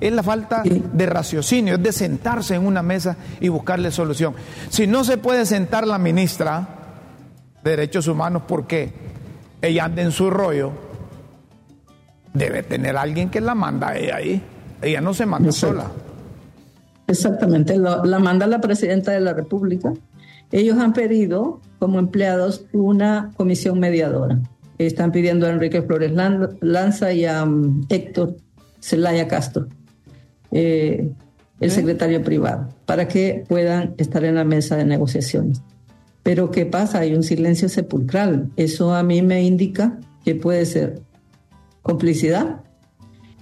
es 0.00 0.12
la 0.12 0.22
falta 0.22 0.62
de 0.64 1.06
raciocinio, 1.06 1.74
es 1.74 1.82
de 1.82 1.92
sentarse 1.92 2.54
en 2.54 2.66
una 2.66 2.82
mesa 2.82 3.16
y 3.40 3.48
buscarle 3.48 3.90
solución. 3.90 4.34
Si 4.68 4.86
no 4.86 5.04
se 5.04 5.18
puede 5.18 5.46
sentar 5.46 5.86
la 5.86 5.98
ministra 5.98 6.68
de 7.62 7.70
Derechos 7.70 8.08
Humanos 8.08 8.42
porque 8.46 8.92
ella 9.60 9.84
anda 9.84 10.02
en 10.02 10.12
su 10.12 10.30
rollo, 10.30 10.72
debe 12.32 12.62
tener 12.62 12.96
alguien 12.96 13.30
que 13.30 13.40
la 13.40 13.54
manda 13.54 13.88
a 13.88 13.98
ella 13.98 14.16
ahí. 14.16 14.42
Ella 14.82 15.00
no 15.00 15.12
se 15.12 15.26
manda 15.26 15.52
sola. 15.52 15.90
Exactamente, 17.06 17.76
la 17.76 18.18
manda 18.18 18.46
la 18.46 18.60
presidenta 18.60 19.10
de 19.12 19.20
la 19.20 19.34
República 19.34 19.92
ellos 20.52 20.78
han 20.78 20.92
pedido 20.92 21.60
como 21.78 21.98
empleados 21.98 22.66
una 22.72 23.30
comisión 23.36 23.78
mediadora. 23.78 24.40
Están 24.86 25.12
pidiendo 25.12 25.46
a 25.46 25.50
Enrique 25.50 25.82
Flores 25.82 26.12
Lanza 26.60 27.12
y 27.12 27.26
a 27.26 27.44
um, 27.44 27.84
Héctor 27.88 28.36
Zelaya 28.80 29.28
Castro, 29.28 29.68
eh, 30.52 31.10
el 31.60 31.70
secretario 31.70 32.22
privado, 32.22 32.68
para 32.86 33.06
que 33.06 33.44
puedan 33.46 33.94
estar 33.98 34.24
en 34.24 34.36
la 34.36 34.44
mesa 34.44 34.76
de 34.76 34.84
negociaciones. 34.84 35.60
Pero 36.22 36.50
¿qué 36.50 36.64
pasa? 36.64 37.00
Hay 37.00 37.14
un 37.14 37.22
silencio 37.22 37.68
sepulcral. 37.68 38.50
Eso 38.56 38.94
a 38.94 39.02
mí 39.02 39.20
me 39.20 39.42
indica 39.42 39.98
que 40.24 40.34
puede 40.34 40.64
ser 40.64 41.00
complicidad, 41.82 42.62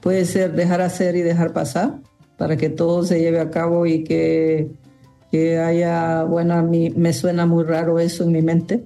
puede 0.00 0.24
ser 0.24 0.54
dejar 0.54 0.80
hacer 0.80 1.14
y 1.16 1.22
dejar 1.22 1.52
pasar 1.52 2.00
para 2.36 2.56
que 2.56 2.68
todo 2.68 3.04
se 3.04 3.20
lleve 3.20 3.40
a 3.40 3.50
cabo 3.50 3.86
y 3.86 4.04
que 4.04 4.70
que 5.30 5.58
haya, 5.58 6.24
bueno, 6.24 6.54
a 6.54 6.62
mí 6.62 6.90
me 6.90 7.12
suena 7.12 7.46
muy 7.46 7.64
raro 7.64 7.98
eso 7.98 8.24
en 8.24 8.32
mi 8.32 8.42
mente, 8.42 8.82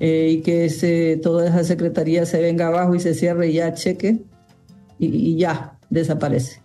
eh, 0.00 0.28
y 0.30 0.40
que 0.42 0.66
ese, 0.66 1.18
toda 1.20 1.48
esa 1.48 1.64
secretaría 1.64 2.24
se 2.24 2.40
venga 2.40 2.68
abajo 2.68 2.94
y 2.94 3.00
se 3.00 3.14
cierre 3.14 3.48
y 3.48 3.54
ya 3.54 3.74
cheque 3.74 4.20
y, 4.98 5.36
ya 5.36 5.76
desaparece. 5.90 6.60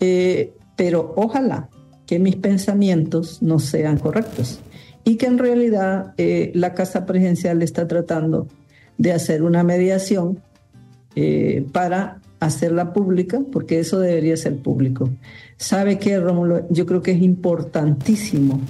Eh, 0.00 0.52
pero 0.76 1.14
ojalá 1.16 1.68
que 2.06 2.18
mis 2.18 2.36
pensamientos 2.36 3.42
no 3.42 3.58
sean 3.58 3.98
correctos 3.98 4.60
y 5.04 5.16
que 5.16 5.26
en 5.26 5.38
realidad 5.38 6.14
eh, 6.18 6.52
la 6.54 6.74
Casa 6.74 7.06
Presidencial 7.06 7.62
está 7.62 7.88
tratando 7.88 8.48
de 8.98 9.12
hacer 9.12 9.42
una 9.42 9.62
mediación 9.64 10.40
para 11.72 12.22
hacerla 12.40 12.94
pública, 12.94 13.40
porque 13.52 13.78
eso 13.78 14.00
debería 14.00 14.36
ser 14.38 14.56
público. 14.56 15.10
¿Sabe 15.58 15.98
qué, 15.98 16.18
Rómulo? 16.18 16.66
Yo 16.70 16.86
creo 16.86 17.02
que 17.02 17.12
es 17.12 17.20
importantísimo 17.20 18.60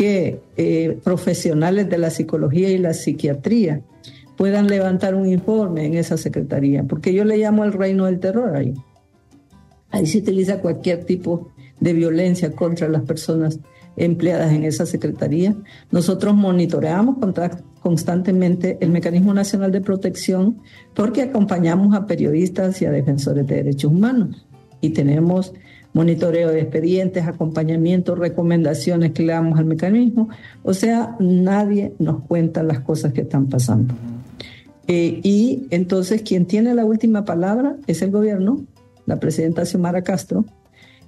que 0.00 0.40
eh, 0.56 0.98
profesionales 1.04 1.90
de 1.90 1.98
la 1.98 2.08
psicología 2.08 2.70
y 2.70 2.78
la 2.78 2.94
psiquiatría 2.94 3.82
puedan 4.38 4.66
levantar 4.66 5.14
un 5.14 5.28
informe 5.28 5.84
en 5.84 5.92
esa 5.92 6.16
secretaría, 6.16 6.84
porque 6.84 7.12
yo 7.12 7.26
le 7.26 7.36
llamo 7.36 7.64
el 7.64 7.74
reino 7.74 8.06
del 8.06 8.18
terror 8.18 8.56
ahí. 8.56 8.72
Ahí 9.90 10.06
se 10.06 10.16
utiliza 10.16 10.62
cualquier 10.62 11.04
tipo 11.04 11.50
de 11.80 11.92
violencia 11.92 12.50
contra 12.52 12.88
las 12.88 13.02
personas 13.02 13.60
empleadas 13.98 14.54
en 14.54 14.64
esa 14.64 14.86
secretaría. 14.86 15.54
Nosotros 15.90 16.34
monitoreamos 16.34 17.16
constantemente 17.82 18.78
el 18.80 18.88
Mecanismo 18.88 19.34
Nacional 19.34 19.70
de 19.70 19.82
Protección 19.82 20.62
porque 20.94 21.20
acompañamos 21.20 21.94
a 21.94 22.06
periodistas 22.06 22.80
y 22.80 22.86
a 22.86 22.90
defensores 22.90 23.46
de 23.46 23.56
derechos 23.56 23.92
humanos 23.92 24.46
y 24.80 24.90
tenemos 24.94 25.52
monitoreo 25.92 26.50
de 26.50 26.60
expedientes, 26.60 27.26
acompañamiento, 27.26 28.14
recomendaciones 28.14 29.12
que 29.12 29.22
le 29.22 29.32
damos 29.32 29.58
al 29.58 29.64
mecanismo. 29.64 30.28
O 30.62 30.74
sea, 30.74 31.16
nadie 31.18 31.94
nos 31.98 32.22
cuenta 32.24 32.62
las 32.62 32.80
cosas 32.80 33.12
que 33.12 33.22
están 33.22 33.46
pasando. 33.46 33.94
Eh, 34.86 35.20
y 35.22 35.66
entonces 35.70 36.22
quien 36.22 36.46
tiene 36.46 36.74
la 36.74 36.84
última 36.84 37.24
palabra 37.24 37.76
es 37.86 38.02
el 38.02 38.10
gobierno, 38.10 38.64
la 39.06 39.20
presidenta 39.20 39.64
Xiomara 39.64 40.02
Castro, 40.02 40.44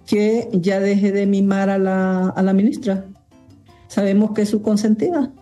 que 0.06 0.48
ya 0.52 0.80
deje 0.80 1.12
de 1.12 1.26
mimar 1.26 1.70
a 1.70 1.78
la, 1.78 2.28
a 2.28 2.42
la 2.42 2.52
ministra. 2.52 3.04
Sabemos 3.88 4.32
que 4.32 4.42
es 4.42 4.48
su 4.48 4.62
consentida. 4.62 5.32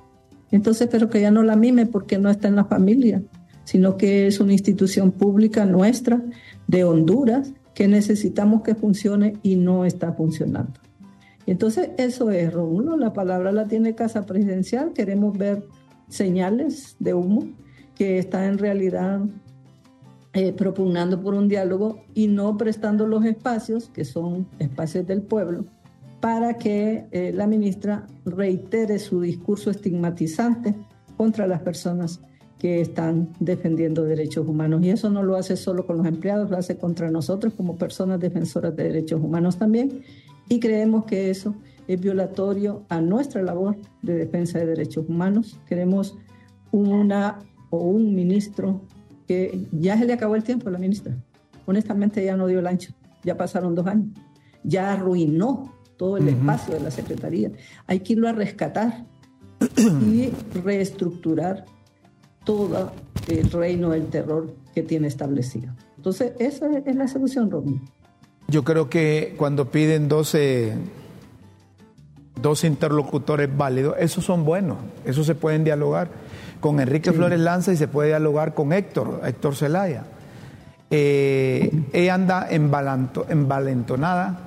Entonces, 0.50 0.88
pero 0.90 1.08
que 1.08 1.20
ya 1.20 1.30
no 1.30 1.42
la 1.42 1.56
mime 1.56 1.86
porque 1.86 2.18
no 2.18 2.28
está 2.28 2.48
en 2.48 2.56
la 2.56 2.64
familia, 2.64 3.22
sino 3.64 3.96
que 3.96 4.26
es 4.26 4.40
una 4.40 4.52
institución 4.52 5.12
pública 5.12 5.64
nuestra, 5.64 6.20
de 6.66 6.84
Honduras, 6.84 7.52
que 7.74 7.88
necesitamos 7.88 8.62
que 8.62 8.74
funcione 8.74 9.34
y 9.42 9.56
no 9.56 9.84
está 9.84 10.12
funcionando. 10.12 10.80
Entonces, 11.46 11.90
eso 11.98 12.30
es, 12.30 12.52
Rómulo, 12.52 12.96
la 12.96 13.12
palabra 13.12 13.52
la 13.52 13.66
tiene 13.66 13.94
Casa 13.94 14.26
Presidencial, 14.26 14.92
queremos 14.92 15.36
ver 15.36 15.64
señales 16.08 16.96
de 16.98 17.14
humo 17.14 17.48
que 17.94 18.18
está 18.18 18.46
en 18.46 18.58
realidad 18.58 19.20
eh, 20.32 20.52
propugnando 20.52 21.20
por 21.20 21.34
un 21.34 21.48
diálogo 21.48 22.04
y 22.14 22.28
no 22.28 22.56
prestando 22.56 23.06
los 23.06 23.24
espacios, 23.24 23.88
que 23.88 24.04
son 24.04 24.46
espacios 24.58 25.06
del 25.06 25.22
pueblo, 25.22 25.64
para 26.20 26.54
que 26.54 27.06
eh, 27.10 27.32
la 27.34 27.46
ministra 27.46 28.06
reitere 28.24 28.98
su 28.98 29.20
discurso 29.20 29.70
estigmatizante 29.70 30.76
contra 31.16 31.46
las 31.46 31.62
personas 31.62 32.20
que 32.60 32.82
están 32.82 33.30
defendiendo 33.40 34.04
derechos 34.04 34.46
humanos. 34.46 34.82
Y 34.84 34.90
eso 34.90 35.08
no 35.08 35.22
lo 35.22 35.36
hace 35.36 35.56
solo 35.56 35.86
con 35.86 35.96
los 35.96 36.06
empleados, 36.06 36.50
lo 36.50 36.58
hace 36.58 36.76
contra 36.76 37.10
nosotros 37.10 37.54
como 37.54 37.76
personas 37.76 38.20
defensoras 38.20 38.76
de 38.76 38.84
derechos 38.84 39.20
humanos 39.20 39.56
también. 39.56 40.02
Y 40.48 40.60
creemos 40.60 41.06
que 41.06 41.30
eso 41.30 41.54
es 41.88 41.98
violatorio 41.98 42.84
a 42.90 43.00
nuestra 43.00 43.42
labor 43.42 43.76
de 44.02 44.14
defensa 44.14 44.58
de 44.58 44.66
derechos 44.66 45.06
humanos. 45.08 45.58
Queremos 45.66 46.18
una 46.70 47.38
o 47.70 47.78
un 47.78 48.14
ministro 48.14 48.82
que 49.26 49.66
ya 49.72 49.96
se 49.96 50.04
le 50.04 50.12
acabó 50.12 50.36
el 50.36 50.44
tiempo 50.44 50.68
a 50.68 50.72
la 50.72 50.78
ministra. 50.78 51.16
Honestamente 51.64 52.22
ya 52.22 52.36
no 52.36 52.46
dio 52.46 52.58
el 52.58 52.66
ancho, 52.66 52.92
ya 53.24 53.38
pasaron 53.38 53.74
dos 53.74 53.86
años, 53.86 54.08
ya 54.64 54.92
arruinó 54.92 55.74
todo 55.96 56.18
el 56.18 56.28
espacio 56.28 56.74
de 56.74 56.80
la 56.80 56.90
Secretaría. 56.90 57.52
Hay 57.86 58.00
que 58.00 58.12
irlo 58.12 58.28
a 58.28 58.32
rescatar 58.32 59.06
y 59.78 60.30
reestructurar 60.62 61.64
todo 62.44 62.92
el 63.28 63.50
reino 63.50 63.90
del 63.90 64.06
terror 64.06 64.54
que 64.74 64.82
tiene 64.82 65.08
establecido. 65.08 65.72
Entonces, 65.96 66.32
esa 66.38 66.66
es 66.84 66.96
la 66.96 67.08
solución, 67.08 67.50
Robin. 67.50 67.80
Yo 68.48 68.64
creo 68.64 68.88
que 68.88 69.34
cuando 69.36 69.70
piden 69.70 70.08
12, 70.08 70.72
dos 72.40 72.64
interlocutores 72.64 73.54
válidos, 73.54 73.96
esos 73.98 74.24
son 74.24 74.44
buenos, 74.44 74.78
esos 75.04 75.26
se 75.26 75.34
pueden 75.34 75.62
dialogar 75.62 76.08
con 76.60 76.80
Enrique 76.80 77.12
Flores 77.12 77.40
Lanza 77.40 77.72
y 77.72 77.76
se 77.76 77.88
puede 77.88 78.08
dialogar 78.08 78.54
con 78.54 78.72
Héctor, 78.72 79.20
Héctor 79.24 79.56
Zelaya. 79.56 80.04
Eh, 80.90 81.70
ella 81.92 82.14
anda 82.14 82.48
envalentonada, 82.50 84.38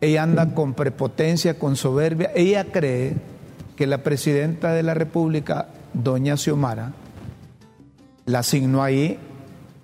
ella 0.00 0.22
anda 0.22 0.54
con 0.54 0.74
prepotencia, 0.74 1.58
con 1.58 1.76
soberbia. 1.76 2.30
Ella 2.34 2.64
cree 2.64 3.14
que 3.76 3.86
la 3.86 3.98
presidenta 3.98 4.72
de 4.72 4.82
la 4.82 4.94
República, 4.94 5.68
doña 5.94 6.36
Xiomara, 6.36 6.92
la 8.26 8.40
asignó 8.40 8.82
ahí 8.82 9.18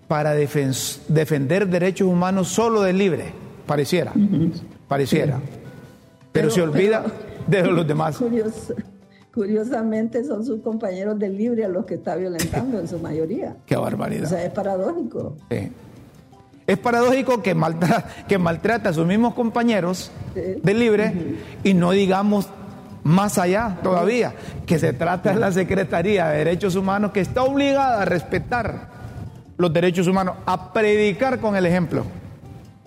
para 0.07 0.33
defender 0.33 1.69
derechos 1.69 2.09
humanos 2.09 2.49
solo 2.49 2.83
de 2.83 2.93
libre, 2.93 3.33
pareciera, 3.67 4.13
pareciera. 4.89 5.41
Pero, 6.33 6.51
se 6.51 6.63
olvida 6.63 7.05
de 7.47 7.63
los 7.65 7.87
demás. 7.87 8.19
curiosamente 9.35 10.25
son 10.25 10.45
sus 10.45 10.61
compañeros 10.63 11.19
de 11.19 11.29
libre 11.29 11.65
a 11.65 11.69
los 11.69 11.85
que 11.85 11.95
está 11.95 12.17
violentando 12.17 12.79
en 12.81 12.89
su 12.89 12.99
mayoría. 12.99 13.57
Qué 13.67 13.77
barbaridad. 13.77 14.25
O 14.25 14.29
sea, 14.29 14.45
es 14.45 14.53
paradójico. 14.53 15.37
Es 16.67 16.79
paradójico 16.79 17.43
que 17.43 17.55
maltrata, 17.55 18.09
que 18.29 18.39
maltrata 18.39 18.91
a 18.91 18.93
sus 18.93 19.07
mismos 19.07 19.35
compañeros 19.35 20.11
de 20.35 20.75
libre 20.75 21.13
y 21.65 21.75
no 21.75 21.93
digamos 21.93 22.49
más 23.05 23.39
allá 23.39 23.79
todavía, 23.83 24.35
que 24.67 24.79
se 24.79 24.93
trata 24.93 25.33
de 25.33 25.41
la 25.41 25.53
Secretaría 25.53 26.29
de 26.29 26.39
Derechos 26.39 26.77
Humanos 26.77 27.13
que 27.13 27.21
está 27.21 27.43
obligada 27.43 28.03
a 28.03 28.05
respetar 28.05 28.99
los 29.57 29.73
derechos 29.73 30.07
humanos, 30.07 30.37
a 30.47 30.73
predicar 30.73 31.41
con 31.41 31.57
el 31.57 31.67
ejemplo. 31.67 32.05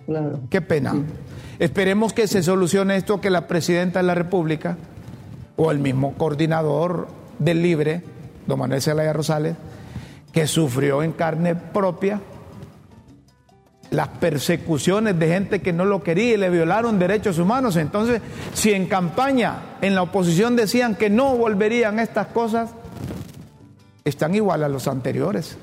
Claro. 0.06 0.40
Qué 0.50 0.62
pena. 0.62 0.96
Esperemos 1.60 2.14
que 2.14 2.28
se 2.28 2.42
solucione 2.42 2.96
esto, 2.96 3.22
que 3.22 3.30
la 3.30 3.48
Presidenta 3.48 4.00
de 4.00 4.04
la 4.04 4.16
República 4.16 4.78
o 5.58 5.70
el 5.70 5.80
mismo 5.80 6.14
coordinador 6.14 7.08
del 7.40 7.62
Libre, 7.62 8.04
don 8.48 8.60
Manuel 8.60 8.82
Zelaya 8.82 9.14
Rosales, 9.14 9.56
que 10.32 10.48
sufrió 10.48 11.04
en 11.04 11.12
carne 11.12 11.56
propia 11.56 12.22
las 13.92 14.08
persecuciones 14.08 15.20
de 15.20 15.28
gente 15.28 15.62
que 15.62 15.74
no 15.74 15.84
lo 15.84 16.02
quería 16.02 16.34
y 16.34 16.38
le 16.38 16.50
violaron 16.50 16.98
derechos 16.98 17.38
humanos. 17.38 17.76
Entonces, 17.76 18.22
si 18.54 18.72
en 18.72 18.88
campaña, 18.88 19.78
en 19.82 19.96
la 19.96 20.02
oposición 20.02 20.56
decían 20.56 20.96
que 20.96 21.10
no 21.10 21.36
volverían 21.38 22.00
estas 22.00 22.28
cosas, 22.28 22.72
están 24.06 24.34
igual 24.34 24.64
a 24.64 24.70
los 24.70 24.88
anteriores 24.88 25.58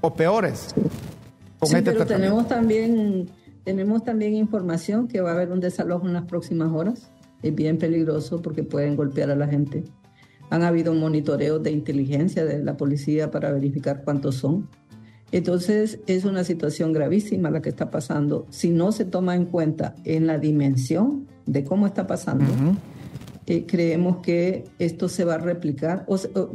o 0.00 0.12
peores. 0.12 0.74
sí, 1.62 1.76
este 1.76 1.92
pero 1.92 2.04
tenemos 2.04 2.48
también, 2.48 3.30
tenemos 3.64 4.04
también 4.04 4.34
información 4.34 5.06
que 5.06 5.20
va 5.20 5.30
a 5.30 5.34
haber 5.34 5.52
un 5.52 5.60
desalojo 5.60 6.06
en 6.06 6.14
las 6.14 6.24
próximas 6.24 6.72
horas. 6.72 7.10
Es 7.42 7.54
bien 7.54 7.78
peligroso 7.78 8.42
porque 8.42 8.64
pueden 8.64 8.96
golpear 8.96 9.30
a 9.30 9.36
la 9.36 9.46
gente. 9.46 9.84
Han 10.50 10.64
habido 10.64 10.92
monitoreos 10.94 11.62
de 11.62 11.70
inteligencia 11.70 12.44
de 12.44 12.58
la 12.64 12.76
policía 12.76 13.30
para 13.30 13.52
verificar 13.52 14.02
cuántos 14.02 14.34
son. 14.34 14.68
Entonces 15.30 15.98
es 16.06 16.24
una 16.24 16.44
situación 16.44 16.92
gravísima 16.92 17.50
la 17.50 17.60
que 17.60 17.68
está 17.68 17.90
pasando. 17.90 18.46
Si 18.50 18.70
no 18.70 18.92
se 18.92 19.04
toma 19.04 19.34
en 19.34 19.44
cuenta 19.44 19.94
en 20.04 20.26
la 20.26 20.38
dimensión 20.38 21.26
de 21.46 21.64
cómo 21.64 21.86
está 21.86 22.06
pasando, 22.06 22.46
eh, 23.46 23.64
creemos 23.66 24.18
que 24.18 24.64
esto 24.78 25.08
se 25.08 25.24
va 25.24 25.34
a 25.34 25.38
replicar. 25.38 26.06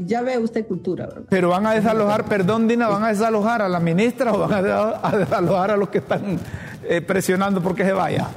ya 0.06 0.22
ve 0.22 0.38
usted 0.38 0.68
cultura, 0.68 1.08
¿verdad? 1.08 1.24
Pero 1.30 1.50
van 1.50 1.66
a 1.68 1.74
desalojar, 1.74 2.26
perdón 2.26 2.68
Dina, 2.68 2.88
van 2.88 3.04
a 3.04 3.10
desalojar 3.10 3.62
a 3.62 3.70
la 3.70 3.80
ministra 3.80 4.34
o 4.34 4.40
van 4.40 4.54
a 5.04 5.18
desalojar 5.18 5.72
a 5.72 5.78
los 5.78 5.90
que 5.90 6.00
están 6.00 6.40
eh, 6.88 7.02
presionando 7.02 7.62
porque 7.62 7.84
se 7.84 7.94
vaya. 7.94 8.28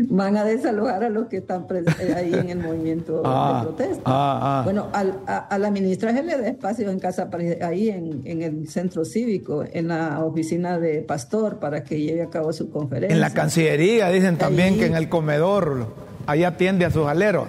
van 0.09 0.37
a 0.37 0.43
desalojar 0.43 1.03
a 1.03 1.09
los 1.09 1.27
que 1.27 1.37
están 1.37 1.65
eh, 1.71 2.13
ahí 2.15 2.33
en 2.33 2.49
el 2.49 2.59
movimiento 2.59 3.17
de 3.17 3.21
ah, 3.25 3.61
protesta. 3.63 4.01
Ah, 4.05 4.59
ah. 4.59 4.61
Bueno, 4.63 4.87
a, 4.93 5.57
la 5.57 5.71
ministra 5.71 6.13
se 6.13 6.23
le 6.23 6.37
da 6.37 6.47
espacio 6.47 6.89
en 6.89 6.99
casa, 6.99 7.29
ahí 7.61 7.89
en, 7.89 8.41
el 8.41 8.67
centro 8.67 9.05
cívico, 9.05 9.63
en 9.71 9.89
la 9.89 10.23
oficina 10.23 10.79
de 10.79 11.01
Pastor, 11.01 11.59
para 11.59 11.83
que 11.83 11.99
lleve 11.99 12.21
a 12.21 12.29
cabo 12.29 12.53
su 12.53 12.69
conferencia. 12.69 13.15
En 13.15 13.21
la 13.21 13.33
Cancillería 13.33 14.09
dicen 14.09 14.37
también 14.37 14.77
que 14.77 14.85
en 14.85 14.95
el 14.95 15.09
comedor, 15.09 15.87
ahí 16.25 16.43
atiende 16.43 16.85
a 16.85 16.91
sus 16.91 17.07
aleros. 17.07 17.47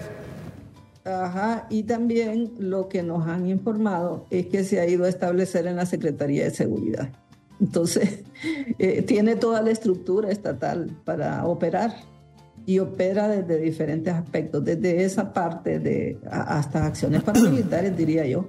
Ajá, 1.05 1.67
y 1.71 1.85
también 1.85 2.53
lo 2.59 2.89
que 2.89 3.03
nos 3.03 3.27
han 3.27 3.49
informado 3.49 4.27
es 4.31 4.47
que 4.47 4.65
se 4.65 4.81
ha 4.81 4.87
ido 4.87 5.05
a 5.05 5.09
establecer 5.09 5.67
en 5.67 5.77
la 5.77 5.87
Secretaría 5.87 6.45
de 6.45 6.51
Seguridad. 6.51 7.09
Entonces, 7.61 8.25
eh, 8.79 9.03
tiene 9.03 9.37
toda 9.37 9.63
la 9.63 9.71
estructura 9.71 10.31
estatal 10.31 10.91
para 11.05 11.45
operar 11.47 11.95
y 12.67 12.81
opera 12.81 13.29
desde 13.29 13.59
diferentes 13.63 14.13
aspectos, 14.13 14.65
desde 14.65 15.03
esa 15.03 15.33
parte 15.33 15.79
de 15.79 16.19
hasta 16.31 16.87
acciones 16.87 17.23
paramilitares, 17.25 17.97
diría 17.97 18.27
yo, 18.27 18.49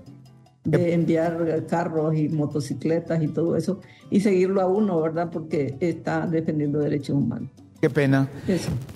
de 0.65 0.93
enviar 0.93 1.65
carros 1.67 2.15
y 2.15 2.27
motocicletas 2.29 3.23
y 3.23 3.29
todo 3.29 3.55
eso, 3.55 3.79
y 4.09 4.19
seguirlo 4.19 4.61
a 4.61 4.67
uno, 4.67 4.99
¿verdad? 5.01 5.29
Porque 5.31 5.75
está 5.79 6.27
defendiendo 6.27 6.79
derechos 6.79 7.15
humanos. 7.15 7.49
Qué 7.81 7.89
pena. 7.89 8.27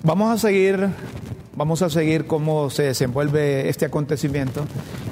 Vamos 0.02 0.30
a 0.30 0.38
seguir, 0.38 0.88
vamos 1.56 1.80
a 1.80 1.88
seguir 1.88 2.26
cómo 2.26 2.68
se 2.68 2.82
desenvuelve 2.82 3.70
este 3.70 3.86
acontecimiento, 3.86 4.66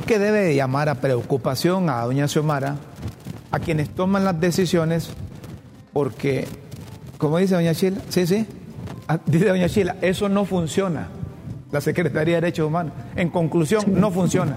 que 0.06 0.18
debe 0.18 0.54
llamar 0.54 0.90
a 0.90 0.96
preocupación 0.96 1.88
a 1.88 2.02
doña 2.02 2.28
Xiomara, 2.28 2.76
a 3.52 3.60
quienes 3.60 3.90
toman 3.90 4.24
las 4.24 4.40
decisiones, 4.40 5.10
porque, 5.92 6.48
como 7.18 7.38
dice 7.38 7.54
doña 7.54 7.74
Chila, 7.74 7.98
sí, 8.08 8.26
sí, 8.26 8.46
Ah, 9.08 9.18
dice 9.26 9.46
doña 9.48 9.68
Chila, 9.68 9.96
eso 10.00 10.28
no 10.28 10.44
funciona. 10.44 11.08
La 11.70 11.80
Secretaría 11.80 12.36
de 12.36 12.40
Derechos 12.42 12.66
Humanos. 12.66 12.92
En 13.16 13.30
conclusión, 13.30 13.84
no 13.88 14.10
funciona. 14.10 14.56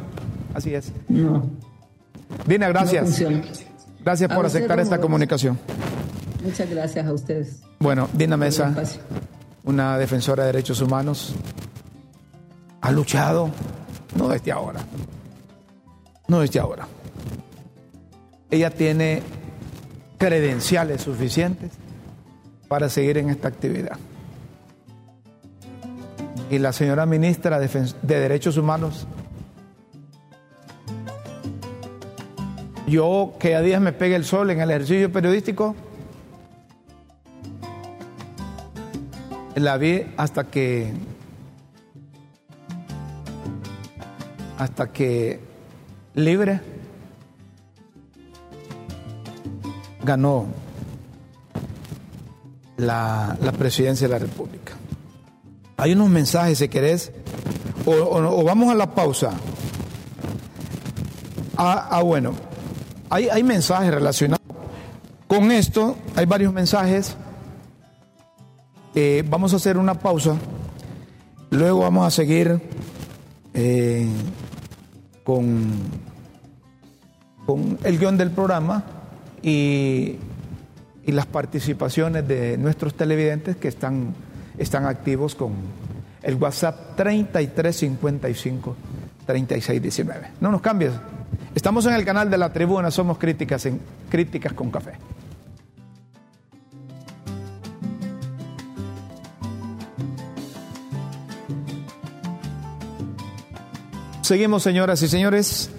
Así 0.54 0.74
es. 0.74 0.92
No. 1.10 1.50
Dina, 2.46 2.68
gracias. 2.70 3.22
gracias 4.04 4.34
por 4.34 4.46
aceptar 4.46 4.80
esta 4.80 5.00
comunicación. 5.00 5.58
Muchas 6.44 6.70
gracias 6.70 7.06
a 7.06 7.14
ustedes. 7.14 7.62
Bueno, 7.80 8.08
Dina 8.14 8.38
Mesa, 8.38 8.74
una 9.64 9.98
defensora 9.98 10.44
de 10.44 10.52
derechos 10.52 10.82
humanos, 10.82 11.36
ha 12.82 12.92
luchado, 12.92 13.50
no 14.16 14.28
desde 14.28 14.52
ahora, 14.52 14.82
no 16.28 16.40
desde 16.42 16.60
ahora. 16.60 16.88
Ella 18.56 18.70
tiene 18.70 19.22
credenciales 20.18 21.02
suficientes 21.02 21.72
para 22.70 22.88
seguir 22.88 23.18
en 23.18 23.30
esta 23.30 23.50
actividad 23.50 23.98
y 26.50 26.58
la 26.58 26.72
señora 26.72 27.06
ministra 27.06 27.60
de 27.60 27.68
Derechos 28.02 28.56
Humanos. 28.56 29.08
Yo 32.88 33.34
que 33.42 33.56
a 33.56 33.62
días 33.62 33.82
me 33.82 33.92
pegue 33.92 34.16
el 34.16 34.24
sol 34.24 34.50
en 34.50 34.62
el 34.62 34.70
ejercicio 34.70 35.12
periodístico, 35.12 35.76
la 39.56 39.76
vi 39.76 40.06
hasta 40.16 40.46
que 40.46 40.94
hasta 44.58 44.94
que 44.94 45.42
libre 46.14 46.75
ganó 50.06 50.46
la, 52.78 53.38
la 53.42 53.52
presidencia 53.52 54.08
de 54.08 54.14
la 54.14 54.20
República. 54.20 54.74
Hay 55.78 55.94
unos 55.94 56.10
mensajes, 56.10 56.60
si 56.60 56.70
querés, 56.70 57.12
o, 57.86 58.44
vamos 58.44 58.72
a 58.72 58.76
la 58.76 58.94
pausa. 58.94 59.32
Ah, 61.58 61.90
ah 61.92 62.02
bueno, 62.02 62.34
hay, 63.10 63.30
hay 63.30 63.44
mensajes 63.44 63.94
relacionados 63.94 64.44
Con 65.28 65.52
esto 65.52 65.96
hay 66.16 66.26
varios 66.26 66.54
mensajes. 66.54 67.16
Eh, 68.94 69.24
vamos 69.28 69.54
a 69.54 69.58
hacer 69.58 69.78
una 69.78 69.96
pausa. 69.96 70.38
Luego 71.50 71.80
vamos 71.82 72.08
a 72.08 72.12
seguir 72.12 72.62
eh, 73.54 74.08
con, 75.24 75.74
con 77.46 77.78
el 77.84 78.00
guion 78.00 78.18
del 78.18 78.32
programa 78.32 78.95
y, 79.46 80.18
y, 81.06 81.12
las 81.12 81.28
participaciones 81.28 82.28
de 82.28 82.58
nuestros 82.58 82.96
televidentes 82.96 83.56
que 83.58 83.68
están, 83.68 84.16
están 84.58 84.86
activos 84.88 85.36
con 85.36 85.54
el 86.24 86.34
WhatsApp 86.36 86.96
3355 86.96 88.76
3619. 89.28 90.32
No 90.42 90.50
nos 90.50 90.62
cambies. 90.62 90.94
Estamos 91.54 91.86
en 91.86 91.94
el 91.94 92.04
canal 92.04 92.30
de 92.32 92.40
la 92.40 92.52
tribuna, 92.52 92.90
somos 92.90 93.20
críticas 93.20 93.68
en 93.68 93.80
Críticas 94.10 94.54
con 94.54 94.72
Café. 94.72 94.94
Seguimos, 104.24 104.64
señoras 104.64 105.04
y 105.04 105.08
señores. 105.08 105.70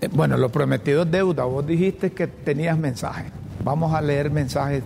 Eh, 0.00 0.08
bueno, 0.10 0.36
lo 0.36 0.48
prometido 0.48 1.02
es 1.02 1.10
deuda. 1.10 1.44
Vos 1.44 1.66
dijiste 1.66 2.12
que 2.12 2.26
tenías 2.26 2.78
mensajes. 2.78 3.30
Vamos 3.62 3.94
a 3.94 4.00
leer 4.00 4.30
mensajes 4.30 4.82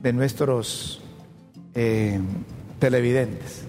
de 0.00 0.12
nuestros 0.12 1.02
eh, 1.74 2.18
televidentes. 2.78 3.64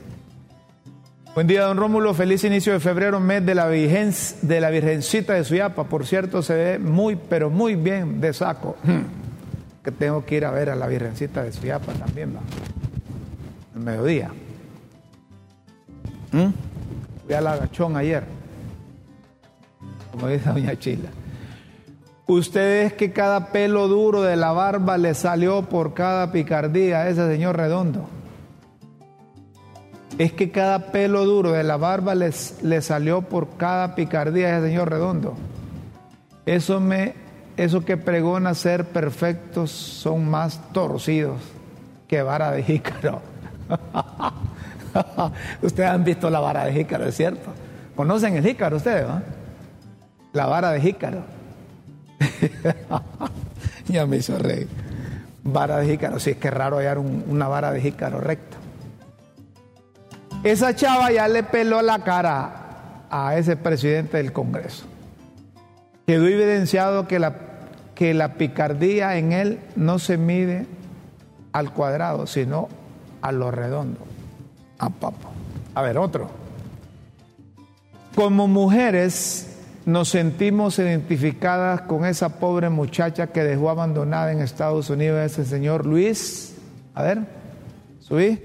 Buen 1.36 1.48
día, 1.48 1.64
don 1.64 1.78
Rómulo. 1.78 2.14
Feliz 2.14 2.44
inicio 2.44 2.74
de 2.74 2.80
febrero, 2.80 3.20
mes 3.20 3.46
de 3.46 3.56
la, 3.56 3.68
virgen, 3.68 4.14
de 4.44 4.62
la 4.62 4.70
Virgencita 4.70 5.34
de 5.34 5.44
Suyapa. 5.44 5.86
Por 5.86 6.06
cierto, 6.06 6.42
se 6.42 6.56
ve 6.56 6.80
muy, 6.80 7.16
pero 7.16 7.50
muy 7.50 7.76
bien 7.76 8.22
de 8.22 8.34
saco. 8.34 8.78
Que 9.84 9.92
tengo 9.92 10.26
que 10.26 10.38
ir 10.38 10.46
a 10.46 10.52
ver 10.52 10.70
a 10.70 10.76
la 10.76 10.88
Virgencita 10.88 11.44
de 11.44 11.52
Suyapa 11.52 11.92
también, 11.94 12.36
¿va? 12.36 12.40
El 13.76 13.82
mediodía. 13.82 14.32
¿Mm? 16.32 16.54
Fui 17.26 17.34
a 17.34 17.42
la 17.42 17.54
agachón 17.54 17.98
ayer 17.98 18.24
como 20.14 20.28
dice 20.28 20.48
doña 20.48 20.78
Chila. 20.78 21.10
Ustedes 22.28 22.94
que 22.94 23.12
cada 23.12 23.48
pelo 23.48 23.88
duro 23.88 24.22
de 24.22 24.36
la 24.36 24.52
barba 24.52 24.98
le 24.98 25.16
salió 25.16 25.64
por 25.64 25.96
cada 25.96 26.32
picardía 26.32 27.00
a 27.02 27.10
ese 27.10 27.28
señor 27.28 27.58
redondo. 27.58 28.08
Es 30.20 30.32
que 30.32 30.52
cada 30.52 30.92
pelo 30.92 31.26
duro 31.26 31.52
de 31.52 31.64
la 31.64 31.78
barba 31.78 32.14
le 32.14 32.82
salió 32.82 33.24
por 33.24 33.58
cada 33.58 33.96
picardía 33.96 34.50
a 34.50 34.58
ese 34.60 34.68
señor 34.68 34.92
redondo. 34.92 35.34
Eso, 36.46 36.80
me, 36.80 37.16
eso 37.58 37.84
que 37.84 37.98
pregona 37.98 38.54
ser 38.54 38.86
perfectos 38.86 39.72
son 39.72 40.30
más 40.30 40.62
torcidos 40.72 41.42
que 42.08 42.22
vara 42.22 42.52
de 42.52 42.62
jícaro. 42.62 43.22
ustedes 45.64 45.90
han 45.90 46.04
visto 46.04 46.30
la 46.30 46.40
vara 46.40 46.66
de 46.66 46.74
jícaro, 46.74 47.06
¿es 47.06 47.16
cierto? 47.16 47.50
¿Conocen 47.96 48.36
el 48.38 48.44
jícaro 48.44 48.78
ustedes? 48.78 49.08
¿no? 49.08 49.43
La 50.34 50.48
vara 50.48 50.72
de 50.72 50.82
jícaro. 50.82 51.24
ya 53.88 54.06
me 54.08 54.18
hizo 54.18 54.38
reír. 54.38 54.68
Vara 55.44 55.78
de 55.78 55.92
jícaro, 55.92 56.20
sí, 56.20 56.32
es 56.32 56.38
que 56.38 56.48
es 56.48 56.54
raro 56.54 56.78
hallar 56.78 56.98
una 56.98 57.48
vara 57.48 57.72
de 57.72 57.82
jícaro 57.82 58.20
recta. 58.20 58.58
Esa 60.44 60.76
chava 60.76 61.12
ya 61.12 61.28
le 61.28 61.44
peló 61.44 61.82
la 61.82 62.00
cara 62.00 63.06
a 63.10 63.38
ese 63.38 63.56
presidente 63.56 64.18
del 64.18 64.34
Congreso. 64.34 64.86
Quedó 66.08 66.28
evidenciado 66.28 67.08
que 67.08 67.20
la, 67.20 67.36
que 67.94 68.14
la 68.14 68.34
picardía 68.34 69.18
en 69.18 69.32
él 69.34 69.60
no 69.76 70.00
se 70.00 70.18
mide 70.18 70.66
al 71.52 71.72
cuadrado, 71.72 72.26
sino 72.26 72.70
a 73.22 73.32
lo 73.32 73.52
redondo. 73.52 74.00
A 74.80 74.90
papo. 74.90 75.30
A 75.76 75.82
ver, 75.82 75.98
otro. 75.98 76.30
Como 78.16 78.48
mujeres 78.48 79.53
nos 79.86 80.10
sentimos 80.10 80.80
identificadas 80.80 81.82
con 81.82 82.06
esa 82.06 82.40
pobre 82.40 82.70
muchacha 82.70 83.28
que 83.28 83.44
dejó 83.44 83.70
abandonada 83.70 84.32
en 84.32 84.42
Estados 84.42 84.90
Unidos, 84.90 85.20
ese 85.24 85.46
señor 85.46 85.86
Luis. 85.86 86.56
A 86.94 87.04
ver, 87.04 87.20
subí. 88.00 88.40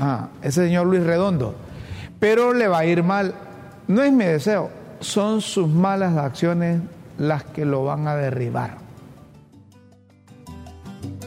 Ah, 0.00 0.28
ese 0.42 0.64
señor 0.64 0.86
Luis 0.86 1.02
Redondo. 1.02 1.56
Pero 2.20 2.52
le 2.52 2.68
va 2.68 2.78
a 2.78 2.86
ir 2.86 3.02
mal. 3.02 3.34
No 3.88 4.02
es 4.02 4.12
mi 4.12 4.24
deseo, 4.24 4.70
son 5.00 5.40
sus 5.40 5.68
malas 5.68 6.16
acciones 6.16 6.80
las 7.16 7.44
que 7.44 7.64
lo 7.64 7.84
van 7.84 8.06
a 8.06 8.14
derribar. 8.14 8.76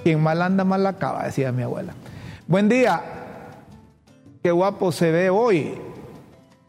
Quien 0.04 0.22
mal 0.22 0.42
anda, 0.42 0.64
mal 0.64 0.86
acaba, 0.86 1.26
decía 1.26 1.52
mi 1.52 1.64
abuela. 1.64 1.94
Buen 2.48 2.70
día. 2.70 3.02
Qué 4.42 4.52
guapo 4.52 4.92
se 4.92 5.12
ve 5.12 5.30
hoy. 5.30 5.91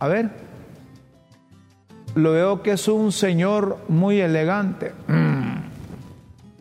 A 0.02 0.08
ver, 0.08 0.30
lo 2.16 2.32
veo 2.32 2.60
que 2.60 2.72
es 2.72 2.88
un 2.88 3.12
señor 3.12 3.78
muy 3.86 4.20
elegante. 4.20 4.90
Mm, 5.06 5.58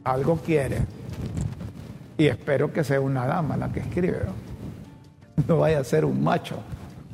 algo 0.03 0.35
quiere. 0.45 0.81
Y 2.19 2.27
espero 2.27 2.71
que 2.71 2.83
sea 2.83 3.01
una 3.01 3.25
dama 3.25 3.57
la 3.57 3.71
que 3.71 3.79
escribe. 3.79 4.19
No, 5.47 5.57
vaya 5.57 5.79
a 5.79 5.83
ser 5.83 6.05
un 6.05 6.23
macho. 6.23 6.57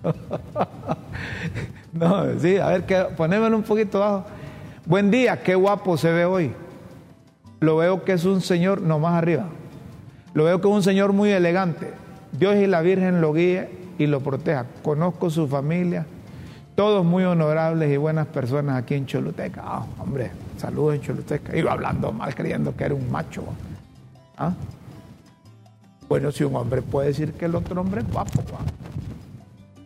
no, 1.93 2.37
sí, 2.41 2.57
a 2.57 2.67
ver, 2.71 2.85
que, 2.85 3.05
ponémelo 3.15 3.55
un 3.55 3.63
poquito 3.63 4.03
abajo. 4.03 4.25
Buen 4.85 5.09
día, 5.09 5.41
qué 5.41 5.55
guapo 5.55 5.95
se 5.95 6.11
ve 6.11 6.25
hoy. 6.25 6.51
Lo 7.61 7.77
veo 7.77 8.03
que 8.03 8.11
es 8.11 8.25
un 8.25 8.41
señor, 8.41 8.81
no 8.81 8.99
más 8.99 9.13
arriba. 9.13 9.45
Lo 10.33 10.43
veo 10.43 10.59
que 10.59 10.67
es 10.67 10.73
un 10.73 10.83
señor 10.83 11.13
muy 11.13 11.29
elegante. 11.29 11.93
Dios 12.33 12.57
y 12.57 12.67
la 12.67 12.81
Virgen 12.81 13.21
lo 13.21 13.31
guíe 13.31 13.69
y 13.97 14.07
lo 14.07 14.19
proteja. 14.19 14.65
Conozco 14.83 15.29
su 15.29 15.47
familia 15.47 16.05
todos 16.77 17.03
muy 17.03 17.23
honorables 17.23 17.91
y 17.91 17.97
buenas 17.97 18.27
personas 18.27 18.77
aquí 18.77 18.93
en 18.93 19.07
Choluteca. 19.07 19.63
Ah, 19.65 19.83
hombre, 19.97 20.29
saludos 20.57 20.93
en 20.93 21.01
Choluteca. 21.01 21.57
Iba 21.57 21.71
hablando 21.71 22.11
mal 22.11 22.35
creyendo 22.35 22.75
que 22.77 22.83
era 22.83 22.93
un 22.93 23.09
macho. 23.09 23.43
¿Ah? 24.37 24.53
Bueno, 26.07 26.31
si 26.31 26.43
un 26.43 26.55
hombre 26.55 26.83
puede 26.83 27.07
decir 27.07 27.33
que 27.33 27.45
el 27.45 27.55
otro 27.55 27.81
hombre 27.81 28.01
es 28.01 28.11
guapo, 28.11 28.43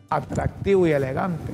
atractivo 0.10 0.86
y 0.86 0.92
elegante. 0.92 1.54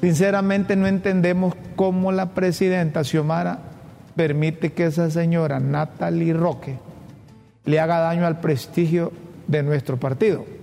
Sinceramente 0.00 0.76
no 0.76 0.86
entendemos 0.86 1.56
cómo 1.74 2.12
la 2.12 2.26
presidenta 2.34 3.02
Xiomara 3.02 3.58
permite 4.14 4.72
que 4.72 4.86
esa 4.86 5.10
señora 5.10 5.58
Natalie 5.58 6.32
Roque 6.32 6.78
le 7.64 7.80
haga 7.80 7.98
daño 7.98 8.24
al 8.24 8.38
prestigio 8.38 9.10
de 9.48 9.64
nuestro 9.64 9.96
partido. 9.96 10.57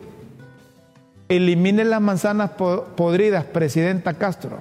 Elimine 1.28 1.86
las 1.86 2.02
manzanas 2.02 2.52
podridas, 2.52 3.46
presidenta 3.46 4.14
Castro, 4.14 4.60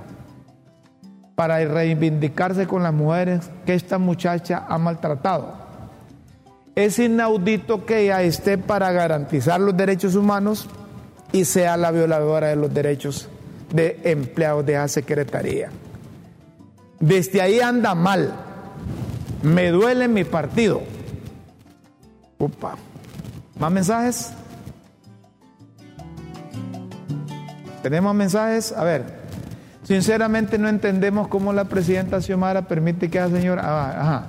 para 1.34 1.62
reivindicarse 1.64 2.66
con 2.66 2.82
las 2.82 2.94
mujeres 2.94 3.50
que 3.66 3.74
esta 3.74 3.98
muchacha 3.98 4.64
ha 4.68 4.78
maltratado. 4.78 5.64
Es 6.74 6.98
inaudito 6.98 7.84
que 7.84 8.04
ella 8.04 8.22
esté 8.22 8.56
para 8.58 8.90
garantizar 8.92 9.60
los 9.60 9.76
derechos 9.76 10.14
humanos 10.14 10.68
y 11.32 11.44
sea 11.44 11.76
la 11.76 11.90
violadora 11.90 12.48
de 12.48 12.56
los 12.56 12.72
derechos 12.72 13.28
de 13.72 14.00
empleados 14.04 14.64
de 14.64 14.74
esa 14.74 14.88
secretaría. 14.88 15.70
Desde 16.98 17.42
ahí 17.42 17.60
anda 17.60 17.94
mal. 17.94 18.32
Me 19.42 19.70
duele 19.70 20.08
mi 20.08 20.24
partido. 20.24 20.82
Upa. 22.38 22.76
¿Más 23.58 23.70
mensajes? 23.70 24.32
¿Tenemos 27.84 28.14
mensajes? 28.14 28.72
A 28.72 28.82
ver, 28.82 29.04
sinceramente 29.82 30.56
no 30.56 30.70
entendemos 30.70 31.28
cómo 31.28 31.52
la 31.52 31.64
presidenta 31.64 32.18
Xiomara 32.18 32.62
permite 32.62 33.10
que 33.10 33.18
esa 33.18 33.28
señora... 33.28 33.60
Ah, 33.62 34.00
ajá. 34.00 34.26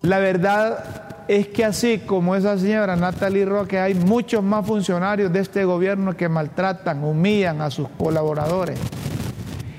La 0.00 0.18
verdad 0.18 1.24
es 1.28 1.48
que 1.48 1.62
así 1.62 1.98
como 1.98 2.34
esa 2.34 2.56
señora 2.56 2.96
Natalie 2.96 3.44
Roque, 3.44 3.78
hay 3.78 3.92
muchos 3.92 4.42
más 4.42 4.66
funcionarios 4.66 5.30
de 5.30 5.40
este 5.40 5.66
gobierno 5.66 6.16
que 6.16 6.30
maltratan, 6.30 7.04
humillan 7.04 7.60
a 7.60 7.70
sus 7.70 7.86
colaboradores. 7.98 8.78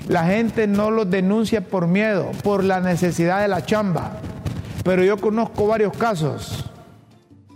La 0.06 0.24
gente 0.26 0.68
no 0.68 0.92
los 0.92 1.10
denuncia 1.10 1.60
por 1.60 1.88
miedo, 1.88 2.30
por 2.44 2.62
la 2.62 2.78
necesidad 2.78 3.40
de 3.40 3.48
la 3.48 3.66
chamba. 3.66 4.12
Pero 4.84 5.02
yo 5.02 5.16
conozco 5.16 5.66
varios 5.66 5.92
casos. 5.96 6.70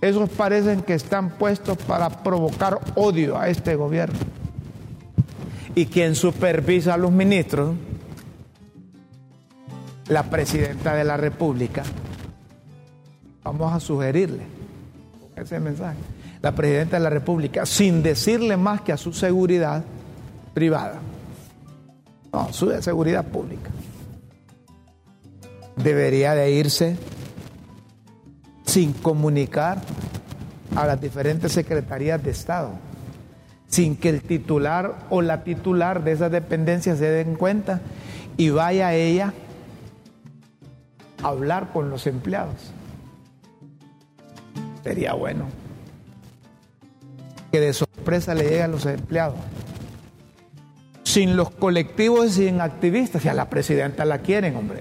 Esos 0.01 0.29
parecen 0.29 0.83
que 0.83 0.95
están 0.95 1.31
puestos 1.31 1.79
para 1.79 2.11
provocar 2.11 2.81
odio 2.97 3.39
a 3.39 3.49
este 3.49 3.77
gobierno 3.77 4.38
y 5.79 5.87
quien 5.87 6.17
supervisa 6.17 6.95
a 6.95 6.97
los 6.97 7.13
ministros, 7.13 7.77
la 10.09 10.25
presidenta 10.25 10.93
de 10.97 11.05
la 11.05 11.17
República. 11.17 11.85
Vamos 13.45 13.73
a 13.73 13.79
sugerirle 13.79 14.43
ese 15.37 15.61
mensaje. 15.61 15.97
La 16.43 16.51
presidenta 16.53 16.97
de 16.97 17.05
la 17.05 17.11
República, 17.11 17.65
sin 17.65 18.03
decirle 18.03 18.57
más 18.57 18.81
que 18.81 18.91
a 18.91 18.97
su 18.97 19.13
seguridad 19.13 19.85
privada, 20.53 20.99
no, 22.33 22.53
su 22.53 22.71
seguridad 22.83 23.25
pública. 23.25 23.71
debería 25.77 26.35
de 26.35 26.51
irse 26.51 26.97
sin 28.67 28.95
comunicar 28.95 29.81
a 30.75 30.87
las 30.89 31.01
diferentes 31.01 31.53
secretarías 31.53 32.21
de 32.21 32.33
Estado, 32.33 32.73
sin 33.69 33.97
que 33.97 34.09
el 34.09 34.23
titular 34.23 34.97
o 35.11 35.23
la 35.23 35.45
titular 35.45 36.03
de 36.03 36.13
esas 36.13 36.33
dependencias 36.33 36.99
se 36.99 37.09
den 37.09 37.37
cuenta 37.37 37.81
y 38.37 38.51
vaya 38.51 38.95
ella 38.95 39.35
a 41.23 41.29
hablar 41.29 41.71
con 41.73 41.91
los 41.91 42.07
empleados. 42.07 42.73
Sería 44.83 45.13
bueno 45.13 45.45
que 47.53 47.61
de 47.61 47.73
sorpresa 47.73 48.35
le 48.35 48.45
llegue 48.45 48.63
a 48.63 48.69
los 48.69 48.87
empleados. 48.87 49.37
Sin 51.05 51.37
los 51.37 51.51
colectivos 51.51 52.27
y 52.27 52.49
sin 52.49 52.61
activistas, 52.61 53.25
y 53.25 53.29
a 53.29 53.35
la 53.35 53.49
presidenta 53.49 54.05
la 54.05 54.19
quieren, 54.19 54.57
hombre. 54.57 54.81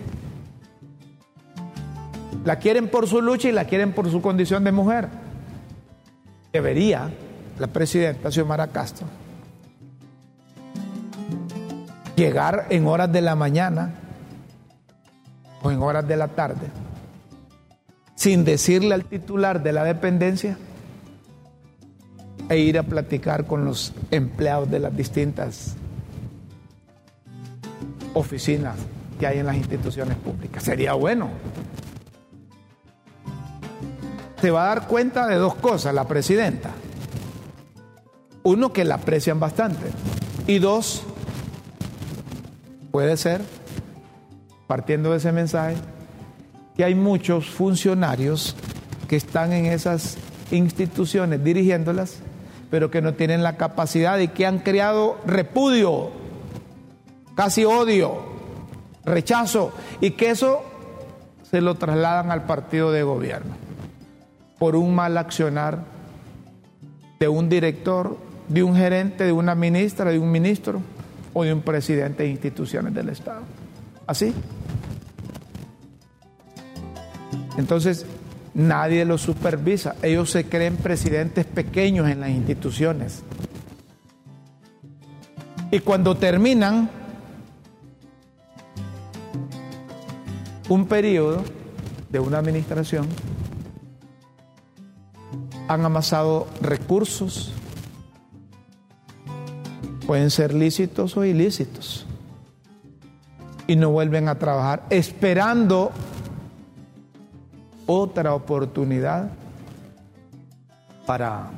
La 2.43 2.59
quieren 2.59 2.89
por 2.89 3.07
su 3.07 3.21
lucha 3.21 3.49
y 3.49 3.53
la 3.53 3.65
quieren 3.65 3.93
por 3.93 4.09
su 4.11 4.21
condición 4.21 4.63
de 4.63 4.71
mujer. 4.71 5.07
Debería 6.51 7.09
la 7.60 7.68
presidenta 7.68 8.32
Xiomara 8.32 8.68
Castro 8.68 9.08
llegar 12.16 12.68
en 12.70 12.88
horas 12.88 13.12
de 13.12 13.22
la 13.22 13.36
mañana 13.36 13.93
o 15.62 15.72
en 15.72 15.82
horas 15.82 16.08
de 16.08 16.18
la 16.18 16.28
tarde 16.28 16.68
sin 18.16 18.43
decirle 18.43 18.95
al 18.95 19.05
titular 19.05 19.62
de 19.62 19.72
la 19.72 19.84
dependencia 19.84 20.58
e 22.49 22.58
ir 22.58 22.80
a 22.80 22.84
platicar 22.84 23.45
con 23.45 23.66
los 23.66 23.93
empleados 24.10 24.70
de 24.72 24.80
las 24.80 24.95
distintas 24.95 25.76
oficinas 28.14 28.76
que 29.20 29.28
hay 29.28 29.39
en 29.39 29.45
las 29.45 29.55
instituciones 29.55 30.18
públicas. 30.18 30.64
Sería 30.64 30.93
bueno. 30.93 31.30
Se 34.41 34.51
va 34.51 34.66
a 34.66 34.76
dar 34.76 34.88
cuenta 34.88 35.28
de 35.28 35.36
dos 35.36 35.55
cosas 35.55 35.93
la 35.93 36.08
presidenta. 36.08 36.72
Uno, 38.47 38.71
que 38.71 38.85
la 38.85 38.95
aprecian 38.95 39.41
bastante. 39.41 39.89
Y 40.47 40.59
dos, 40.59 41.03
puede 42.91 43.17
ser, 43.17 43.41
partiendo 44.67 45.11
de 45.11 45.17
ese 45.17 45.33
mensaje, 45.33 45.75
que 46.73 46.85
hay 46.85 46.95
muchos 46.95 47.49
funcionarios 47.49 48.55
que 49.09 49.17
están 49.17 49.51
en 49.51 49.65
esas 49.65 50.17
instituciones 50.49 51.43
dirigiéndolas, 51.43 52.19
pero 52.71 52.89
que 52.89 53.01
no 53.01 53.15
tienen 53.15 53.43
la 53.43 53.57
capacidad 53.57 54.17
y 54.17 54.29
que 54.29 54.45
han 54.45 54.59
creado 54.59 55.17
repudio, 55.25 56.11
casi 57.35 57.65
odio, 57.65 58.15
rechazo, 59.03 59.73
y 59.99 60.11
que 60.11 60.29
eso 60.29 60.61
se 61.43 61.59
lo 61.59 61.75
trasladan 61.75 62.31
al 62.31 62.45
partido 62.45 62.93
de 62.93 63.03
gobierno 63.03 63.51
por 64.57 64.77
un 64.77 64.95
mal 64.95 65.17
accionar 65.17 65.83
de 67.19 67.27
un 67.27 67.49
director, 67.49 68.25
de 68.47 68.63
un 68.63 68.75
gerente, 68.75 69.25
de 69.25 69.31
una 69.31 69.55
ministra, 69.55 70.11
de 70.11 70.19
un 70.19 70.31
ministro 70.31 70.81
o 71.33 71.43
de 71.43 71.53
un 71.53 71.61
presidente 71.61 72.23
de 72.23 72.29
instituciones 72.29 72.93
del 72.93 73.09
Estado. 73.09 73.41
¿Así? 74.05 74.33
Entonces, 77.57 78.05
nadie 78.53 79.05
los 79.05 79.21
supervisa. 79.21 79.95
Ellos 80.01 80.31
se 80.31 80.45
creen 80.45 80.77
presidentes 80.77 81.45
pequeños 81.45 82.09
en 82.09 82.21
las 82.21 82.29
instituciones. 82.29 83.23
Y 85.69 85.79
cuando 85.79 86.15
terminan 86.15 86.89
un 90.69 90.85
periodo 90.87 91.43
de 92.09 92.19
una 92.19 92.37
administración, 92.37 93.07
han 95.67 95.83
amasado 95.83 96.47
recursos, 96.61 97.51
pueden 100.08 100.32
ser 100.32 100.53
lícitos 100.53 101.18
o 101.18 101.26
ilícitos, 101.26 102.05
y 103.68 103.76
no 103.76 103.91
vuelven 103.91 104.30
a 104.30 104.39
trabajar 104.39 104.84
esperando 104.89 105.91
otra 107.86 108.34
oportunidad 108.34 109.30
para, 111.05 111.49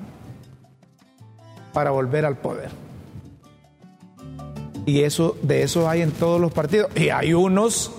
para 1.72 1.92
volver 1.92 2.26
al 2.26 2.38
poder. 2.38 2.72
Y 4.86 5.02
eso, 5.02 5.38
de 5.44 5.62
eso 5.62 5.88
hay 5.88 6.02
en 6.02 6.12
todos 6.12 6.42
los 6.42 6.52
partidos. 6.52 6.90
Y 6.96 7.10
hay 7.10 7.36
unos, 7.36 7.92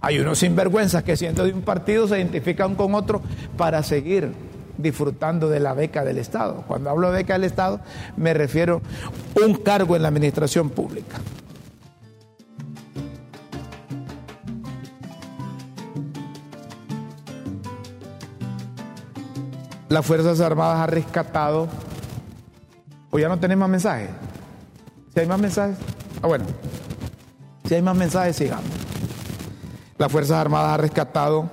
hay 0.00 0.20
unos 0.20 0.38
sinvergüenzas 0.38 1.02
que 1.02 1.16
siendo 1.16 1.44
de 1.44 1.52
un 1.52 1.62
partido 1.62 2.06
se 2.06 2.18
identifican 2.18 2.76
con 2.76 2.94
otro 2.94 3.22
para 3.56 3.82
seguir 3.82 4.32
disfrutando 4.82 5.48
de 5.48 5.60
la 5.60 5.72
beca 5.72 6.04
del 6.04 6.18
Estado. 6.18 6.64
Cuando 6.66 6.90
hablo 6.90 7.10
de 7.10 7.18
beca 7.18 7.34
del 7.34 7.44
Estado, 7.44 7.80
me 8.16 8.34
refiero 8.34 8.82
a 9.40 9.46
un 9.46 9.54
cargo 9.54 9.96
en 9.96 10.02
la 10.02 10.08
administración 10.08 10.70
pública. 10.70 11.18
las 19.92 20.06
Fuerzas 20.06 20.40
Armadas 20.40 20.78
ha 20.78 20.86
rescatado. 20.86 21.68
¿O 23.10 23.18
ya 23.18 23.28
no 23.28 23.38
tenemos 23.38 23.60
más 23.60 23.70
mensajes? 23.70 24.08
Si 25.12 25.20
hay 25.20 25.26
más 25.26 25.38
mensajes. 25.38 25.76
Ah, 26.22 26.26
bueno. 26.26 26.46
Si 27.68 27.74
hay 27.74 27.82
más 27.82 27.94
mensajes, 27.94 28.34
sigamos. 28.34 28.64
Las 29.98 30.10
Fuerzas 30.10 30.38
Armadas 30.38 30.72
ha 30.72 30.76
rescatado 30.78 31.50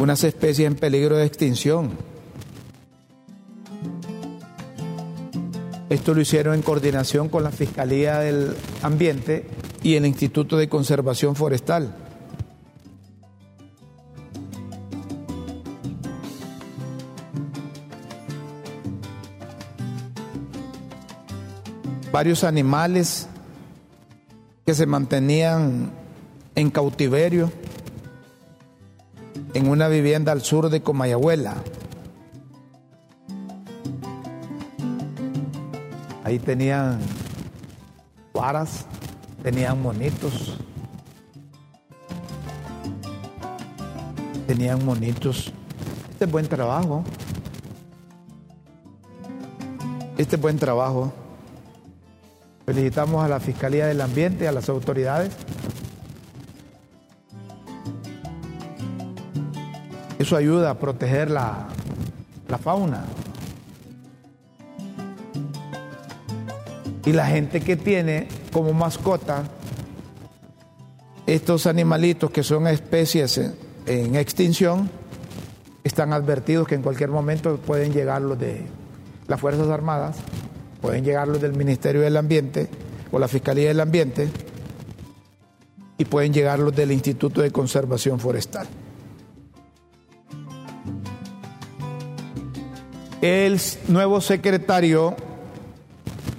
unas 0.00 0.24
especies 0.24 0.66
en 0.66 0.76
peligro 0.76 1.18
de 1.18 1.26
extinción. 1.26 1.90
Esto 5.90 6.14
lo 6.14 6.22
hicieron 6.22 6.54
en 6.54 6.62
coordinación 6.62 7.28
con 7.28 7.44
la 7.44 7.50
Fiscalía 7.50 8.18
del 8.20 8.56
Ambiente 8.82 9.46
y 9.82 9.96
el 9.96 10.06
Instituto 10.06 10.56
de 10.56 10.70
Conservación 10.70 11.36
Forestal. 11.36 11.94
varios 22.12 22.42
animales 22.42 23.28
que 24.66 24.74
se 24.74 24.84
mantenían 24.84 25.92
en 26.56 26.70
cautiverio 26.70 27.52
en 29.54 29.68
una 29.68 29.88
vivienda 29.88 30.32
al 30.32 30.42
sur 30.42 30.70
de 30.70 30.82
Comayagüela. 30.82 31.56
Ahí 36.24 36.38
tenían 36.38 37.00
varas, 38.32 38.86
tenían 39.42 39.82
monitos, 39.82 40.56
tenían 44.46 44.84
monitos. 44.84 45.52
Este 46.10 46.24
es 46.26 46.30
buen 46.30 46.46
trabajo. 46.46 47.02
Este 50.18 50.36
es 50.36 50.42
buen 50.42 50.58
trabajo. 50.58 51.12
Felicitamos 52.66 53.24
a 53.24 53.28
la 53.28 53.40
Fiscalía 53.40 53.86
del 53.86 54.00
Ambiente, 54.00 54.46
a 54.46 54.52
las 54.52 54.68
autoridades. 54.68 55.32
Eso 60.30 60.36
ayuda 60.36 60.70
a 60.70 60.78
proteger 60.78 61.28
la, 61.28 61.66
la 62.48 62.56
fauna. 62.56 63.02
Y 67.04 67.12
la 67.12 67.26
gente 67.26 67.60
que 67.60 67.74
tiene 67.74 68.28
como 68.52 68.72
mascota 68.72 69.42
estos 71.26 71.66
animalitos 71.66 72.30
que 72.30 72.44
son 72.44 72.68
especies 72.68 73.40
en 73.86 74.14
extinción, 74.14 74.88
están 75.82 76.12
advertidos 76.12 76.68
que 76.68 76.76
en 76.76 76.82
cualquier 76.82 77.10
momento 77.10 77.56
pueden 77.56 77.92
llegar 77.92 78.22
los 78.22 78.38
de 78.38 78.66
las 79.26 79.40
Fuerzas 79.40 79.66
Armadas 79.66 80.16
pueden 80.80 81.02
llegar 81.02 81.26
los 81.26 81.40
del 81.40 81.56
Ministerio 81.56 82.02
del 82.02 82.16
Ambiente 82.16 82.68
o 83.10 83.18
la 83.18 83.26
Fiscalía 83.26 83.66
del 83.66 83.80
Ambiente 83.80 84.28
y 85.98 86.04
pueden 86.04 86.32
llegar 86.32 86.60
los 86.60 86.76
del 86.76 86.92
Instituto 86.92 87.40
de 87.40 87.50
Conservación 87.50 88.20
Forestal. 88.20 88.68
El 93.22 93.60
nuevo 93.88 94.22
secretario 94.22 95.14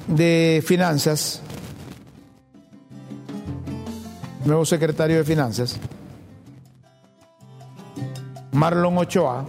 de 0.07 0.63
Finanzas, 0.65 1.39
nuevo 4.45 4.65
secretario 4.65 5.17
de 5.17 5.23
Finanzas, 5.23 5.77
Marlon 8.53 8.97
Ochoa, 8.97 9.45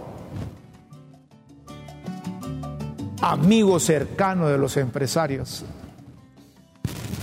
amigo 3.21 3.79
cercano 3.79 4.47
de 4.47 4.59
los 4.59 4.77
empresarios, 4.77 5.65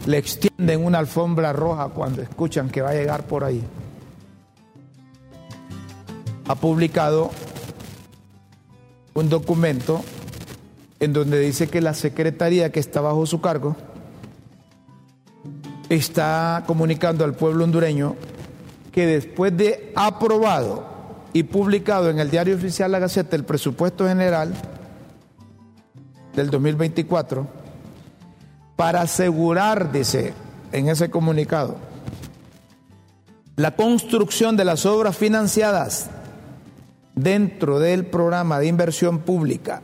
le 0.06 0.18
extienden 0.18 0.84
una 0.84 0.98
alfombra 0.98 1.52
roja 1.52 1.86
cuando 1.90 2.20
escuchan 2.20 2.68
que 2.68 2.82
va 2.82 2.90
a 2.90 2.94
llegar 2.94 3.22
por 3.22 3.44
ahí. 3.44 3.62
Ha 6.48 6.56
publicado 6.56 7.30
un 9.14 9.28
documento 9.28 10.02
en 11.00 11.12
donde 11.12 11.40
dice 11.40 11.68
que 11.68 11.80
la 11.80 11.94
secretaría 11.94 12.70
que 12.70 12.80
está 12.80 13.00
bajo 13.00 13.26
su 13.26 13.40
cargo 13.40 13.76
está 15.88 16.64
comunicando 16.66 17.24
al 17.24 17.34
pueblo 17.34 17.64
hondureño 17.64 18.16
que 18.92 19.06
después 19.06 19.56
de 19.56 19.92
aprobado 19.96 20.88
y 21.32 21.44
publicado 21.44 22.10
en 22.10 22.18
el 22.18 22.30
diario 22.30 22.56
oficial 22.56 22.92
La 22.92 22.98
Gaceta 22.98 23.36
el 23.36 23.44
presupuesto 23.44 24.06
general 24.06 24.52
del 26.34 26.50
2024, 26.50 27.46
para 28.76 29.02
asegurar, 29.02 29.92
dice 29.92 30.32
en 30.72 30.88
ese 30.88 31.10
comunicado, 31.10 31.76
la 33.56 33.76
construcción 33.76 34.56
de 34.56 34.64
las 34.64 34.86
obras 34.86 35.16
financiadas 35.16 36.08
dentro 37.14 37.78
del 37.78 38.06
programa 38.06 38.58
de 38.58 38.66
inversión 38.66 39.20
pública 39.20 39.82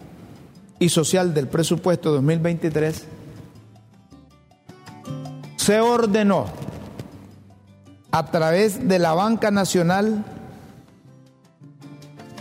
y 0.79 0.89
social 0.89 1.35
del 1.35 1.49
presupuesto 1.49 2.12
2023, 2.12 3.05
se 5.57 5.81
ordenó 5.81 6.47
a 8.11 8.27
través 8.31 8.89
de 8.89 8.99
la 8.99 9.14
banca 9.14 9.51
nacional 9.51 10.24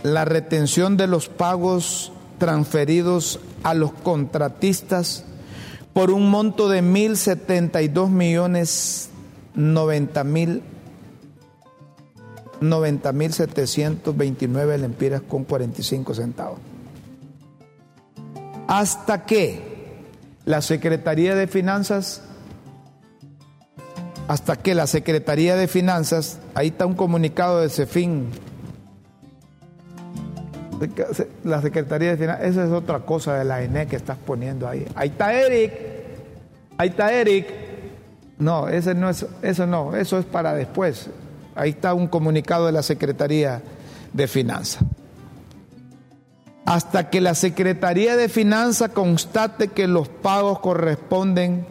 la 0.02 0.24
retención 0.24 0.96
de 0.96 1.06
los 1.06 1.28
pagos 1.28 2.12
transferidos 2.38 3.40
a 3.62 3.74
los 3.74 3.92
contratistas 3.92 5.24
por 5.92 6.10
un 6.10 6.30
monto 6.30 6.68
de 6.68 6.82
1.072 6.82 8.08
millones 8.10 9.10
90 9.54 10.24
mil 10.24 10.62
90 12.60 13.12
mil 13.12 13.32
729 13.32 14.78
lempiras 14.78 15.22
con 15.22 15.44
45 15.44 16.14
centavos. 16.14 16.58
Hasta 18.68 19.24
que 19.24 19.76
la 20.44 20.62
Secretaría 20.62 21.34
de 21.34 21.46
Finanzas, 21.46 22.22
hasta 24.28 24.56
que 24.56 24.74
la 24.74 24.86
Secretaría 24.86 25.56
de 25.56 25.68
Finanzas, 25.68 26.38
ahí 26.54 26.68
está 26.68 26.86
un 26.86 26.94
comunicado 26.94 27.60
de 27.60 27.68
CEFIN, 27.68 28.30
la 31.44 31.62
Secretaría 31.62 32.10
de 32.10 32.16
Finanzas, 32.16 32.46
esa 32.46 32.64
es 32.64 32.70
otra 32.70 33.00
cosa 33.00 33.38
de 33.38 33.44
la 33.44 33.62
ENE 33.62 33.86
que 33.86 33.96
estás 33.96 34.18
poniendo 34.18 34.68
ahí. 34.68 34.86
Ahí 34.94 35.08
está 35.08 35.32
Eric, 35.32 35.72
ahí 36.76 36.88
está 36.88 37.12
Eric. 37.12 37.46
No, 38.38 38.68
ese 38.68 38.94
no 38.94 39.08
es, 39.08 39.24
eso 39.42 39.66
no, 39.66 39.96
eso 39.96 40.18
es 40.18 40.26
para 40.26 40.54
después. 40.54 41.08
Ahí 41.56 41.70
está 41.70 41.94
un 41.94 42.06
comunicado 42.06 42.66
de 42.66 42.72
la 42.72 42.82
Secretaría 42.82 43.62
de 44.12 44.28
Finanzas. 44.28 44.84
Hasta 46.64 47.10
que 47.10 47.20
la 47.20 47.34
Secretaría 47.34 48.16
de 48.16 48.28
Finanzas 48.28 48.90
constate 48.90 49.68
que 49.68 49.88
los 49.88 50.08
pagos 50.08 50.60
corresponden 50.60 51.66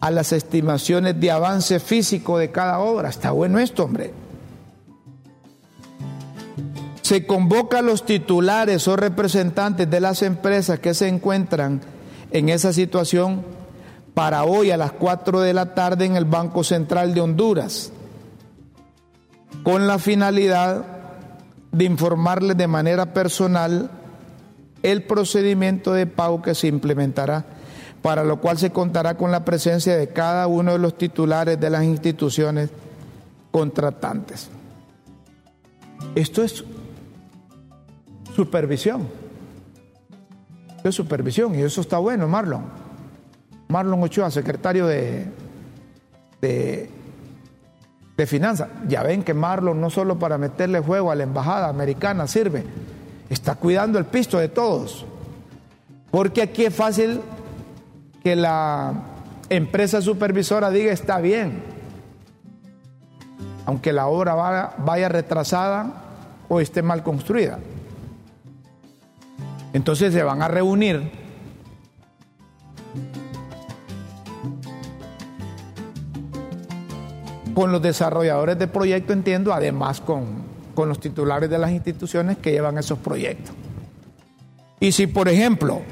a 0.00 0.10
las 0.10 0.32
estimaciones 0.32 1.20
de 1.20 1.30
avance 1.30 1.78
físico 1.80 2.38
de 2.38 2.50
cada 2.50 2.80
obra. 2.80 3.10
Está 3.10 3.30
bueno 3.30 3.58
esto, 3.58 3.84
hombre 3.84 4.12
se 7.10 7.26
convoca 7.26 7.80
a 7.80 7.82
los 7.82 8.06
titulares 8.06 8.86
o 8.86 8.94
representantes 8.94 9.90
de 9.90 9.98
las 9.98 10.22
empresas 10.22 10.78
que 10.78 10.94
se 10.94 11.08
encuentran 11.08 11.80
en 12.30 12.48
esa 12.48 12.72
situación 12.72 13.42
para 14.14 14.44
hoy 14.44 14.70
a 14.70 14.76
las 14.76 14.92
4 14.92 15.40
de 15.40 15.52
la 15.52 15.74
tarde 15.74 16.04
en 16.04 16.14
el 16.14 16.24
Banco 16.24 16.62
Central 16.62 17.12
de 17.12 17.20
Honduras, 17.20 17.90
con 19.62 19.86
la 19.86 19.98
finalidad 19.98 20.84
de 21.72 21.84
informarles 21.84 22.56
de 22.56 22.66
manera 22.66 23.12
personal 23.12 23.90
el 24.82 25.02
procedimiento 25.04 25.92
de 25.92 26.06
pago 26.06 26.42
que 26.42 26.54
se 26.54 26.66
implementará, 26.66 27.44
para 28.02 28.24
lo 28.24 28.40
cual 28.40 28.58
se 28.58 28.70
contará 28.70 29.16
con 29.16 29.30
la 29.30 29.44
presencia 29.44 29.96
de 29.96 30.08
cada 30.08 30.46
uno 30.46 30.72
de 30.72 30.78
los 30.78 30.96
titulares 30.96 31.60
de 31.60 31.70
las 31.70 31.84
instituciones 31.84 32.70
contratantes. 33.50 34.48
Esto 36.14 36.42
es 36.42 36.64
supervisión. 38.34 39.08
Es 40.82 40.94
supervisión 40.94 41.54
y 41.54 41.62
eso 41.62 41.82
está 41.82 41.98
bueno, 41.98 42.26
Marlon. 42.26 42.64
Marlon 43.68 44.02
Ochoa, 44.02 44.30
secretario 44.30 44.86
de, 44.86 45.26
de, 46.40 46.90
de 48.20 48.26
Finanzas. 48.26 48.68
Ya 48.86 49.02
ven 49.02 49.22
que 49.22 49.32
Marlon 49.32 49.80
no 49.80 49.88
solo 49.88 50.18
para 50.18 50.36
meterle 50.36 50.80
juego 50.80 51.10
a 51.10 51.14
la 51.14 51.22
embajada 51.22 51.68
americana 51.68 52.26
sirve, 52.26 52.64
está 53.30 53.54
cuidando 53.54 53.98
el 53.98 54.04
pisto 54.04 54.38
de 54.38 54.48
todos. 54.48 55.06
Porque 56.10 56.42
aquí 56.42 56.66
es 56.66 56.74
fácil 56.74 57.22
que 58.22 58.36
la 58.36 58.92
empresa 59.48 60.02
supervisora 60.02 60.70
diga 60.70 60.92
está 60.92 61.18
bien, 61.18 61.62
aunque 63.64 63.92
la 63.92 64.06
obra 64.06 64.74
vaya 64.76 65.08
retrasada 65.08 66.04
o 66.48 66.60
esté 66.60 66.82
mal 66.82 67.02
construida. 67.02 67.58
Entonces 69.72 70.12
se 70.12 70.22
van 70.22 70.42
a 70.42 70.48
reunir 70.48 71.10
con 77.60 77.72
los 77.72 77.82
desarrolladores 77.82 78.58
de 78.58 78.68
proyecto, 78.68 79.12
entiendo, 79.12 79.52
además 79.52 80.00
con, 80.00 80.24
con 80.74 80.88
los 80.88 80.98
titulares 80.98 81.50
de 81.50 81.58
las 81.58 81.70
instituciones 81.70 82.38
que 82.38 82.52
llevan 82.52 82.78
esos 82.78 82.98
proyectos. 82.98 83.54
Y 84.80 84.92
si, 84.92 85.06
por 85.06 85.28
ejemplo, 85.28 85.82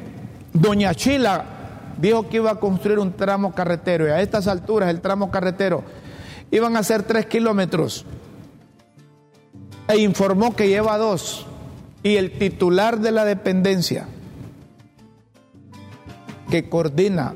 Doña 0.55 0.95
Chila 0.95 1.45
dijo 1.99 2.27
que 2.31 2.39
iba 2.39 2.53
a 2.53 2.55
construir 2.55 2.99
un 2.99 3.13
tramo 3.13 3.55
carretero 3.55 4.07
y 4.07 4.11
a 4.11 4.23
estas 4.23 4.49
alturas 4.49 4.89
el 4.89 5.03
tramo 5.03 5.31
carretero 5.31 5.85
iban 6.51 6.75
a 6.75 6.83
ser 6.83 7.03
tres 7.03 7.27
kilómetros 7.27 8.07
e 9.89 9.99
informó 9.99 10.57
que 10.57 10.69
lleva 10.69 10.97
dos, 10.97 11.45
y 12.03 12.17
el 12.17 12.39
titular 12.39 12.99
de 12.99 13.11
la 13.11 13.27
dependencia 13.27 14.07
que 16.49 16.71
coordina 16.71 17.35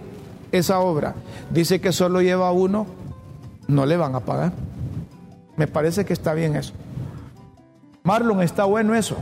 esa 0.52 0.80
obra 0.80 1.16
dice 1.50 1.82
que 1.82 1.92
solo 1.92 2.22
lleva 2.22 2.50
uno, 2.52 3.01
no 3.68 3.86
le 3.86 3.96
van 3.96 4.14
a 4.14 4.20
pagar. 4.20 4.52
Me 5.56 5.66
parece 5.66 6.04
que 6.04 6.12
está 6.12 6.34
bien 6.34 6.56
eso. 6.56 6.74
Marlon, 8.02 8.42
está 8.42 8.64
bueno 8.64 8.94
eso. 8.94 9.16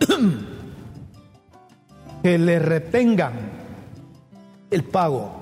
que 2.22 2.38
le 2.38 2.58
retengan 2.58 3.32
el 4.70 4.84
pago 4.84 5.40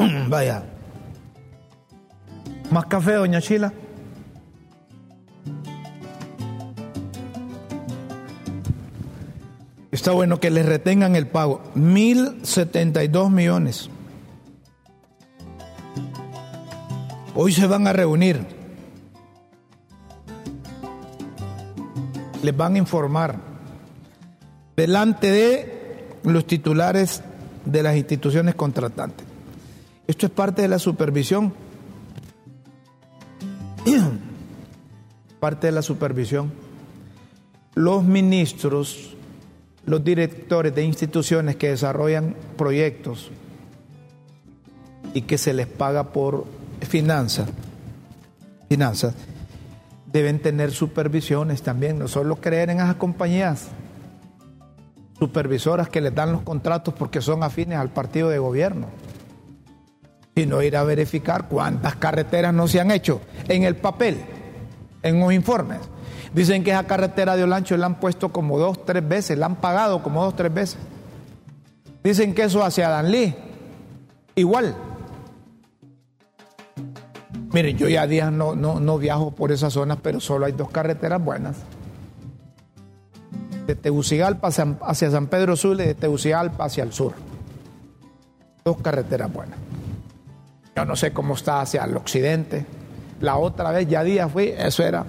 Vaya. 0.28 0.62
¿Más 2.70 2.86
café, 2.86 3.14
doña 3.14 3.40
Chila? 3.40 3.72
Está 10.00 10.12
bueno 10.12 10.40
que 10.40 10.48
les 10.48 10.64
retengan 10.64 11.14
el 11.14 11.26
pago. 11.26 11.60
1.072 11.74 13.30
millones. 13.30 13.90
Hoy 17.34 17.52
se 17.52 17.66
van 17.66 17.86
a 17.86 17.92
reunir. 17.92 18.46
Les 22.42 22.56
van 22.56 22.76
a 22.76 22.78
informar 22.78 23.36
delante 24.74 25.30
de 25.30 26.08
los 26.22 26.46
titulares 26.46 27.22
de 27.66 27.82
las 27.82 27.94
instituciones 27.94 28.54
contratantes. 28.54 29.26
Esto 30.06 30.24
es 30.24 30.32
parte 30.32 30.62
de 30.62 30.68
la 30.68 30.78
supervisión. 30.78 31.52
parte 35.40 35.66
de 35.66 35.72
la 35.72 35.82
supervisión. 35.82 36.50
Los 37.74 38.02
ministros, 38.02 39.14
los 39.86 40.04
directores 40.04 40.74
de 40.74 40.84
instituciones 40.84 41.56
que 41.56 41.70
desarrollan 41.70 42.36
proyectos 42.56 43.30
y 45.14 45.22
que 45.22 45.38
se 45.38 45.52
les 45.52 45.66
paga 45.66 46.12
por 46.12 46.46
finanzas, 46.80 47.48
finanzas, 48.68 49.14
deben 50.12 50.40
tener 50.40 50.70
supervisiones 50.70 51.62
también, 51.62 51.98
no 51.98 52.08
solo 52.08 52.36
creer 52.36 52.70
en 52.70 52.78
esas 52.78 52.96
compañías 52.96 53.68
supervisoras 55.18 55.88
que 55.88 56.00
les 56.00 56.14
dan 56.14 56.32
los 56.32 56.42
contratos 56.42 56.94
porque 56.94 57.20
son 57.20 57.42
afines 57.42 57.78
al 57.78 57.90
partido 57.90 58.28
de 58.28 58.38
gobierno 58.38 58.86
sino 60.34 60.62
ir 60.62 60.76
a 60.76 60.84
verificar 60.84 61.48
cuántas 61.48 61.96
carreteras 61.96 62.54
no 62.54 62.66
se 62.66 62.80
han 62.80 62.90
hecho 62.90 63.20
en 63.48 63.64
el 63.64 63.76
papel. 63.76 64.18
en 65.02 65.20
los 65.20 65.32
informes. 65.32 65.78
Dicen 66.32 66.64
que 66.64 66.70
esa 66.70 66.84
carretera 66.84 67.36
de 67.36 67.44
Olancho 67.44 67.76
la 67.76 67.86
han 67.86 68.00
puesto 68.00 68.30
como 68.30 68.58
dos, 68.58 68.84
tres 68.84 69.06
veces, 69.06 69.38
la 69.38 69.46
han 69.46 69.56
pagado 69.56 70.02
como 70.02 70.22
dos, 70.24 70.36
tres 70.36 70.52
veces. 70.52 70.78
Dicen 72.02 72.34
que 72.34 72.44
eso 72.44 72.64
hacia 72.64 72.88
Danlí, 72.88 73.34
igual. 74.34 74.74
Miren, 77.52 77.76
yo 77.76 77.88
ya 77.88 78.06
días 78.06 78.32
no, 78.32 78.54
no, 78.54 78.98
viajo 78.98 79.32
por 79.32 79.50
esas 79.50 79.72
zonas, 79.72 79.98
pero 80.02 80.20
solo 80.20 80.46
hay 80.46 80.52
dos 80.52 80.70
carreteras 80.70 81.22
buenas. 81.22 81.56
De 83.66 83.74
Tegucigalpa 83.74 84.48
hacia 84.48 85.10
San 85.10 85.26
Pedro 85.26 85.56
Sur 85.56 85.80
y 85.80 85.84
de 85.84 85.94
Tegucigalpa 85.94 86.64
hacia 86.64 86.84
el 86.84 86.92
sur. 86.92 87.12
Dos 88.64 88.78
carreteras 88.78 89.32
buenas. 89.32 89.58
Yo 90.76 90.84
no 90.84 90.94
sé 90.96 91.12
cómo 91.12 91.34
está 91.34 91.60
hacia 91.60 91.84
el 91.84 91.96
occidente. 91.96 92.64
La 93.20 93.36
otra 93.36 93.70
vez 93.72 93.88
ya 93.88 94.02
día 94.02 94.28
fui, 94.28 94.54
eso 94.56 94.82
era, 94.82 95.04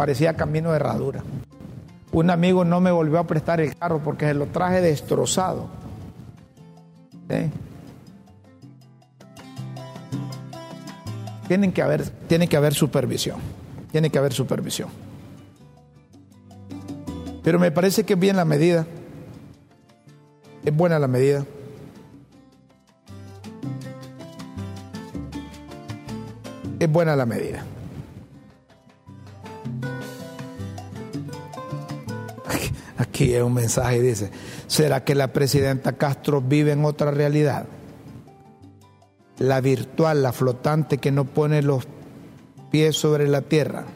parecía 0.00 0.34
camino 0.34 0.70
de 0.70 0.76
herradura. 0.76 1.22
Un 2.10 2.30
amigo 2.30 2.64
no 2.64 2.80
me 2.80 2.90
volvió 2.90 3.18
a 3.18 3.26
prestar 3.26 3.60
el 3.60 3.76
carro 3.76 4.00
porque 4.02 4.24
se 4.24 4.32
lo 4.32 4.46
traje 4.46 4.80
destrozado. 4.80 5.68
Tienen 11.46 11.72
que 11.72 11.82
haber, 11.82 12.08
tiene 12.08 12.48
que 12.48 12.56
haber 12.56 12.72
supervisión. 12.72 13.36
Tiene 13.92 14.08
que 14.08 14.16
haber 14.16 14.32
supervisión. 14.32 14.88
Pero 17.42 17.58
me 17.58 17.70
parece 17.70 18.04
que 18.04 18.14
es 18.14 18.18
bien 18.18 18.36
la 18.36 18.46
medida. 18.46 18.86
Es 20.64 20.74
buena 20.74 20.98
la 20.98 21.08
medida. 21.08 21.44
es 26.78 26.90
buena 26.90 27.14
la 27.14 27.26
medida. 27.26 27.62
Aquí 33.00 33.32
es 33.32 33.42
un 33.42 33.54
mensaje, 33.54 34.02
dice, 34.02 34.30
¿será 34.66 35.04
que 35.04 35.14
la 35.14 35.32
presidenta 35.32 35.94
Castro 35.94 36.42
vive 36.42 36.72
en 36.72 36.84
otra 36.84 37.10
realidad? 37.10 37.64
La 39.38 39.62
virtual, 39.62 40.22
la 40.22 40.34
flotante 40.34 40.98
que 40.98 41.10
no 41.10 41.24
pone 41.24 41.62
los 41.62 41.88
pies 42.70 42.96
sobre 42.96 43.26
la 43.26 43.40
tierra. 43.40 43.86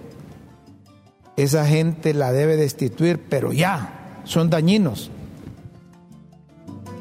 Esa 1.37 1.67
gente 1.67 2.15
la 2.15 2.33
debe 2.33 2.57
destituir, 2.57 3.21
pero 3.29 3.53
ya, 3.53 4.23
son 4.25 4.49
dañinos. 4.49 5.11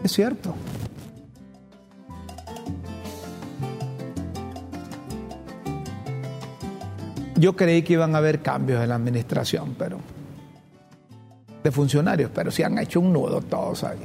Es 0.04 0.12
cierto. 0.12 0.56
Yo 7.38 7.56
creí 7.56 7.82
que 7.84 7.94
iban 7.94 8.14
a 8.14 8.18
haber 8.18 8.42
cambios 8.42 8.84
en 8.84 8.90
la 8.90 8.96
administración, 8.96 9.76
pero 9.80 10.00
de 11.64 11.72
funcionarios, 11.72 12.30
pero 12.34 12.52
se 12.52 12.66
han 12.66 12.78
hecho 12.78 13.00
un 13.00 13.14
nudo 13.14 13.42
todos 13.42 13.84
ahí. 13.84 14.00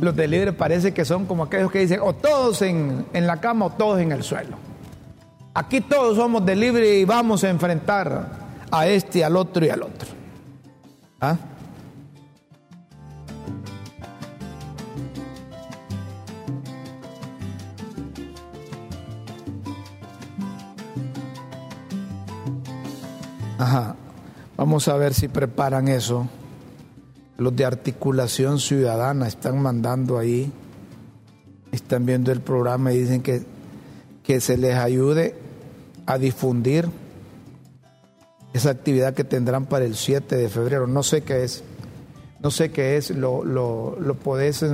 Los 0.00 0.16
de 0.16 0.26
libre 0.26 0.52
parece 0.52 0.92
que 0.94 1.04
son 1.04 1.26
como 1.26 1.44
aquellos 1.44 1.70
que 1.70 1.80
dicen 1.80 2.00
o 2.02 2.12
todos 2.14 2.62
en, 2.62 3.06
en 3.12 3.26
la 3.26 3.40
cama 3.40 3.66
o 3.66 3.70
todos 3.70 4.00
en 4.00 4.12
el 4.12 4.22
suelo. 4.22 4.56
Aquí 5.54 5.80
todos 5.80 6.16
somos 6.16 6.44
de 6.46 6.56
libre 6.56 6.98
y 6.98 7.04
vamos 7.04 7.44
a 7.44 7.50
enfrentar 7.50 8.26
a 8.70 8.86
este, 8.86 9.24
al 9.24 9.36
otro 9.36 9.64
y 9.66 9.68
al 9.68 9.82
otro. 9.82 10.08
¿Ah? 11.20 11.36
Ajá. 23.58 23.94
Vamos 24.56 24.88
a 24.88 24.96
ver 24.96 25.14
si 25.14 25.28
preparan 25.28 25.88
eso. 25.88 26.28
Los 27.38 27.56
de 27.56 27.64
articulación 27.64 28.58
ciudadana 28.58 29.26
están 29.26 29.60
mandando 29.60 30.18
ahí, 30.18 30.52
están 31.72 32.04
viendo 32.04 32.30
el 32.30 32.40
programa 32.40 32.92
y 32.92 32.98
dicen 32.98 33.22
que, 33.22 33.42
que 34.22 34.40
se 34.40 34.56
les 34.56 34.76
ayude 34.76 35.34
a 36.06 36.18
difundir 36.18 36.88
esa 38.52 38.70
actividad 38.70 39.14
que 39.14 39.24
tendrán 39.24 39.66
para 39.66 39.84
el 39.84 39.96
7 39.96 40.36
de 40.36 40.48
febrero. 40.48 40.86
No 40.86 41.02
sé 41.02 41.22
qué 41.22 41.44
es, 41.44 41.64
no 42.40 42.50
sé 42.50 42.70
qué 42.70 42.96
es, 42.96 43.10
lo, 43.10 43.44
lo, 43.44 43.96
lo 43.98 44.14
podés, 44.14 44.64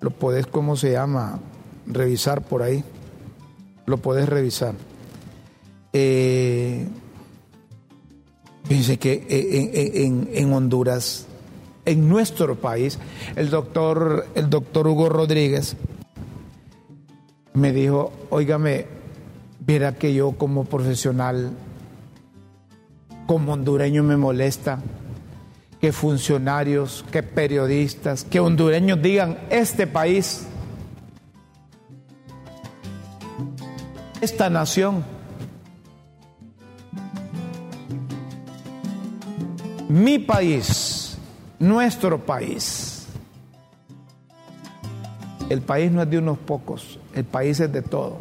lo 0.00 0.10
podés, 0.10 0.46
¿cómo 0.46 0.76
se 0.76 0.92
llama? 0.92 1.38
Revisar 1.86 2.42
por 2.42 2.62
ahí. 2.62 2.82
Lo 3.86 3.98
podés 3.98 4.28
revisar. 4.28 4.74
Eh, 5.92 6.88
Fíjense 8.68 8.98
que 8.98 9.12
eh, 9.12 9.24
eh, 9.28 10.04
en, 10.04 10.28
en, 10.32 10.52
Honduras, 10.52 11.26
en 11.84 12.08
nuestro 12.08 12.56
país, 12.56 12.98
el 13.36 13.48
doctor, 13.48 14.26
el 14.34 14.50
doctor 14.50 14.88
Hugo 14.88 15.08
Rodríguez 15.08 15.76
me 17.54 17.72
dijo, 17.72 18.12
óigame, 18.30 18.86
viera 19.60 19.94
que 19.94 20.12
yo 20.12 20.32
como 20.32 20.64
profesional, 20.64 21.52
como 23.26 23.52
hondureño 23.52 24.02
me 24.02 24.16
molesta 24.16 24.80
que 25.80 25.92
funcionarios, 25.92 27.04
que 27.12 27.22
periodistas, 27.22 28.24
que 28.24 28.40
hondureños 28.40 29.00
digan, 29.00 29.38
este 29.50 29.86
país, 29.86 30.46
esta 34.20 34.50
nación, 34.50 35.04
mi 39.96 40.18
país, 40.18 41.16
nuestro 41.58 42.18
país. 42.22 43.06
El 45.48 45.62
país 45.62 45.90
no 45.90 46.02
es 46.02 46.10
de 46.10 46.18
unos 46.18 46.36
pocos, 46.36 46.98
el 47.14 47.24
país 47.24 47.60
es 47.60 47.72
de 47.72 47.80
todos. 47.80 48.18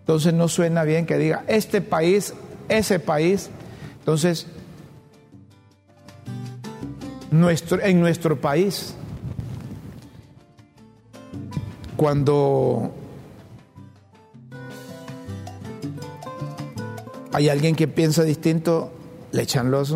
Entonces 0.00 0.32
no 0.32 0.48
suena 0.48 0.84
bien 0.84 1.04
que 1.04 1.18
diga 1.18 1.44
este 1.46 1.82
país, 1.82 2.32
ese 2.70 3.00
país. 3.00 3.50
Entonces, 3.98 4.46
nuestro, 7.30 7.82
en 7.82 8.00
nuestro 8.00 8.40
país, 8.40 8.94
cuando 11.98 12.94
hay 17.34 17.50
alguien 17.50 17.76
que 17.76 17.88
piensa 17.88 18.22
distinto, 18.22 18.90
le 19.32 19.42
echan 19.42 19.70
los... 19.70 19.94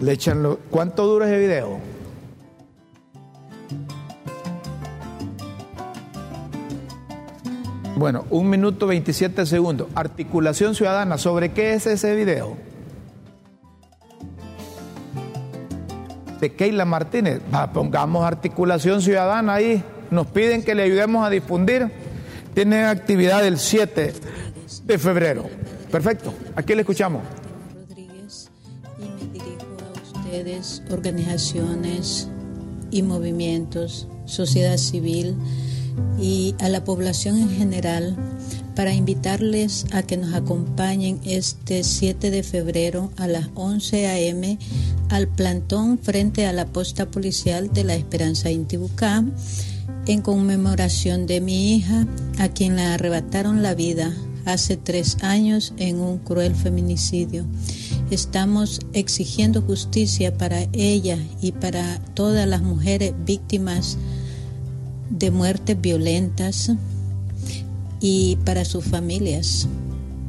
Le 0.00 0.12
echan 0.12 0.42
lo... 0.42 0.58
¿Cuánto 0.70 1.06
dura 1.06 1.26
ese 1.26 1.38
video? 1.38 1.78
Bueno, 7.96 8.26
un 8.28 8.50
minuto 8.50 8.86
27 8.86 9.46
segundos. 9.46 9.88
Articulación 9.94 10.74
ciudadana. 10.74 11.16
¿Sobre 11.16 11.52
qué 11.52 11.72
es 11.72 11.86
ese 11.86 12.14
video? 12.14 12.58
De 16.40 16.54
Keila 16.54 16.84
Martínez. 16.84 17.40
pongamos 17.72 18.26
articulación 18.26 19.00
ciudadana 19.00 19.54
ahí. 19.54 19.82
Nos 20.10 20.26
piden 20.26 20.62
que 20.62 20.74
le 20.74 20.82
ayudemos 20.82 21.26
a 21.26 21.30
difundir. 21.30 21.90
Tienen 22.52 22.84
actividad 22.84 23.46
el 23.46 23.58
7 23.58 24.12
de 24.84 24.98
febrero. 24.98 25.48
Perfecto. 25.90 26.34
Aquí 26.54 26.74
le 26.74 26.82
escuchamos. 26.82 27.22
Organizaciones 30.90 32.28
y 32.90 33.02
movimientos, 33.02 34.08
sociedad 34.26 34.76
civil 34.76 35.34
y 36.20 36.54
a 36.58 36.68
la 36.68 36.84
población 36.84 37.38
en 37.38 37.50
general 37.50 38.16
para 38.74 38.92
invitarles 38.92 39.86
a 39.92 40.02
que 40.02 40.16
nos 40.16 40.34
acompañen 40.34 41.20
este 41.24 41.82
7 41.82 42.30
de 42.30 42.42
febrero 42.42 43.10
a 43.16 43.26
las 43.26 43.48
11 43.54 44.06
a.m. 44.06 44.58
al 45.08 45.28
plantón 45.28 45.98
frente 45.98 46.46
a 46.46 46.52
la 46.52 46.66
posta 46.66 47.06
policial 47.06 47.72
de 47.72 47.84
la 47.84 47.94
Esperanza 47.94 48.50
Intibucá 48.50 49.24
en 50.06 50.20
conmemoración 50.20 51.26
de 51.26 51.40
mi 51.40 51.74
hija, 51.74 52.06
a 52.38 52.48
quien 52.48 52.76
le 52.76 52.82
arrebataron 52.82 53.62
la 53.62 53.74
vida 53.74 54.14
hace 54.46 54.76
tres 54.76 55.18
años 55.22 55.74
en 55.76 55.98
un 55.98 56.18
cruel 56.18 56.54
feminicidio. 56.54 57.44
Estamos 58.10 58.80
exigiendo 58.94 59.60
justicia 59.60 60.38
para 60.38 60.66
ella 60.72 61.18
y 61.42 61.52
para 61.52 61.98
todas 62.14 62.48
las 62.48 62.62
mujeres 62.62 63.12
víctimas 63.26 63.98
de 65.10 65.30
muertes 65.30 65.78
violentas 65.78 66.72
y 68.00 68.36
para 68.44 68.64
sus 68.64 68.84
familias. 68.84 69.68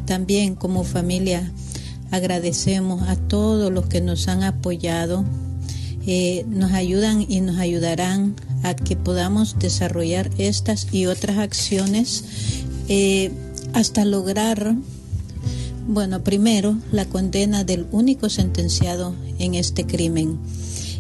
También 0.06 0.56
como 0.56 0.84
familia 0.84 1.52
agradecemos 2.10 3.08
a 3.08 3.16
todos 3.16 3.72
los 3.72 3.86
que 3.86 4.02
nos 4.02 4.28
han 4.28 4.44
apoyado, 4.44 5.26
eh, 6.08 6.44
nos 6.48 6.72
ayudan 6.72 7.26
y 7.28 7.42
nos 7.42 7.58
ayudarán 7.58 8.36
a 8.64 8.76
que 8.76 8.96
podamos 8.96 9.60
desarrollar 9.60 10.32
estas 10.38 10.88
y 10.92 11.06
otras 11.06 11.38
acciones 11.38 12.24
eh, 12.88 13.32
hasta 13.78 14.06
lograr, 14.06 14.74
bueno, 15.88 16.24
primero, 16.24 16.78
la 16.92 17.06
condena 17.06 17.64
del 17.64 17.86
único 17.92 18.28
sentenciado 18.28 19.14
en 19.38 19.54
este 19.54 19.86
crimen 19.86 20.40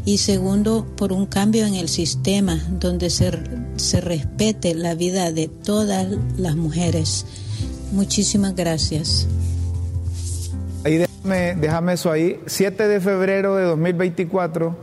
y 0.05 0.19
segundo, 0.19 0.86
por 0.95 1.11
un 1.11 1.25
cambio 1.25 1.65
en 1.65 1.73
el 1.73 1.89
sistema 1.89 2.61
donde 2.69 3.09
se, 3.09 3.32
se 3.78 3.99
respete 3.99 4.75
la 4.75 4.93
vida 4.93 5.32
de 5.32 5.47
todas 5.47 6.07
las 6.38 6.55
mujeres. 6.55 7.25
Muchísimas 7.93 8.55
gracias. 8.55 9.28
Ahí 10.84 10.97
déjame, 10.97 11.55
déjame 11.55 11.93
eso 11.93 12.11
ahí. 12.11 12.39
7 12.45 12.88
de 12.88 13.01
febrero 13.01 13.55
de 13.55 13.63
2024 13.63 14.78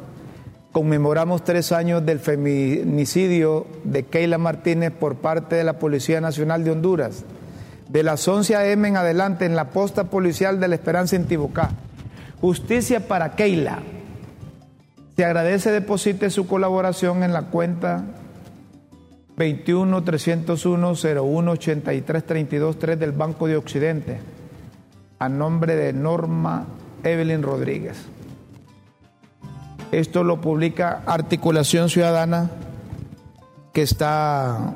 conmemoramos 0.73 1.45
tres 1.45 1.71
años 1.71 2.05
del 2.05 2.19
feminicidio 2.19 3.69
de 3.85 4.03
Keila 4.03 4.39
Martínez 4.39 4.91
por 4.91 5.15
parte 5.15 5.55
de 5.55 5.63
la 5.63 5.79
Policía 5.79 6.21
Nacional 6.21 6.65
de 6.65 6.73
Honduras. 6.73 7.25
De 7.89 8.03
las 8.03 8.27
11 8.27 8.57
a.m. 8.57 8.89
en 8.89 8.97
adelante 8.97 9.45
en 9.45 9.57
la 9.57 9.71
posta 9.71 10.05
policial 10.05 10.61
de 10.61 10.69
la 10.69 10.75
Esperanza 10.75 11.17
en 11.17 11.27
Tibocá. 11.27 11.71
Justicia 12.41 13.07
para 13.07 13.37
Keila. 13.37 13.81
Se 15.17 15.25
agradece 15.25 15.71
deposite 15.71 16.31
su 16.31 16.47
colaboración 16.47 17.23
en 17.23 17.33
la 17.33 17.43
cuenta 17.43 18.05
21 19.37 20.03
301 20.03 20.95
01 21.23 21.51
83 21.51 22.27
32 22.27 22.79
3 22.79 22.99
del 22.99 23.13
Banco 23.13 23.47
de 23.47 23.57
Occidente 23.57 24.21
a 25.19 25.29
nombre 25.29 25.77
de 25.77 25.93
Norma 25.93 26.67
Evelyn 27.03 27.43
Rodríguez. 27.43 27.97
Esto 29.93 30.25
lo 30.25 30.41
publica 30.41 31.03
Articulación 31.07 31.89
Ciudadana 31.89 32.51
que 33.73 33.83
está 33.83 34.75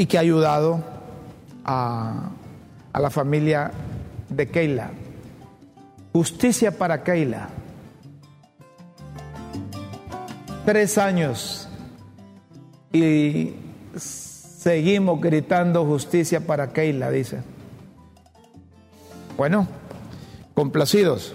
y 0.00 0.06
que 0.06 0.16
ha 0.16 0.22
ayudado 0.22 0.82
a, 1.62 2.30
la 2.98 3.10
familia 3.10 3.70
de 4.30 4.48
Keila. 4.48 4.92
Justicia 6.14 6.78
para 6.78 7.04
Keila. 7.04 7.50
Tres 10.64 10.96
años 10.96 11.68
y 12.90 13.52
seguimos 13.94 15.20
gritando 15.20 15.84
justicia 15.84 16.46
para 16.46 16.72
Keila, 16.72 17.10
dice. 17.10 17.42
Bueno, 19.36 19.68
complacidos. 20.54 21.34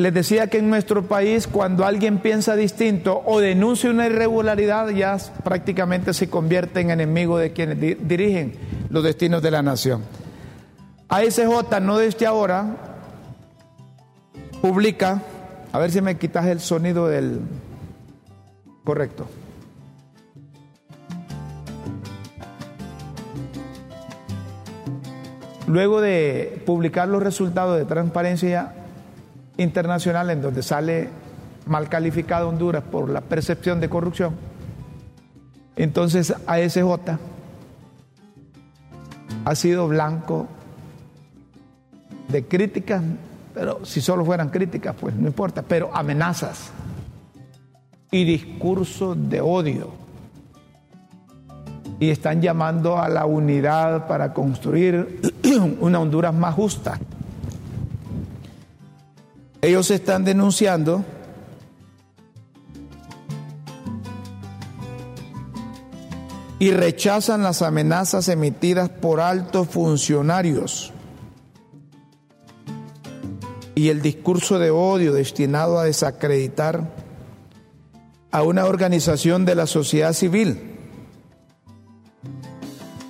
Les 0.00 0.14
decía 0.14 0.46
que 0.46 0.56
en 0.56 0.70
nuestro 0.70 1.02
país 1.02 1.46
cuando 1.46 1.84
alguien 1.84 2.20
piensa 2.20 2.56
distinto 2.56 3.22
o 3.26 3.38
denuncia 3.38 3.90
una 3.90 4.06
irregularidad 4.06 4.88
ya 4.88 5.18
prácticamente 5.44 6.14
se 6.14 6.30
convierte 6.30 6.80
en 6.80 6.90
enemigo 6.90 7.36
de 7.36 7.52
quienes 7.52 7.78
dirigen 7.78 8.54
los 8.88 9.04
destinos 9.04 9.42
de 9.42 9.50
la 9.50 9.60
nación. 9.60 10.02
ASJ, 11.10 11.80
no 11.82 11.98
desde 11.98 12.24
ahora, 12.24 12.76
publica 14.62 15.20
a 15.70 15.78
ver 15.78 15.90
si 15.90 16.00
me 16.00 16.16
quitas 16.16 16.46
el 16.46 16.60
sonido 16.60 17.06
del... 17.06 17.42
Correcto. 18.84 19.28
Luego 25.66 26.00
de 26.00 26.62
publicar 26.64 27.06
los 27.06 27.22
resultados 27.22 27.76
de 27.76 27.84
transparencia 27.84 28.76
internacional 29.56 30.30
en 30.30 30.42
donde 30.42 30.62
sale 30.62 31.08
mal 31.66 31.88
calificado 31.88 32.48
Honduras 32.48 32.82
por 32.82 33.08
la 33.08 33.20
percepción 33.20 33.80
de 33.80 33.88
corrupción, 33.88 34.34
entonces 35.76 36.34
ASJ 36.46 37.18
ha 39.44 39.54
sido 39.54 39.88
blanco 39.88 40.48
de 42.28 42.44
críticas 42.44 43.02
pero 43.54 43.84
si 43.84 44.00
solo 44.00 44.24
fueran 44.24 44.50
críticas, 44.50 44.94
pues 44.98 45.14
no 45.14 45.26
importa, 45.26 45.62
pero 45.62 45.90
amenazas 45.94 46.70
y 48.10 48.24
discursos 48.24 49.16
de 49.28 49.40
odio. 49.40 49.90
Y 51.98 52.08
están 52.08 52.40
llamando 52.40 52.98
a 52.98 53.08
la 53.08 53.26
unidad 53.26 54.06
para 54.06 54.32
construir 54.32 55.20
una 55.80 56.00
Honduras 56.00 56.32
más 56.32 56.54
justa. 56.54 56.98
Ellos 59.62 59.90
están 59.90 60.24
denunciando 60.24 61.04
y 66.58 66.70
rechazan 66.70 67.42
las 67.42 67.62
amenazas 67.62 68.28
emitidas 68.28 68.88
por 68.88 69.20
altos 69.20 69.68
funcionarios 69.68 70.92
y 73.74 73.88
el 73.88 74.02
discurso 74.02 74.58
de 74.58 74.70
odio 74.70 75.12
destinado 75.12 75.78
a 75.78 75.84
desacreditar 75.84 76.90
a 78.30 78.42
una 78.42 78.66
organización 78.66 79.44
de 79.44 79.54
la 79.54 79.66
sociedad 79.66 80.12
civil. 80.12 80.76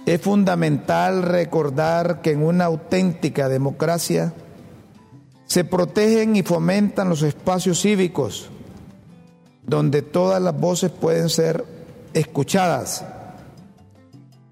Es 0.07 0.21
fundamental 0.21 1.23
recordar 1.23 2.23
que 2.23 2.31
en 2.31 2.43
una 2.43 2.67
auténtica 2.67 3.49
democracia 3.49 4.33
se 5.51 5.65
protegen 5.65 6.37
y 6.37 6.45
fomentan 6.45 7.09
los 7.09 7.23
espacios 7.23 7.81
cívicos 7.81 8.49
donde 9.67 10.01
todas 10.01 10.41
las 10.41 10.57
voces 10.57 10.93
pueden 10.93 11.29
ser 11.29 11.65
escuchadas 12.15 13.05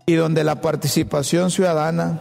y 0.07 0.15
donde 0.15 0.43
la 0.43 0.61
participación 0.61 1.53
ciudadana 1.53 2.21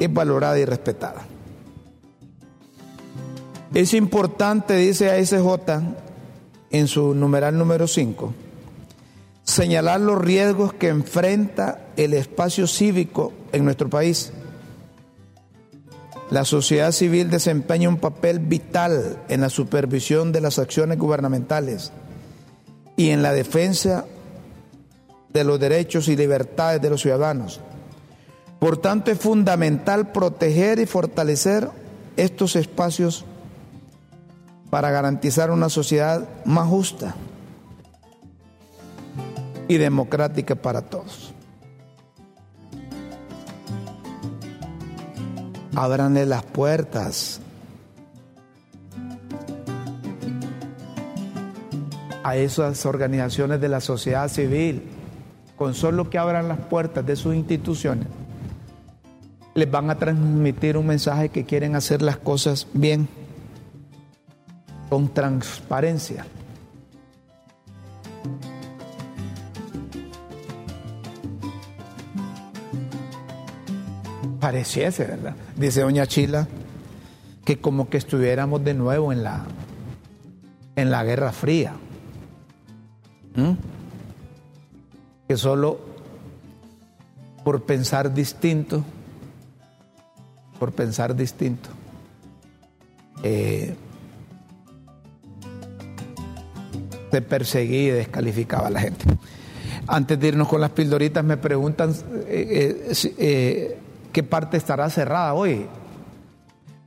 es 0.00 0.12
valorada 0.12 0.58
y 0.58 0.64
respetada. 0.64 1.24
Es 3.74 3.94
importante, 3.94 4.74
dice 4.74 5.12
ASJ 5.12 5.44
en 6.70 6.88
su 6.88 7.14
numeral 7.14 7.56
número 7.56 7.86
5, 7.86 8.34
señalar 9.44 10.00
los 10.00 10.20
riesgos 10.20 10.72
que 10.72 10.88
enfrenta 10.88 11.86
el 11.96 12.12
espacio 12.12 12.66
cívico 12.66 13.32
en 13.52 13.64
nuestro 13.64 13.88
país. 13.88 14.32
La 16.30 16.44
sociedad 16.44 16.92
civil 16.92 17.30
desempeña 17.30 17.88
un 17.88 17.96
papel 17.96 18.38
vital 18.38 19.18
en 19.28 19.40
la 19.40 19.48
supervisión 19.48 20.30
de 20.30 20.42
las 20.42 20.58
acciones 20.58 20.98
gubernamentales 20.98 21.90
y 22.96 23.10
en 23.10 23.22
la 23.22 23.32
defensa 23.32 24.04
de 25.32 25.44
los 25.44 25.58
derechos 25.58 26.08
y 26.08 26.16
libertades 26.16 26.82
de 26.82 26.90
los 26.90 27.00
ciudadanos. 27.00 27.60
Por 28.58 28.76
tanto, 28.76 29.10
es 29.10 29.18
fundamental 29.18 30.12
proteger 30.12 30.80
y 30.80 30.86
fortalecer 30.86 31.70
estos 32.16 32.56
espacios 32.56 33.24
para 34.68 34.90
garantizar 34.90 35.50
una 35.50 35.70
sociedad 35.70 36.28
más 36.44 36.68
justa 36.68 37.14
y 39.66 39.78
democrática 39.78 40.56
para 40.56 40.82
todos. 40.82 41.32
Ábranle 45.78 46.26
las 46.26 46.42
puertas 46.42 47.40
a 52.24 52.36
esas 52.36 52.84
organizaciones 52.84 53.60
de 53.60 53.68
la 53.68 53.80
sociedad 53.80 54.28
civil, 54.28 54.82
con 55.56 55.74
solo 55.74 56.10
que 56.10 56.18
abran 56.18 56.48
las 56.48 56.58
puertas 56.58 57.06
de 57.06 57.14
sus 57.14 57.34
instituciones 57.34 58.08
les 59.58 59.70
van 59.70 59.90
a 59.90 59.98
transmitir 59.98 60.76
un 60.76 60.86
mensaje 60.86 61.30
que 61.30 61.44
quieren 61.44 61.74
hacer 61.74 62.00
las 62.00 62.16
cosas 62.16 62.68
bien, 62.72 63.08
con 64.88 65.12
transparencia. 65.12 66.24
Pareciese, 74.48 75.04
¿verdad? 75.04 75.36
Dice 75.56 75.82
doña 75.82 76.06
Chila 76.06 76.48
que 77.44 77.60
como 77.60 77.90
que 77.90 77.98
estuviéramos 77.98 78.64
de 78.64 78.72
nuevo 78.72 79.12
en 79.12 79.22
la 79.22 79.44
en 80.74 80.90
la 80.90 81.04
Guerra 81.04 81.32
Fría. 81.32 81.74
Que 85.28 85.36
solo 85.36 85.80
por 87.44 87.64
pensar 87.64 88.14
distinto 88.14 88.82
por 90.58 90.72
pensar 90.72 91.14
distinto. 91.14 91.68
Eh, 93.22 93.74
se 97.10 97.20
perseguía 97.20 97.82
y 97.82 97.90
descalificaba 97.90 98.68
a 98.68 98.70
la 98.70 98.80
gente. 98.80 99.04
Antes 99.86 100.18
de 100.18 100.28
irnos 100.28 100.48
con 100.48 100.62
las 100.62 100.70
pildoritas, 100.70 101.22
me 101.22 101.36
preguntan 101.36 101.94
eh, 102.28 102.90
eh, 103.18 103.78
qué 104.12 104.22
parte 104.22 104.56
estará 104.56 104.88
cerrada 104.90 105.34
hoy. 105.34 105.66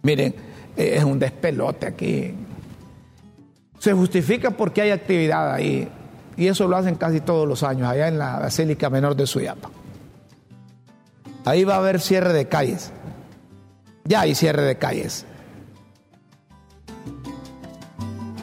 Miren, 0.03 0.35
es 0.75 1.03
un 1.03 1.19
despelote 1.19 1.87
aquí. 1.87 2.33
Se 3.79 3.93
justifica 3.93 4.51
porque 4.51 4.81
hay 4.81 4.91
actividad 4.91 5.53
ahí. 5.53 5.87
Y 6.37 6.47
eso 6.47 6.67
lo 6.67 6.77
hacen 6.77 6.95
casi 6.95 7.19
todos 7.19 7.47
los 7.47 7.63
años, 7.63 7.87
allá 7.87 8.07
en 8.07 8.17
la 8.17 8.39
Basílica 8.39 8.89
Menor 8.89 9.15
de 9.15 9.27
Suyapa. 9.27 9.69
Ahí 11.45 11.63
va 11.63 11.75
a 11.75 11.77
haber 11.77 11.99
cierre 11.99 12.33
de 12.33 12.47
calles. 12.47 12.91
Ya 14.05 14.21
hay 14.21 14.35
cierre 14.35 14.63
de 14.63 14.77
calles. 14.77 15.25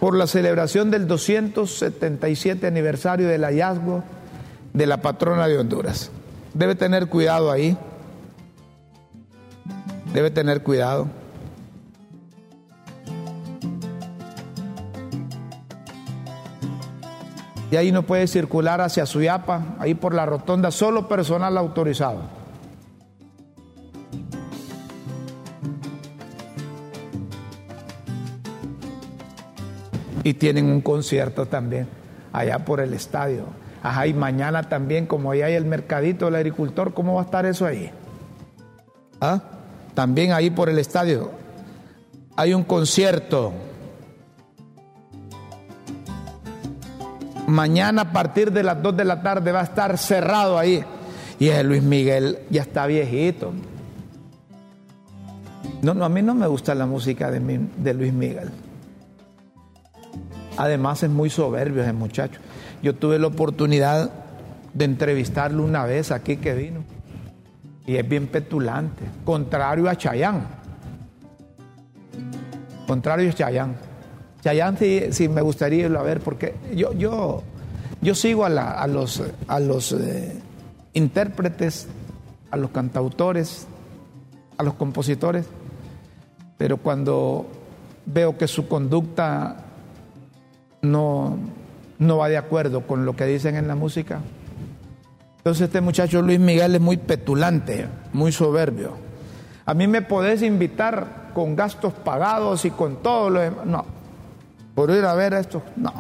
Por 0.01 0.17
la 0.17 0.27
celebración 0.27 0.91
del 0.91 1.09
277 1.09 2.67
aniversario 2.67 3.29
del 3.29 3.45
hallazgo 3.45 4.05
de 4.73 4.87
la 4.87 4.99
patrona 4.99 5.49
de 5.49 5.59
Honduras. 5.59 6.11
Debe 6.55 6.75
tener 6.75 7.09
cuidado 7.09 7.51
ahí. 7.51 7.77
Debe 10.13 10.31
tener 10.31 10.63
cuidado. 10.63 11.09
Y 17.71 17.77
ahí 17.77 17.93
no 17.93 18.03
puede 18.03 18.27
circular 18.27 18.81
hacia 18.81 19.05
Suyapa, 19.05 19.77
ahí 19.79 19.95
por 19.95 20.15
la 20.15 20.25
rotonda, 20.25 20.71
solo 20.71 21.07
personal 21.07 21.59
autorizado. 21.59 22.23
Y 30.25 30.35
tienen 30.35 30.67
un 30.67 30.81
concierto 30.81 31.47
también 31.47 31.89
allá 32.33 32.65
por 32.65 32.81
el 32.81 32.95
estadio. 32.95 33.45
Ajá, 33.83 34.07
y 34.07 34.15
mañana 34.15 34.63
también, 34.65 35.07
como 35.07 35.31
ahí 35.31 35.43
hay 35.43 35.55
el 35.55 35.65
mercadito 35.65 36.25
del 36.25 36.37
agricultor, 36.37 36.95
¿cómo 36.95 37.15
va 37.15 37.23
a 37.23 37.25
estar 37.25 37.45
eso 37.47 37.67
ahí? 37.67 37.91
¿Ah? 39.21 39.43
También 39.99 40.31
ahí 40.31 40.51
por 40.51 40.69
el 40.69 40.79
estadio 40.79 41.33
hay 42.37 42.55
un 42.55 42.63
concierto. 42.63 43.53
Mañana 47.49 48.03
a 48.03 48.13
partir 48.13 48.53
de 48.53 48.63
las 48.63 48.81
2 48.81 48.97
de 48.97 49.05
la 49.05 49.21
tarde 49.23 49.51
va 49.51 49.59
a 49.59 49.65
estar 49.65 49.99
cerrado 49.99 50.57
ahí. 50.57 50.85
Y 51.41 51.51
Luis 51.65 51.83
Miguel 51.83 52.39
ya 52.49 52.63
está 52.63 52.87
viejito. 52.87 53.53
No, 55.83 55.95
no, 55.95 56.05
a 56.05 56.09
mí 56.09 56.23
no 56.23 56.37
me 56.37 56.47
gusta 56.47 56.77
la 56.77 56.87
música 56.87 57.33
de, 57.33 57.67
de 57.77 57.95
Luis 57.95 58.13
Miguel. 58.13 58.51
Además 60.59 61.03
es 61.03 61.11
muy 61.11 61.29
soberbio 61.29 61.83
ese 61.83 61.93
muchacho. 61.93 62.39
Yo 62.85 62.95
tuve 62.95 63.19
la 63.19 63.27
oportunidad 63.27 64.13
de 64.75 64.85
entrevistarlo 64.85 65.65
una 65.65 65.87
vez 65.87 66.13
aquí 66.13 66.37
que 66.37 66.55
vino. 66.55 66.98
Y 67.89 67.97
es 67.97 68.07
bien 68.07 68.27
petulante. 68.27 69.03
Contrario 69.25 69.89
a 69.89 69.97
Chayán. 69.97 70.47
Contrario 72.87 73.31
a 73.31 73.33
Chayán. 73.33 73.77
Chayán 74.43 74.77
sí, 74.77 75.29
me 75.29 75.41
gustaría 75.41 75.87
irlo 75.87 75.99
a 75.99 76.03
ver 76.03 76.21
porque 76.21 76.55
yo, 76.75 76.93
yo, 76.93 77.43
yo 78.03 78.15
sigo 78.15 78.45
a, 78.45 78.87
los, 78.87 79.23
a 79.47 79.59
los 79.59 79.93
eh, 79.93 80.39
intérpretes, 80.93 81.89
a 82.51 82.59
los 82.59 82.73
cantautores, 82.73 83.67
a 84.59 84.65
los 84.65 84.75
compositores, 84.75 85.47
pero 86.59 86.77
cuando 86.77 87.47
veo 88.05 88.37
que 88.37 88.49
su 88.49 88.69
conducta 88.69 89.65
no, 90.83 91.39
no 91.99 92.19
va 92.19 92.29
de 92.29 92.37
acuerdo 92.37 92.87
con 92.87 93.07
lo 93.07 93.17
que 93.17 93.25
dicen 93.25 93.57
en 93.57 93.67
la 93.67 93.77
música. 93.77 94.21
Entonces 95.39 95.63
este 95.63 95.81
muchacho 95.81 96.21
Luis 96.23 96.39
Miguel 96.39 96.75
es 96.75 96.81
muy 96.81 96.97
petulante, 96.97 97.89
muy 98.13 98.33
soberbio. 98.33 98.93
A 99.65 99.75
mí 99.75 99.87
me 99.87 100.03
podés 100.03 100.43
invitar 100.43 101.31
con 101.35 101.57
gastos 101.57 101.93
pagados 101.93 102.65
y 102.65 102.71
con 102.71 103.03
todo 103.03 103.31
lo 103.31 103.41
demás. 103.41 103.67
No. 103.67 103.85
Por 104.75 104.91
ir 104.91 105.05
a 105.05 105.15
ver 105.15 105.35
esto, 105.35 105.63
no. 105.77 105.93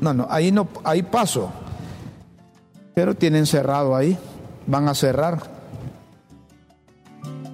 No, 0.00 0.14
no, 0.14 0.26
ahí 0.30 0.52
no, 0.52 0.68
ahí 0.84 1.02
paso. 1.02 1.50
Pero 2.94 3.14
tienen 3.14 3.46
cerrado 3.46 3.96
ahí. 3.96 4.16
Van 4.66 4.88
a 4.88 4.94
cerrar. 4.94 5.38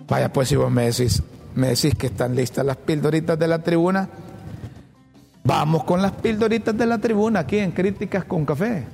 Vaya, 0.08 0.32
pues 0.32 0.48
si 0.48 0.56
vos 0.56 0.70
me 0.70 0.86
decís, 0.86 1.22
me 1.54 1.68
decís 1.68 1.94
que 1.94 2.08
están 2.08 2.34
listas 2.34 2.64
las 2.64 2.76
pildoritas 2.76 3.38
de 3.38 3.48
la 3.48 3.60
tribuna, 3.60 4.08
Vamos 5.42 5.84
con 5.84 6.02
las 6.02 6.12
pildoritas 6.12 6.76
de 6.76 6.86
la 6.86 6.98
tribuna 6.98 7.40
aquí 7.40 7.58
en 7.58 7.72
Críticas 7.72 8.24
con 8.24 8.44
Café. 8.44 8.84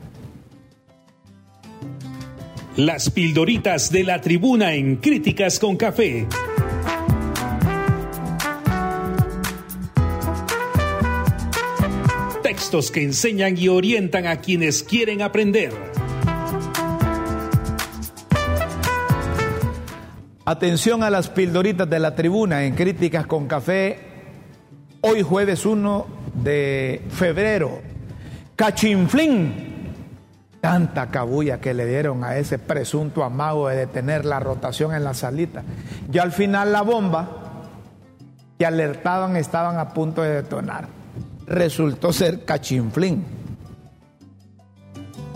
Las 2.77 3.09
pildoritas 3.09 3.91
de 3.91 4.05
la 4.05 4.21
tribuna 4.21 4.75
en 4.75 4.97
Críticas 4.97 5.59
con 5.59 5.79
Café. 5.79 6.27
Textos 12.43 12.91
que 12.91 13.03
enseñan 13.03 13.57
y 13.57 13.69
orientan 13.69 14.27
a 14.27 14.43
quienes 14.43 14.83
quieren 14.83 15.23
aprender. 15.23 15.73
Atención 20.45 21.03
a 21.03 21.09
las 21.09 21.31
pildoritas 21.31 21.89
de 21.89 21.99
la 21.99 22.15
tribuna 22.15 22.67
en 22.67 22.75
Críticas 22.75 23.27
con 23.27 23.47
Café. 23.47 24.01
Hoy 25.01 25.23
jueves 25.23 25.65
1 25.65 26.07
de 26.45 27.01
febrero. 27.09 27.81
Cachinflín. 28.55 29.76
Tanta 30.67 31.13
cabulla 31.13 31.61
que 31.61 31.75
le 31.75 31.87
dieron 31.87 32.25
a 32.25 32.39
ese 32.39 32.59
presunto 32.59 33.23
amago 33.23 33.69
de 33.69 33.77
detener 33.77 34.25
la 34.25 34.41
rotación 34.41 34.93
en 34.93 35.05
la 35.05 35.15
salita. 35.15 35.63
Ya 36.11 36.25
al 36.25 36.33
final 36.33 36.73
la 36.73 36.83
bomba 36.83 37.29
que 38.59 38.67
alertaban 38.67 39.37
estaban 39.37 39.79
a 39.79 39.91
punto 39.91 40.23
de 40.23 40.31
detonar. 40.31 40.89
Resultó 41.47 42.13
ser 42.13 42.45
Cachinflín. 42.45 43.25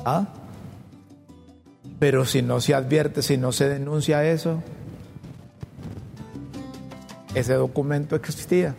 ¿Ah? 0.04 0.26
Pero 2.00 2.24
si 2.24 2.42
no 2.42 2.60
se 2.60 2.74
advierte, 2.74 3.22
si 3.22 3.36
no 3.36 3.52
se 3.52 3.68
denuncia 3.68 4.24
eso, 4.24 4.60
ese 7.36 7.54
documento 7.54 8.16
existía. 8.16 8.74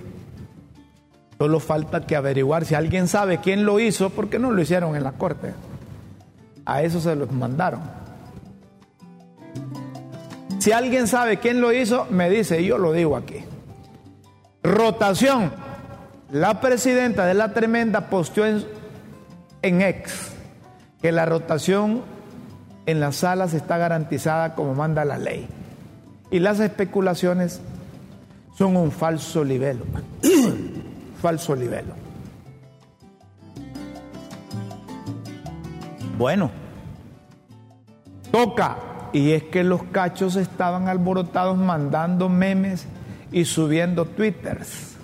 Solo 1.38 1.62
falta 1.62 2.06
que 2.06 2.18
averiguar 2.18 2.66
si 2.66 2.76
alguien 2.76 3.08
sabe 3.08 3.38
quién 3.38 3.64
lo 3.64 3.80
hizo, 3.80 4.10
porque 4.10 4.38
no 4.38 4.52
lo 4.52 4.62
hicieron 4.62 4.98
en 4.98 5.06
la 5.06 5.14
corte. 5.14 5.54
A 6.66 6.82
eso 6.84 7.00
se 7.00 7.16
los 7.16 7.32
mandaron. 7.32 7.82
Si 10.60 10.72
alguien 10.72 11.08
sabe 11.08 11.38
quién 11.40 11.60
lo 11.60 11.74
hizo, 11.74 12.06
me 12.10 12.30
dice, 12.30 12.62
y 12.62 12.68
yo 12.68 12.78
lo 12.78 12.94
digo 12.94 13.18
aquí. 13.18 13.44
Rotación. 14.62 15.52
La 16.32 16.62
presidenta 16.62 17.26
de 17.26 17.34
la 17.34 17.54
tremenda 17.54 18.10
posteó 18.10 18.46
en, 18.46 18.64
en 19.64 19.82
ex 19.82 20.32
que 21.02 21.12
la 21.12 21.26
rotación 21.26 22.04
en 22.86 23.00
las 23.00 23.18
salas 23.18 23.54
está 23.54 23.78
garantizada 23.78 24.56
como 24.56 24.76
manda 24.76 25.04
la 25.04 25.18
ley. 25.18 25.48
Y 26.30 26.40
las 26.40 26.60
especulaciones 26.60 27.60
son 28.56 28.78
un 28.78 28.92
falso 28.92 29.44
nivel. 29.44 29.82
falso 31.22 31.56
libelo. 31.56 32.01
Bueno, 36.22 36.52
toca. 38.32 38.78
Y 39.12 39.32
es 39.32 39.42
que 39.42 39.64
los 39.64 39.82
cachos 39.86 40.36
estaban 40.36 40.88
alborotados 40.88 41.58
mandando 41.58 42.30
memes 42.30 42.86
y 43.32 43.46
subiendo 43.46 44.06
twitters. 44.06 44.98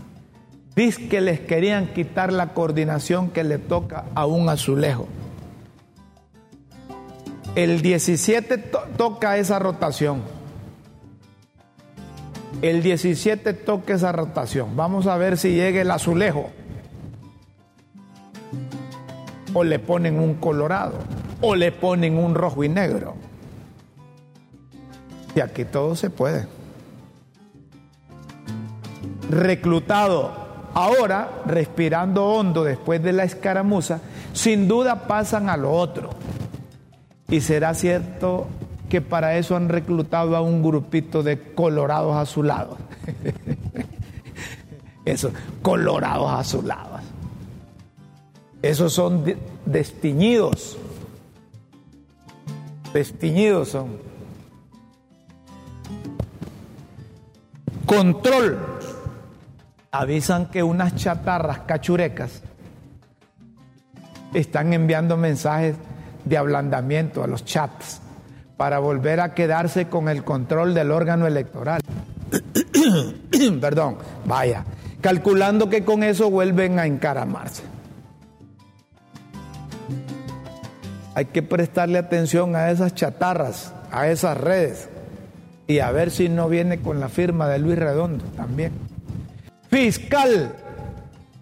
Dice 0.75 1.09
que 1.09 1.19
les 1.19 1.39
querían 1.39 1.87
quitar 1.87 2.31
la 2.31 2.53
coordinación 2.53 3.31
que 3.31 3.43
le 3.43 3.57
toca 3.57 4.05
a 4.13 4.27
un 4.27 4.47
azulejo. 4.47 5.07
El 7.55 7.81
17 7.81 8.59
toca 8.95 9.37
esa 9.37 9.57
rotación. 9.57 10.21
El 12.61 12.83
17 12.83 13.53
toque 13.53 13.93
esa 13.93 14.11
rotación. 14.11 14.75
Vamos 14.75 15.07
a 15.07 15.17
ver 15.17 15.39
si 15.39 15.49
llega 15.55 15.81
el 15.81 15.89
azulejo. 15.89 16.51
O 19.59 19.63
le 19.63 19.79
ponen 19.79 20.19
un 20.19 20.35
colorado. 20.35 20.93
O 21.41 21.55
le 21.55 21.71
ponen 21.71 22.19
un 22.19 22.35
rojo 22.35 22.63
y 22.63 22.69
negro. 22.69 23.15
Y 25.35 25.39
aquí 25.39 25.65
todo 25.65 25.95
se 25.95 26.11
puede. 26.11 26.45
Reclutado. 29.31 30.31
Ahora, 30.75 31.41
respirando 31.47 32.23
hondo 32.27 32.63
después 32.63 33.01
de 33.01 33.13
la 33.13 33.23
escaramuza, 33.23 33.99
sin 34.31 34.67
duda 34.67 35.07
pasan 35.07 35.49
a 35.49 35.57
lo 35.57 35.71
otro. 35.71 36.11
Y 37.27 37.41
será 37.41 37.73
cierto 37.73 38.45
que 38.89 39.01
para 39.01 39.37
eso 39.37 39.55
han 39.55 39.69
reclutado 39.69 40.35
a 40.35 40.41
un 40.41 40.61
grupito 40.61 41.23
de 41.23 41.41
colorados 41.55 42.15
azulados. 42.15 42.77
Eso, 45.03 45.31
colorados 45.63 46.31
azulados. 46.31 46.86
Esos 48.61 48.93
son 48.93 49.23
destiñidos. 49.65 50.77
Destiñidos 52.93 53.69
son. 53.69 53.97
Control. 57.85 58.57
Avisan 59.91 60.47
que 60.47 60.63
unas 60.63 60.95
chatarras 60.95 61.59
cachurecas 61.59 62.41
están 64.33 64.73
enviando 64.73 65.17
mensajes 65.17 65.75
de 66.25 66.37
ablandamiento 66.37 67.23
a 67.23 67.27
los 67.27 67.45
chats 67.45 68.01
para 68.57 68.79
volver 68.79 69.19
a 69.19 69.33
quedarse 69.33 69.87
con 69.87 70.09
el 70.09 70.23
control 70.23 70.73
del 70.73 70.91
órgano 70.91 71.27
electoral. 71.27 71.81
Perdón, 73.61 73.97
vaya, 74.25 74.65
calculando 74.99 75.69
que 75.69 75.85
con 75.85 76.03
eso 76.03 76.29
vuelven 76.29 76.79
a 76.79 76.85
encaramarse. 76.85 77.76
Hay 81.17 81.25
que 81.25 81.41
prestarle 81.41 81.97
atención 81.97 82.55
a 82.55 82.69
esas 82.69 82.93
chatarras, 82.93 83.73
a 83.91 84.07
esas 84.07 84.37
redes, 84.37 84.87
y 85.65 85.79
a 85.79 85.89
ver 85.89 86.11
si 86.11 86.29
no 86.29 86.47
viene 86.47 86.77
con 86.77 86.99
la 86.99 87.09
firma 87.09 87.47
de 87.47 87.57
Luis 87.57 87.79
Redondo 87.79 88.23
también. 88.35 88.71
Fiscal. 89.67 90.53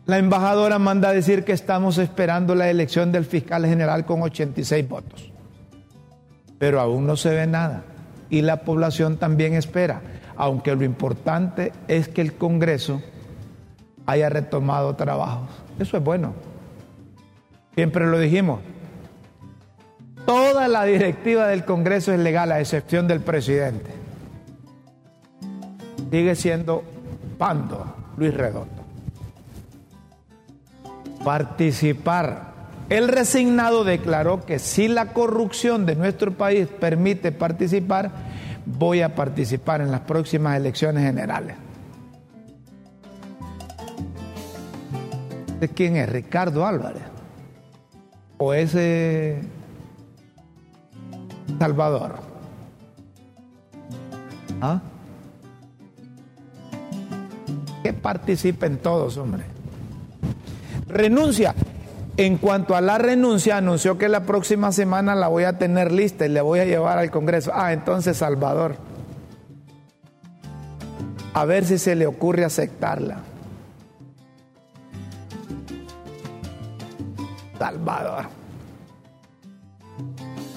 La 0.05 0.17
embajadora 0.17 0.79
manda 0.79 1.09
a 1.09 1.13
decir 1.13 1.43
que 1.43 1.51
estamos 1.51 1.97
esperando 1.97 2.55
la 2.55 2.69
elección 2.69 3.11
del 3.11 3.25
fiscal 3.25 3.65
general 3.65 4.05
con 4.05 4.21
86 4.21 4.87
votos. 4.87 5.29
Pero 6.57 6.79
aún 6.79 7.05
no 7.05 7.17
se 7.17 7.31
ve 7.31 7.45
nada. 7.45 7.83
Y 8.29 8.43
la 8.43 8.61
población 8.61 9.17
también 9.17 9.55
espera, 9.55 10.01
aunque 10.37 10.73
lo 10.73 10.85
importante 10.85 11.73
es 11.89 12.07
que 12.07 12.21
el 12.21 12.35
Congreso 12.35 13.01
haya 14.05 14.29
retomado 14.29 14.95
trabajos. 14.95 15.49
Eso 15.79 15.97
es 15.97 16.03
bueno. 16.05 16.33
Siempre 17.75 18.05
lo 18.05 18.17
dijimos. 18.17 18.61
Toda 20.25 20.67
la 20.67 20.83
directiva 20.85 21.47
del 21.47 21.65
Congreso 21.65 22.11
es 22.11 22.19
legal, 22.19 22.51
a 22.51 22.59
excepción 22.59 23.07
del 23.07 23.19
presidente. 23.19 23.91
Sigue 26.09 26.35
siendo 26.35 26.83
Pando, 27.37 27.93
Luis 28.17 28.33
Redondo. 28.33 28.83
Participar. 31.23 32.55
El 32.89 33.07
resignado 33.07 33.83
declaró 33.83 34.45
que 34.45 34.59
si 34.59 34.87
la 34.87 35.13
corrupción 35.13 35.85
de 35.85 35.95
nuestro 35.95 36.31
país 36.31 36.67
permite 36.67 37.31
participar, 37.31 38.11
voy 38.65 39.01
a 39.01 39.15
participar 39.15 39.81
en 39.81 39.91
las 39.91 40.01
próximas 40.01 40.57
elecciones 40.57 41.03
generales. 41.03 41.55
¿De 45.59 45.69
quién 45.69 45.97
es? 45.97 46.09
Ricardo 46.09 46.65
Álvarez. 46.65 47.03
¿O 48.37 48.53
ese 48.53 49.41
Salvador? 51.59 52.15
¿Ah? 54.61 54.81
Que 57.83 57.93
participen 57.93 58.77
todos, 58.77 59.17
hombre. 59.17 59.43
Renuncia. 60.87 61.53
En 62.17 62.37
cuanto 62.37 62.75
a 62.75 62.81
la 62.81 62.97
renuncia, 62.97 63.57
anunció 63.57 63.97
que 63.97 64.07
la 64.07 64.21
próxima 64.21 64.71
semana 64.71 65.15
la 65.15 65.27
voy 65.27 65.43
a 65.43 65.57
tener 65.57 65.91
lista 65.91 66.25
y 66.25 66.29
le 66.29 66.39
voy 66.39 66.59
a 66.59 66.65
llevar 66.65 66.97
al 66.97 67.11
Congreso. 67.11 67.51
Ah, 67.53 67.73
entonces 67.73 68.17
Salvador. 68.17 68.77
A 71.33 71.43
ver 71.43 71.65
si 71.65 71.77
se 71.77 71.95
le 71.95 72.07
ocurre 72.07 72.45
aceptarla. 72.45 73.17
Salvador. 77.59 78.44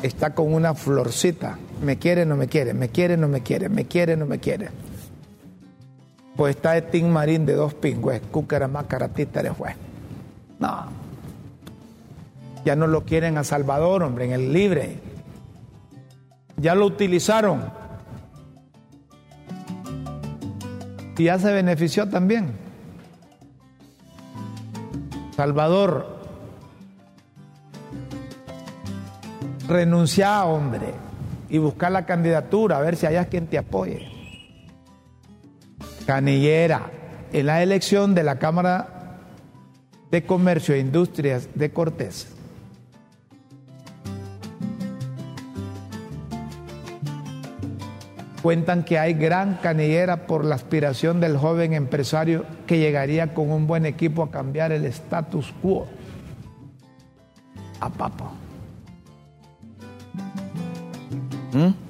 Está 0.02 0.34
con 0.34 0.52
una 0.52 0.74
florcita. 0.74 1.58
Me 1.82 1.98
quiere, 1.98 2.24
no 2.24 2.36
me 2.36 2.46
quiere, 2.46 2.74
me 2.74 2.88
quiere, 2.88 3.16
no 3.16 3.28
me 3.28 3.42
quiere, 3.42 3.68
me 3.68 3.86
quiere, 3.86 4.16
no 4.16 4.26
me 4.26 4.38
quiere. 4.38 4.68
Pues 6.36 6.54
está 6.54 6.72
de 6.72 6.82
Tim 6.82 7.08
Marín 7.08 7.46
de 7.46 7.54
dos 7.54 7.74
pingües, 7.74 8.20
cúcara, 8.30 8.68
macaratita, 8.68 9.42
de 9.42 9.50
juez. 9.50 9.74
No. 10.60 10.86
Ya 12.64 12.76
no 12.76 12.86
lo 12.86 13.04
quieren 13.04 13.38
a 13.38 13.44
Salvador, 13.44 14.02
hombre, 14.02 14.26
en 14.26 14.32
el 14.32 14.52
libre. 14.52 15.00
Ya 16.56 16.74
lo 16.74 16.86
utilizaron. 16.86 17.72
Y 21.16 21.24
ya 21.24 21.38
se 21.40 21.52
benefició 21.52 22.08
también. 22.08 22.52
Salvador, 25.34 26.17
renuncia, 29.68 30.44
hombre, 30.44 30.94
y 31.48 31.58
buscar 31.58 31.92
la 31.92 32.06
candidatura, 32.06 32.78
a 32.78 32.80
ver 32.80 32.96
si 32.96 33.06
hay 33.06 33.22
quien 33.26 33.46
te 33.46 33.58
apoye. 33.58 34.08
Canillera, 36.06 36.90
en 37.32 37.46
la 37.46 37.62
elección 37.62 38.14
de 38.14 38.22
la 38.24 38.38
Cámara 38.38 39.18
de 40.10 40.24
Comercio 40.24 40.74
e 40.74 40.78
Industrias 40.78 41.48
de 41.54 41.70
Cortés. 41.70 42.34
Cuentan 48.42 48.84
que 48.84 48.98
hay 48.98 49.14
gran 49.14 49.56
canillera 49.56 50.26
por 50.26 50.44
la 50.44 50.54
aspiración 50.54 51.20
del 51.20 51.36
joven 51.36 51.74
empresario 51.74 52.46
que 52.66 52.78
llegaría 52.78 53.34
con 53.34 53.50
un 53.50 53.66
buen 53.66 53.84
equipo 53.84 54.22
a 54.22 54.30
cambiar 54.30 54.72
el 54.72 54.86
status 54.86 55.52
quo. 55.60 55.86
A 57.80 57.90
papo. 57.90 58.47
¿Mm? 61.52 61.88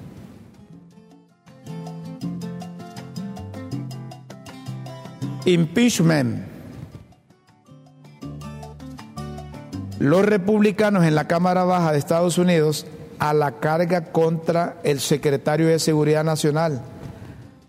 Impeachment. 5.45 6.45
Los 9.99 10.25
republicanos 10.25 11.03
en 11.05 11.15
la 11.15 11.27
Cámara 11.27 11.63
Baja 11.65 11.91
de 11.91 11.97
Estados 11.97 12.37
Unidos 12.37 12.85
a 13.19 13.33
la 13.33 13.59
carga 13.59 14.11
contra 14.11 14.77
el 14.83 14.99
secretario 14.99 15.67
de 15.67 15.79
Seguridad 15.79 16.23
Nacional, 16.23 16.81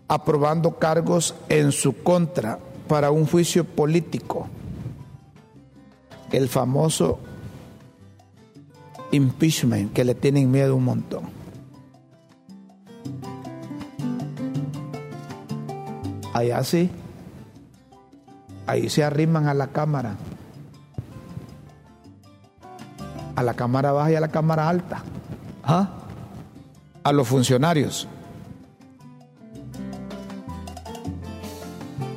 aprobando 0.07 0.77
cargos 0.77 1.35
en 1.49 1.71
su 1.71 2.03
contra 2.03 2.59
para 2.87 3.11
un 3.11 3.25
juicio 3.25 3.65
político. 3.65 4.47
El 6.31 6.47
famoso 6.47 7.19
impeachment 9.11 9.91
que 9.91 10.05
le 10.05 10.15
tienen 10.15 10.49
miedo 10.49 10.75
un 10.75 10.85
montón. 10.85 11.30
Allá 16.33 16.63
sí. 16.63 16.89
Ahí 18.67 18.89
se 18.89 19.03
arriman 19.03 19.47
a 19.47 19.53
la 19.53 19.67
cámara. 19.67 20.15
A 23.35 23.43
la 23.43 23.53
cámara 23.53 23.91
baja 23.91 24.11
y 24.11 24.15
a 24.15 24.21
la 24.21 24.29
cámara 24.29 24.69
alta. 24.69 25.03
¿Ah? 25.63 25.89
A 27.03 27.11
los 27.11 27.27
funcionarios. 27.27 28.07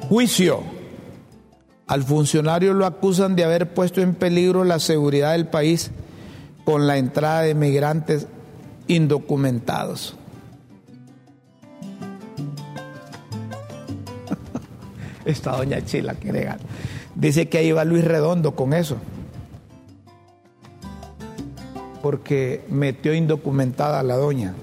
Juicio. 0.09 0.63
Al 1.87 2.03
funcionario 2.03 2.73
lo 2.73 2.87
acusan 2.87 3.37
de 3.37 3.45
haber 3.45 3.75
puesto 3.75 4.01
en 4.01 4.15
peligro 4.15 4.65
la 4.65 4.79
seguridad 4.79 5.33
del 5.33 5.49
país 5.49 5.91
con 6.65 6.87
la 6.87 6.97
entrada 6.97 7.43
de 7.43 7.55
migrantes 7.55 8.27
indocumentados. 8.87 10.17
Esta 15.25 15.57
doña 15.57 15.85
Chila 15.85 16.15
que 16.15 16.33
legal. 16.33 16.59
Dice 17.15 17.49
que 17.49 17.59
ahí 17.59 17.73
va 17.73 17.85
Luis 17.85 18.05
Redondo 18.05 18.55
con 18.55 18.73
eso. 18.73 18.97
Porque 22.03 22.65
metió 22.69 23.15
indocumentada 23.15 24.01
a 24.01 24.03
la 24.03 24.17
doña. 24.17 24.55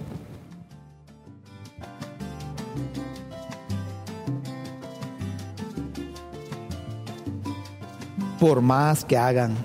Por 8.39 8.61
más 8.61 9.05
que 9.05 9.17
hagan, 9.17 9.55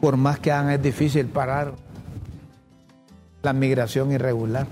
por 0.00 0.16
más 0.16 0.38
que 0.38 0.50
hagan, 0.50 0.70
es 0.72 0.82
difícil 0.82 1.26
parar 1.26 1.74
la 3.42 3.52
migración 3.52 4.10
irregular. 4.12 4.66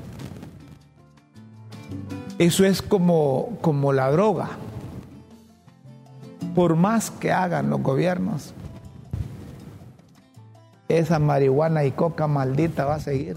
Eso 2.39 2.65
es 2.65 2.83
como, 2.83 3.59
como 3.63 3.93
la 3.93 4.11
droga. 4.11 4.51
Por 6.55 6.77
más 6.77 7.11
que 7.11 7.33
hagan 7.33 7.71
los 7.71 7.83
gobiernos, 7.83 8.53
esa 10.89 11.19
marihuana 11.19 11.85
y 11.85 11.93
coca 11.93 12.27
maldita 12.27 12.85
va 12.85 12.97
a 12.97 13.01
seguir. 13.01 13.37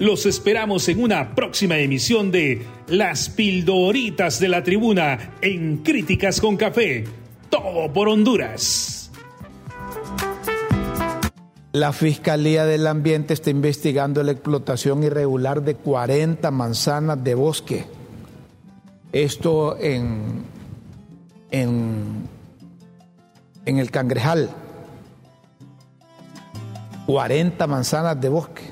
Los 0.00 0.26
esperamos 0.26 0.88
en 0.88 1.02
una 1.02 1.34
próxima 1.34 1.78
emisión 1.78 2.30
de 2.30 2.62
Las 2.88 3.30
Pildoritas 3.30 4.38
de 4.38 4.48
la 4.48 4.62
Tribuna 4.62 5.32
en 5.40 5.78
Críticas 5.78 6.40
con 6.40 6.56
Café. 6.56 7.04
Todo 7.50 7.92
por 7.92 8.08
Honduras. 8.08 9.10
La 11.72 11.92
Fiscalía 11.92 12.64
del 12.64 12.86
Ambiente 12.86 13.34
está 13.34 13.50
investigando 13.50 14.22
la 14.22 14.32
explotación 14.32 15.04
irregular 15.04 15.62
de 15.62 15.74
40 15.74 16.50
manzanas 16.50 17.22
de 17.22 17.34
bosque. 17.34 17.84
Esto 19.12 19.78
en, 19.78 20.44
en, 21.50 22.28
en 23.68 23.78
el 23.78 23.90
Cangrejal. 23.90 24.48
40 27.06 27.66
manzanas 27.66 28.18
de 28.18 28.30
bosque. 28.30 28.62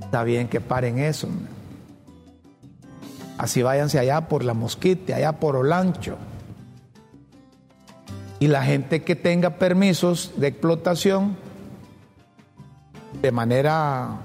Está 0.00 0.24
bien 0.24 0.48
que 0.48 0.60
paren 0.62 0.98
eso. 0.98 1.28
Así 3.36 3.62
váyanse 3.62 3.98
allá 3.98 4.26
por 4.26 4.42
la 4.42 4.54
Mosquite, 4.54 5.12
allá 5.12 5.32
por 5.32 5.54
Olancho. 5.54 6.16
Y 8.38 8.46
la 8.46 8.64
gente 8.64 9.02
que 9.02 9.16
tenga 9.16 9.50
permisos 9.50 10.32
de 10.36 10.46
explotación 10.48 11.36
de 13.20 13.32
manera 13.32 14.16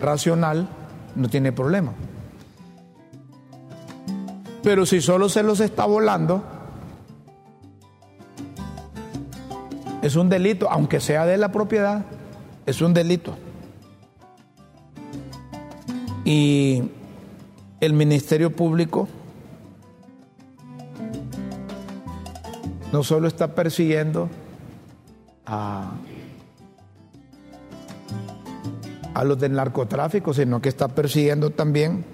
racional 0.00 0.68
no 1.14 1.28
tiene 1.28 1.52
problema. 1.52 1.92
Pero 4.62 4.86
si 4.86 5.02
solo 5.02 5.28
se 5.28 5.42
los 5.42 5.60
está 5.60 5.84
volando, 5.84 6.59
es 10.02 10.16
un 10.16 10.28
delito, 10.28 10.70
aunque 10.70 11.00
sea 11.00 11.26
de 11.26 11.36
la 11.36 11.52
propiedad, 11.52 12.04
es 12.66 12.80
un 12.80 12.94
delito. 12.94 13.36
Y 16.24 16.82
el 17.80 17.92
Ministerio 17.92 18.54
Público 18.54 19.08
no 22.92 23.02
solo 23.02 23.28
está 23.28 23.54
persiguiendo 23.54 24.28
a, 25.46 25.92
a 29.14 29.24
los 29.24 29.38
del 29.38 29.52
narcotráfico, 29.52 30.32
sino 30.32 30.62
que 30.62 30.68
está 30.68 30.88
persiguiendo 30.88 31.50
también 31.50 32.04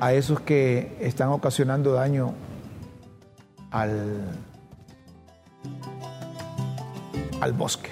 a 0.00 0.12
esos 0.12 0.40
que 0.40 0.96
están 1.00 1.28
ocasionando 1.28 1.92
daño 1.92 2.32
al, 3.70 4.24
al 7.40 7.52
bosque. 7.52 7.90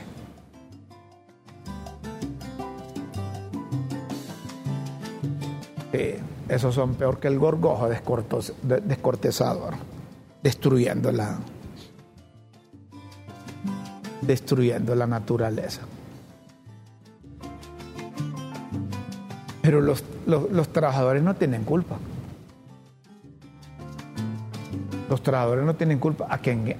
esos 6.48 6.74
son 6.74 6.94
peor 6.94 7.18
que 7.18 7.28
el 7.28 7.38
gorgojo 7.38 7.88
descortezado, 7.88 9.70
destruyendo 10.42 11.12
la, 11.12 11.38
destruyendo 14.22 14.94
la 14.94 15.06
naturaleza. 15.06 15.82
Pero 19.62 19.82
los, 19.82 20.02
trabajadores 20.72 21.22
no 21.22 21.34
tienen 21.34 21.64
culpa. 21.64 21.98
Los 25.10 25.22
trabajadores 25.22 25.64
no 25.66 25.74
tienen 25.74 25.98
culpa. 25.98 26.26
A 26.30 26.38
quien, 26.38 26.74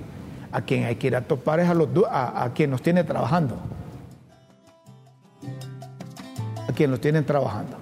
a 0.53 0.61
quien 0.63 0.85
hay 0.85 0.97
que 0.97 1.09
ir 1.09 1.17
a 1.17 1.23
topar 1.23 1.61
es 1.61 1.69
a, 1.69 1.75
los, 1.75 1.89
a, 2.11 2.45
a 2.45 2.53
quien 2.53 2.71
nos 2.71 2.83
tiene 2.83 3.05
trabajando. 3.05 3.57
A 6.69 6.73
quien 6.73 6.91
nos 6.91 7.01
tienen 7.01 7.25
trabajando. 7.25 7.77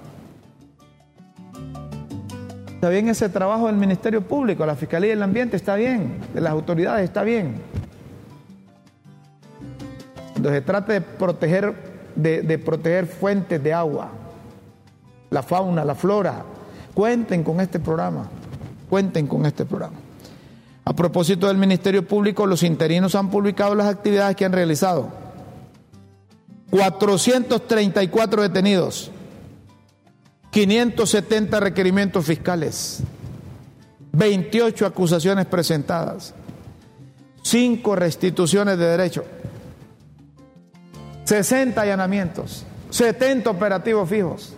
Está 2.76 2.90
bien 2.90 3.08
ese 3.08 3.28
trabajo 3.30 3.66
del 3.68 3.76
Ministerio 3.76 4.20
Público, 4.20 4.66
la 4.66 4.76
Fiscalía 4.76 5.10
del 5.10 5.22
Ambiente, 5.22 5.56
está 5.56 5.76
bien, 5.76 6.20
de 6.34 6.40
las 6.40 6.52
autoridades, 6.52 7.04
está 7.04 7.22
bien. 7.22 7.54
Cuando 10.32 10.50
se 10.50 10.60
trata 10.60 10.92
de 10.92 11.00
proteger, 11.00 11.74
de, 12.14 12.58
proteger 12.58 13.06
fuentes 13.06 13.62
de 13.62 13.72
agua, 13.72 14.10
la 15.30 15.42
fauna, 15.42 15.84
la 15.86 15.94
flora, 15.94 16.44
cuenten 16.92 17.42
con 17.42 17.60
este 17.60 17.80
programa, 17.80 18.28
cuenten 18.90 19.26
con 19.26 19.46
este 19.46 19.64
programa. 19.64 19.96
A 20.88 20.94
propósito 20.94 21.48
del 21.48 21.56
Ministerio 21.56 22.06
Público, 22.06 22.46
los 22.46 22.62
interinos 22.62 23.16
han 23.16 23.28
publicado 23.28 23.74
las 23.74 23.88
actividades 23.88 24.36
que 24.36 24.44
han 24.44 24.52
realizado. 24.52 25.12
434 26.70 28.42
detenidos, 28.42 29.10
570 30.52 31.58
requerimientos 31.58 32.24
fiscales, 32.24 33.00
28 34.12 34.86
acusaciones 34.86 35.46
presentadas, 35.46 36.34
5 37.42 37.96
restituciones 37.96 38.78
de 38.78 38.86
derecho, 38.86 39.24
60 41.24 41.80
allanamientos, 41.80 42.64
70 42.90 43.50
operativos 43.50 44.08
fijos, 44.08 44.52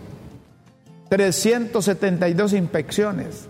372 1.09 2.53
inspecciones, 2.53 3.47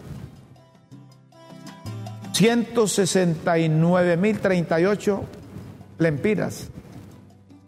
169.038 2.39 5.21
lempiras, 5.97 6.69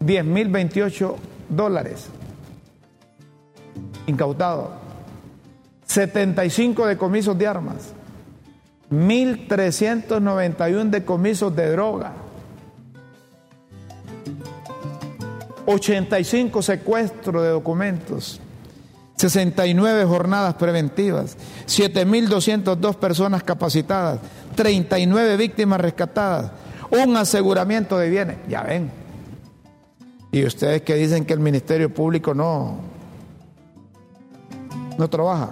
10.028 0.00 1.16
dólares. 1.50 2.06
Incautado, 4.06 4.72
75 5.84 6.86
decomisos 6.86 7.36
de 7.36 7.46
armas, 7.46 7.92
1.391 8.90 10.88
decomisos 10.88 11.54
de 11.54 11.70
droga, 11.70 12.14
85 15.66 16.62
secuestros 16.62 17.42
de 17.42 17.50
documentos, 17.50 18.40
69 19.16 20.06
jornadas 20.06 20.54
preventivas, 20.54 21.36
7.202 21.66 22.96
personas 22.96 23.42
capacitadas, 23.42 24.20
39 24.54 25.36
víctimas 25.36 25.80
rescatadas, 25.80 26.52
un 26.90 27.16
aseguramiento 27.16 27.98
de 27.98 28.10
bienes. 28.10 28.36
Ya 28.48 28.62
ven. 28.62 28.90
Y 30.30 30.44
ustedes 30.44 30.82
que 30.82 30.94
dicen 30.94 31.24
que 31.24 31.34
el 31.34 31.40
Ministerio 31.40 31.92
Público 31.92 32.34
no, 32.34 32.78
no 34.98 35.10
trabaja. 35.10 35.50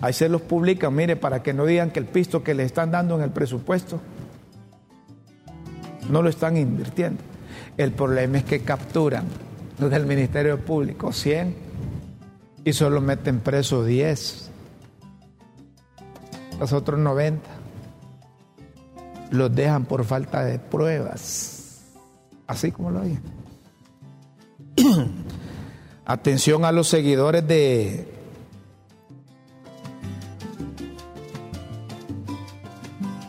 Ahí 0.00 0.12
se 0.12 0.28
los 0.28 0.42
publican, 0.42 0.94
mire, 0.94 1.16
para 1.16 1.42
que 1.42 1.54
no 1.54 1.64
digan 1.64 1.90
que 1.90 1.98
el 1.98 2.06
pisto 2.06 2.42
que 2.42 2.54
le 2.54 2.64
están 2.64 2.90
dando 2.90 3.16
en 3.16 3.22
el 3.22 3.30
presupuesto 3.30 4.00
no 6.10 6.22
lo 6.22 6.28
están 6.28 6.56
invirtiendo. 6.56 7.22
El 7.76 7.92
problema 7.92 8.38
es 8.38 8.44
que 8.44 8.60
capturan 8.60 9.24
los 9.78 9.90
del 9.90 10.06
Ministerio 10.06 10.58
Público 10.60 11.12
100 11.12 11.56
y 12.64 12.72
solo 12.72 13.00
meten 13.00 13.40
preso 13.40 13.84
10. 13.84 14.43
Otros 16.72 16.98
90 16.98 17.48
los 19.30 19.54
dejan 19.54 19.84
por 19.84 20.04
falta 20.04 20.44
de 20.44 20.58
pruebas. 20.58 21.82
Así 22.46 22.72
como 22.72 22.90
lo 22.90 23.00
dije. 23.02 23.20
Atención 26.06 26.64
a 26.64 26.72
los 26.72 26.88
seguidores 26.88 27.46
de 27.46 28.10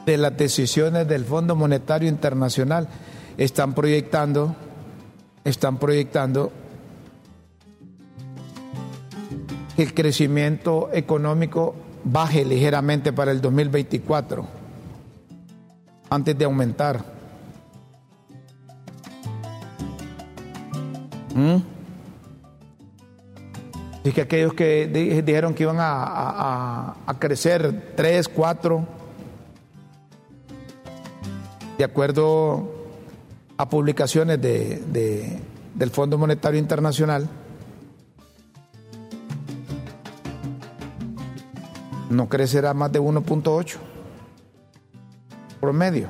de 0.06 0.18
las 0.18 0.38
decisiones 0.38 1.08
del 1.08 1.26
Fondo 1.26 1.56
Monetario 1.56 2.08
Internacional 2.08 2.88
están 3.38 3.74
proyectando 3.74 4.56
están 5.44 5.78
proyectando 5.78 6.52
el 9.78 9.94
crecimiento 9.94 10.90
económico 10.94 11.76
baje 12.06 12.46
ligeramente 12.46 13.12
para 13.12 13.32
el 13.32 13.42
2024 13.42 14.48
antes 16.10 16.38
de 16.38 16.46
aumentar. 16.46 17.04
¿Mm? 21.34 21.58
Que 24.14 24.22
aquellos 24.22 24.54
que 24.54 24.86
dijeron 25.26 25.56
que 25.56 25.64
iban 25.64 25.78
a, 25.80 26.96
crecer 27.18 27.94
3, 27.96 28.30
4, 28.30 28.88
de 31.80 31.84
acuerdo 31.84 32.72
a 33.58 33.68
publicaciones 33.68 34.40
de, 34.40 35.42
del 35.74 35.90
Fondo 35.90 36.20
Monetario 36.20 36.60
Internacional, 36.60 37.28
no 42.10 42.30
crecerá 42.30 42.74
más 42.74 42.92
de 42.92 43.02
1.8 43.02 43.78
promedio. 45.60 46.10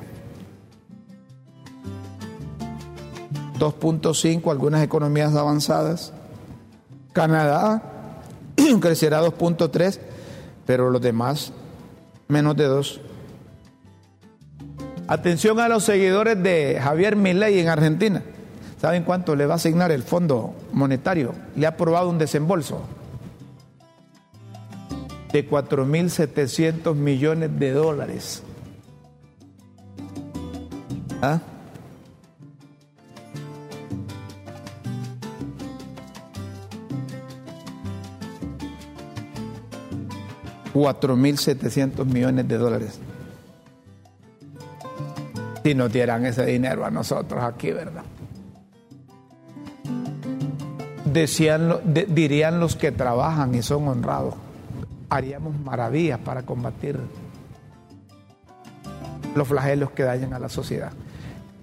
2.5 3.58 4.50
algunas 4.50 4.82
economías 4.82 5.34
avanzadas. 5.34 6.12
Canadá 7.12 7.82
crecerá 8.80 9.22
2.3, 9.22 9.98
pero 10.66 10.90
los 10.90 11.00
demás 11.00 11.52
menos 12.28 12.54
de 12.56 12.64
2. 12.64 13.00
Atención 15.08 15.58
a 15.60 15.68
los 15.68 15.84
seguidores 15.84 16.42
de 16.42 16.78
Javier 16.82 17.16
Milei 17.16 17.60
en 17.60 17.68
Argentina. 17.68 18.22
¿Saben 18.78 19.04
cuánto 19.04 19.34
le 19.36 19.46
va 19.46 19.54
a 19.54 19.56
asignar 19.56 19.90
el 19.90 20.02
Fondo 20.02 20.54
Monetario? 20.72 21.32
Le 21.54 21.64
ha 21.64 21.70
aprobado 21.70 22.10
un 22.10 22.18
desembolso 22.18 22.82
de 25.36 25.46
4.700 25.46 26.94
millones 26.94 27.58
de 27.58 27.72
dólares. 27.72 28.42
¿Ah? 31.20 31.40
Cuatro 40.72 41.16
mil 41.16 41.36
setecientos 41.36 42.06
millones 42.06 42.48
de 42.48 42.56
dólares. 42.56 42.98
Si 45.62 45.74
nos 45.74 45.92
dieran 45.92 46.24
ese 46.24 46.46
dinero 46.46 46.86
a 46.86 46.90
nosotros 46.90 47.42
aquí, 47.42 47.72
¿verdad? 47.72 48.04
Decían, 51.04 51.74
dirían 51.84 52.58
los 52.58 52.74
que 52.74 52.90
trabajan 52.90 53.54
y 53.54 53.60
son 53.60 53.86
honrados, 53.88 54.34
haríamos 55.08 55.58
maravillas 55.60 56.18
para 56.20 56.42
combatir 56.42 56.98
los 59.34 59.46
flagelos 59.46 59.90
que 59.90 60.02
dañan 60.02 60.32
a 60.32 60.38
la 60.38 60.48
sociedad. 60.48 60.92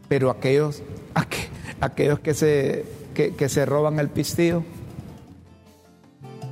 Pero 0.07 0.29
aquellos, 0.29 0.83
aquellos 1.81 2.19
que, 2.19 2.33
se, 2.33 2.85
que, 3.13 3.49
se 3.49 3.65
roban 3.65 3.99
el 3.99 4.09
pistillo, 4.09 4.63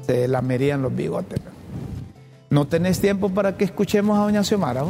se 0.06 0.28
lamerían 0.28 0.82
los 0.82 0.96
bigotes. 0.96 1.40
¿No 2.50 2.68
tenés 2.68 3.00
tiempo 3.00 3.30
para 3.30 3.56
que 3.56 3.64
escuchemos 3.64 4.18
a 4.18 4.24
doña 4.24 4.44
Xiomara? 4.44 4.84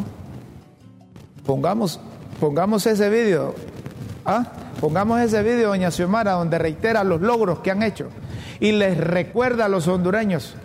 Pongamos, 1.46 2.00
pongamos 2.40 2.88
ese 2.88 3.10
vídeo. 3.10 3.54
¿ah? 4.26 4.46
Pongamos 4.80 5.20
ese 5.20 5.44
vídeo, 5.44 5.68
doña 5.68 5.92
Xiomara, 5.92 6.32
donde 6.32 6.58
reitera 6.58 7.04
los 7.04 7.22
logros 7.22 7.60
que 7.60 7.70
han 7.70 7.84
hecho 7.84 8.08
y 8.60 8.72
les 8.72 8.98
recuerda 8.98 9.66
a 9.66 9.70
los 9.70 9.88
hondureños. 9.88 10.56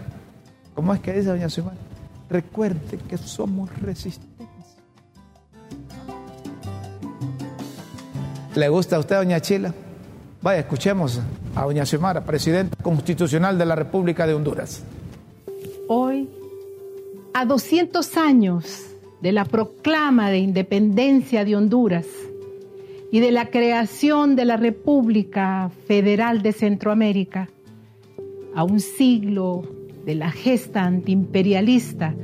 ¿Cómo 0.77 0.93
es 0.93 1.01
que 1.01 1.15
dice 1.15 1.31
doña 1.31 1.49
Xiomara? 1.49 1.79
Recuerde 2.29 2.99
que 3.09 3.17
somos 3.17 3.75
resistentes. 3.81 4.47
¿Le 8.55 8.69
gusta 8.69 8.97
a 8.97 8.99
usted, 8.99 9.17
doña 9.17 9.41
Chila? 9.41 9.73
Vaya, 10.43 10.61
escuchemos 10.61 11.19
a 11.55 11.65
doña 11.65 11.87
Xiomara, 11.87 12.23
presidenta 12.25 12.77
constitucional 12.83 13.57
de 13.57 13.65
la 13.65 13.75
República 13.75 14.27
de 14.27 14.35
Honduras. 14.35 14.83
Hoy, 15.89 16.29
a 17.33 17.47
200 17.47 18.15
años 18.19 18.85
de 19.23 19.33
la 19.33 19.47
proclama 19.47 20.31
de 20.31 20.39
independencia 20.39 21.47
de 21.47 21.57
Honduras 21.57 22.07
y 23.11 23.21
de 23.21 23.31
la 23.31 23.47
creación 23.47 24.37
de 24.37 24.45
la 24.45 24.59
República 24.59 25.71
Federal 25.87 26.43
de 26.43 26.53
Centroamérica, 26.53 27.49
a 28.55 28.63
un 28.63 28.81
siglo 28.81 29.76
de 30.07 30.15
la 30.15 30.31
gesta 30.31 30.85
antiimperialista 30.85 32.15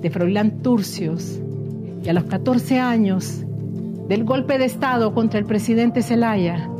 de 0.00 0.10
Froilán 0.10 0.62
Turcios 0.62 1.38
y 2.02 2.08
a 2.08 2.14
los 2.14 2.24
14 2.24 2.80
años 2.80 3.44
del 4.08 4.24
golpe 4.24 4.56
de 4.56 4.64
Estado 4.64 5.12
contra 5.12 5.38
el 5.38 5.44
presidente 5.44 6.02
Zelaya 6.02 6.70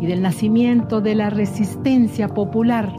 y 0.00 0.06
del 0.06 0.22
nacimiento 0.22 1.00
de 1.00 1.16
la 1.16 1.30
resistencia 1.30 2.28
popular, 2.28 2.94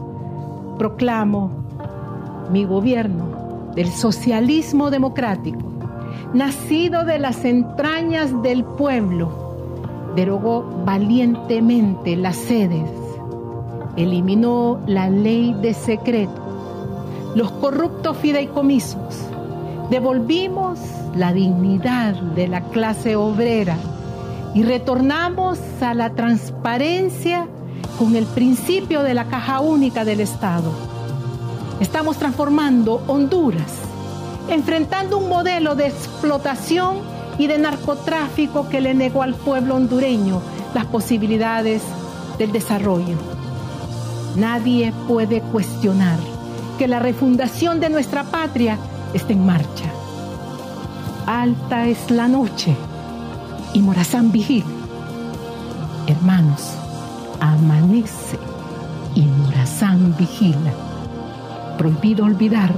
proclamo 0.76 2.48
mi 2.52 2.66
gobierno 2.66 3.70
del 3.74 3.88
socialismo 3.88 4.90
democrático, 4.90 5.72
nacido 6.34 7.06
de 7.06 7.18
las 7.18 7.46
entrañas 7.46 8.42
del 8.42 8.62
pueblo, 8.62 10.12
derogó 10.14 10.82
valientemente 10.84 12.14
las 12.14 12.36
sedes, 12.36 12.90
eliminó 13.96 14.80
la 14.86 15.08
ley 15.08 15.54
de 15.62 15.72
secreto, 15.72 16.43
los 17.34 17.50
corruptos 17.50 18.16
fideicomisos, 18.18 18.98
devolvimos 19.90 20.78
la 21.16 21.32
dignidad 21.32 22.14
de 22.14 22.48
la 22.48 22.62
clase 22.70 23.16
obrera 23.16 23.76
y 24.54 24.62
retornamos 24.62 25.58
a 25.80 25.94
la 25.94 26.10
transparencia 26.10 27.48
con 27.98 28.14
el 28.14 28.24
principio 28.24 29.02
de 29.02 29.14
la 29.14 29.24
caja 29.26 29.60
única 29.60 30.04
del 30.04 30.20
Estado. 30.20 30.70
Estamos 31.80 32.18
transformando 32.18 33.02
Honduras, 33.08 33.72
enfrentando 34.48 35.18
un 35.18 35.28
modelo 35.28 35.74
de 35.74 35.88
explotación 35.88 36.98
y 37.36 37.48
de 37.48 37.58
narcotráfico 37.58 38.68
que 38.68 38.80
le 38.80 38.94
negó 38.94 39.22
al 39.22 39.34
pueblo 39.34 39.74
hondureño 39.74 40.40
las 40.72 40.86
posibilidades 40.86 41.82
del 42.38 42.52
desarrollo. 42.52 43.16
Nadie 44.36 44.92
puede 45.08 45.40
cuestionar 45.40 46.33
que 46.78 46.88
la 46.88 46.98
refundación 46.98 47.80
de 47.80 47.90
nuestra 47.90 48.24
patria 48.24 48.78
está 49.12 49.32
en 49.32 49.46
marcha. 49.46 49.90
Alta 51.26 51.86
es 51.86 52.10
la 52.10 52.28
noche 52.28 52.76
y 53.72 53.80
Morazán 53.80 54.32
vigila. 54.32 54.66
Hermanos, 56.06 56.74
amanece 57.40 58.38
y 59.14 59.22
Morazán 59.22 60.16
vigila. 60.16 60.72
Prohibido 61.78 62.24
olvidar, 62.24 62.74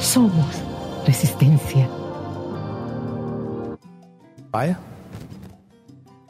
somos 0.00 0.46
resistencia. 1.06 1.88
Vaya. 4.50 4.78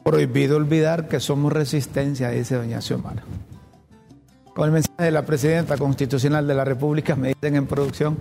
Prohibido 0.03 0.57
olvidar 0.57 1.07
que 1.07 1.19
somos 1.19 1.51
resistencia, 1.51 2.29
dice 2.29 2.55
doña 2.55 2.81
Xiomara. 2.81 3.23
Con 4.55 4.67
el 4.67 4.71
mensaje 4.71 5.03
de 5.03 5.11
la 5.11 5.25
presidenta 5.25 5.77
constitucional 5.77 6.47
de 6.47 6.53
la 6.53 6.63
República, 6.63 7.17
me 7.17 7.33
dicen 7.33 7.57
en 7.57 7.67
producción 7.67 8.17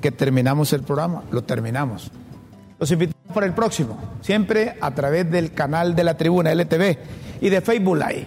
que 0.00 0.10
terminamos 0.10 0.72
el 0.72 0.82
programa. 0.82 1.24
Lo 1.30 1.44
terminamos. 1.44 2.10
Los 2.80 2.90
invitamos 2.90 3.34
para 3.34 3.44
el 3.44 3.52
próximo, 3.52 3.98
siempre 4.22 4.78
a 4.80 4.92
través 4.92 5.30
del 5.30 5.52
canal 5.52 5.94
de 5.94 6.04
la 6.04 6.16
tribuna 6.16 6.54
LTV 6.54 6.96
y 7.42 7.50
de 7.50 7.60
Facebook 7.60 7.98
Live. 7.98 8.26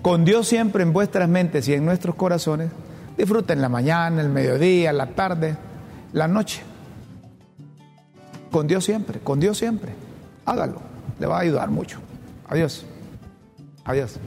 Con 0.00 0.24
Dios 0.24 0.48
siempre 0.48 0.82
en 0.82 0.94
vuestras 0.94 1.28
mentes 1.28 1.68
y 1.68 1.74
en 1.74 1.84
nuestros 1.84 2.14
corazones. 2.14 2.70
Disfruten 3.18 3.60
la 3.60 3.68
mañana, 3.68 4.22
el 4.22 4.30
mediodía, 4.30 4.90
la 4.94 5.08
tarde, 5.08 5.58
la 6.14 6.26
noche. 6.26 6.62
Con 8.50 8.66
Dios 8.66 8.82
siempre, 8.82 9.20
con 9.20 9.38
Dios 9.38 9.58
siempre. 9.58 9.92
Hágalo, 10.46 10.80
le 11.20 11.26
va 11.26 11.36
a 11.36 11.40
ayudar 11.40 11.68
mucho. 11.68 11.98
Adiós. 12.48 12.86
Adiós. 13.84 14.18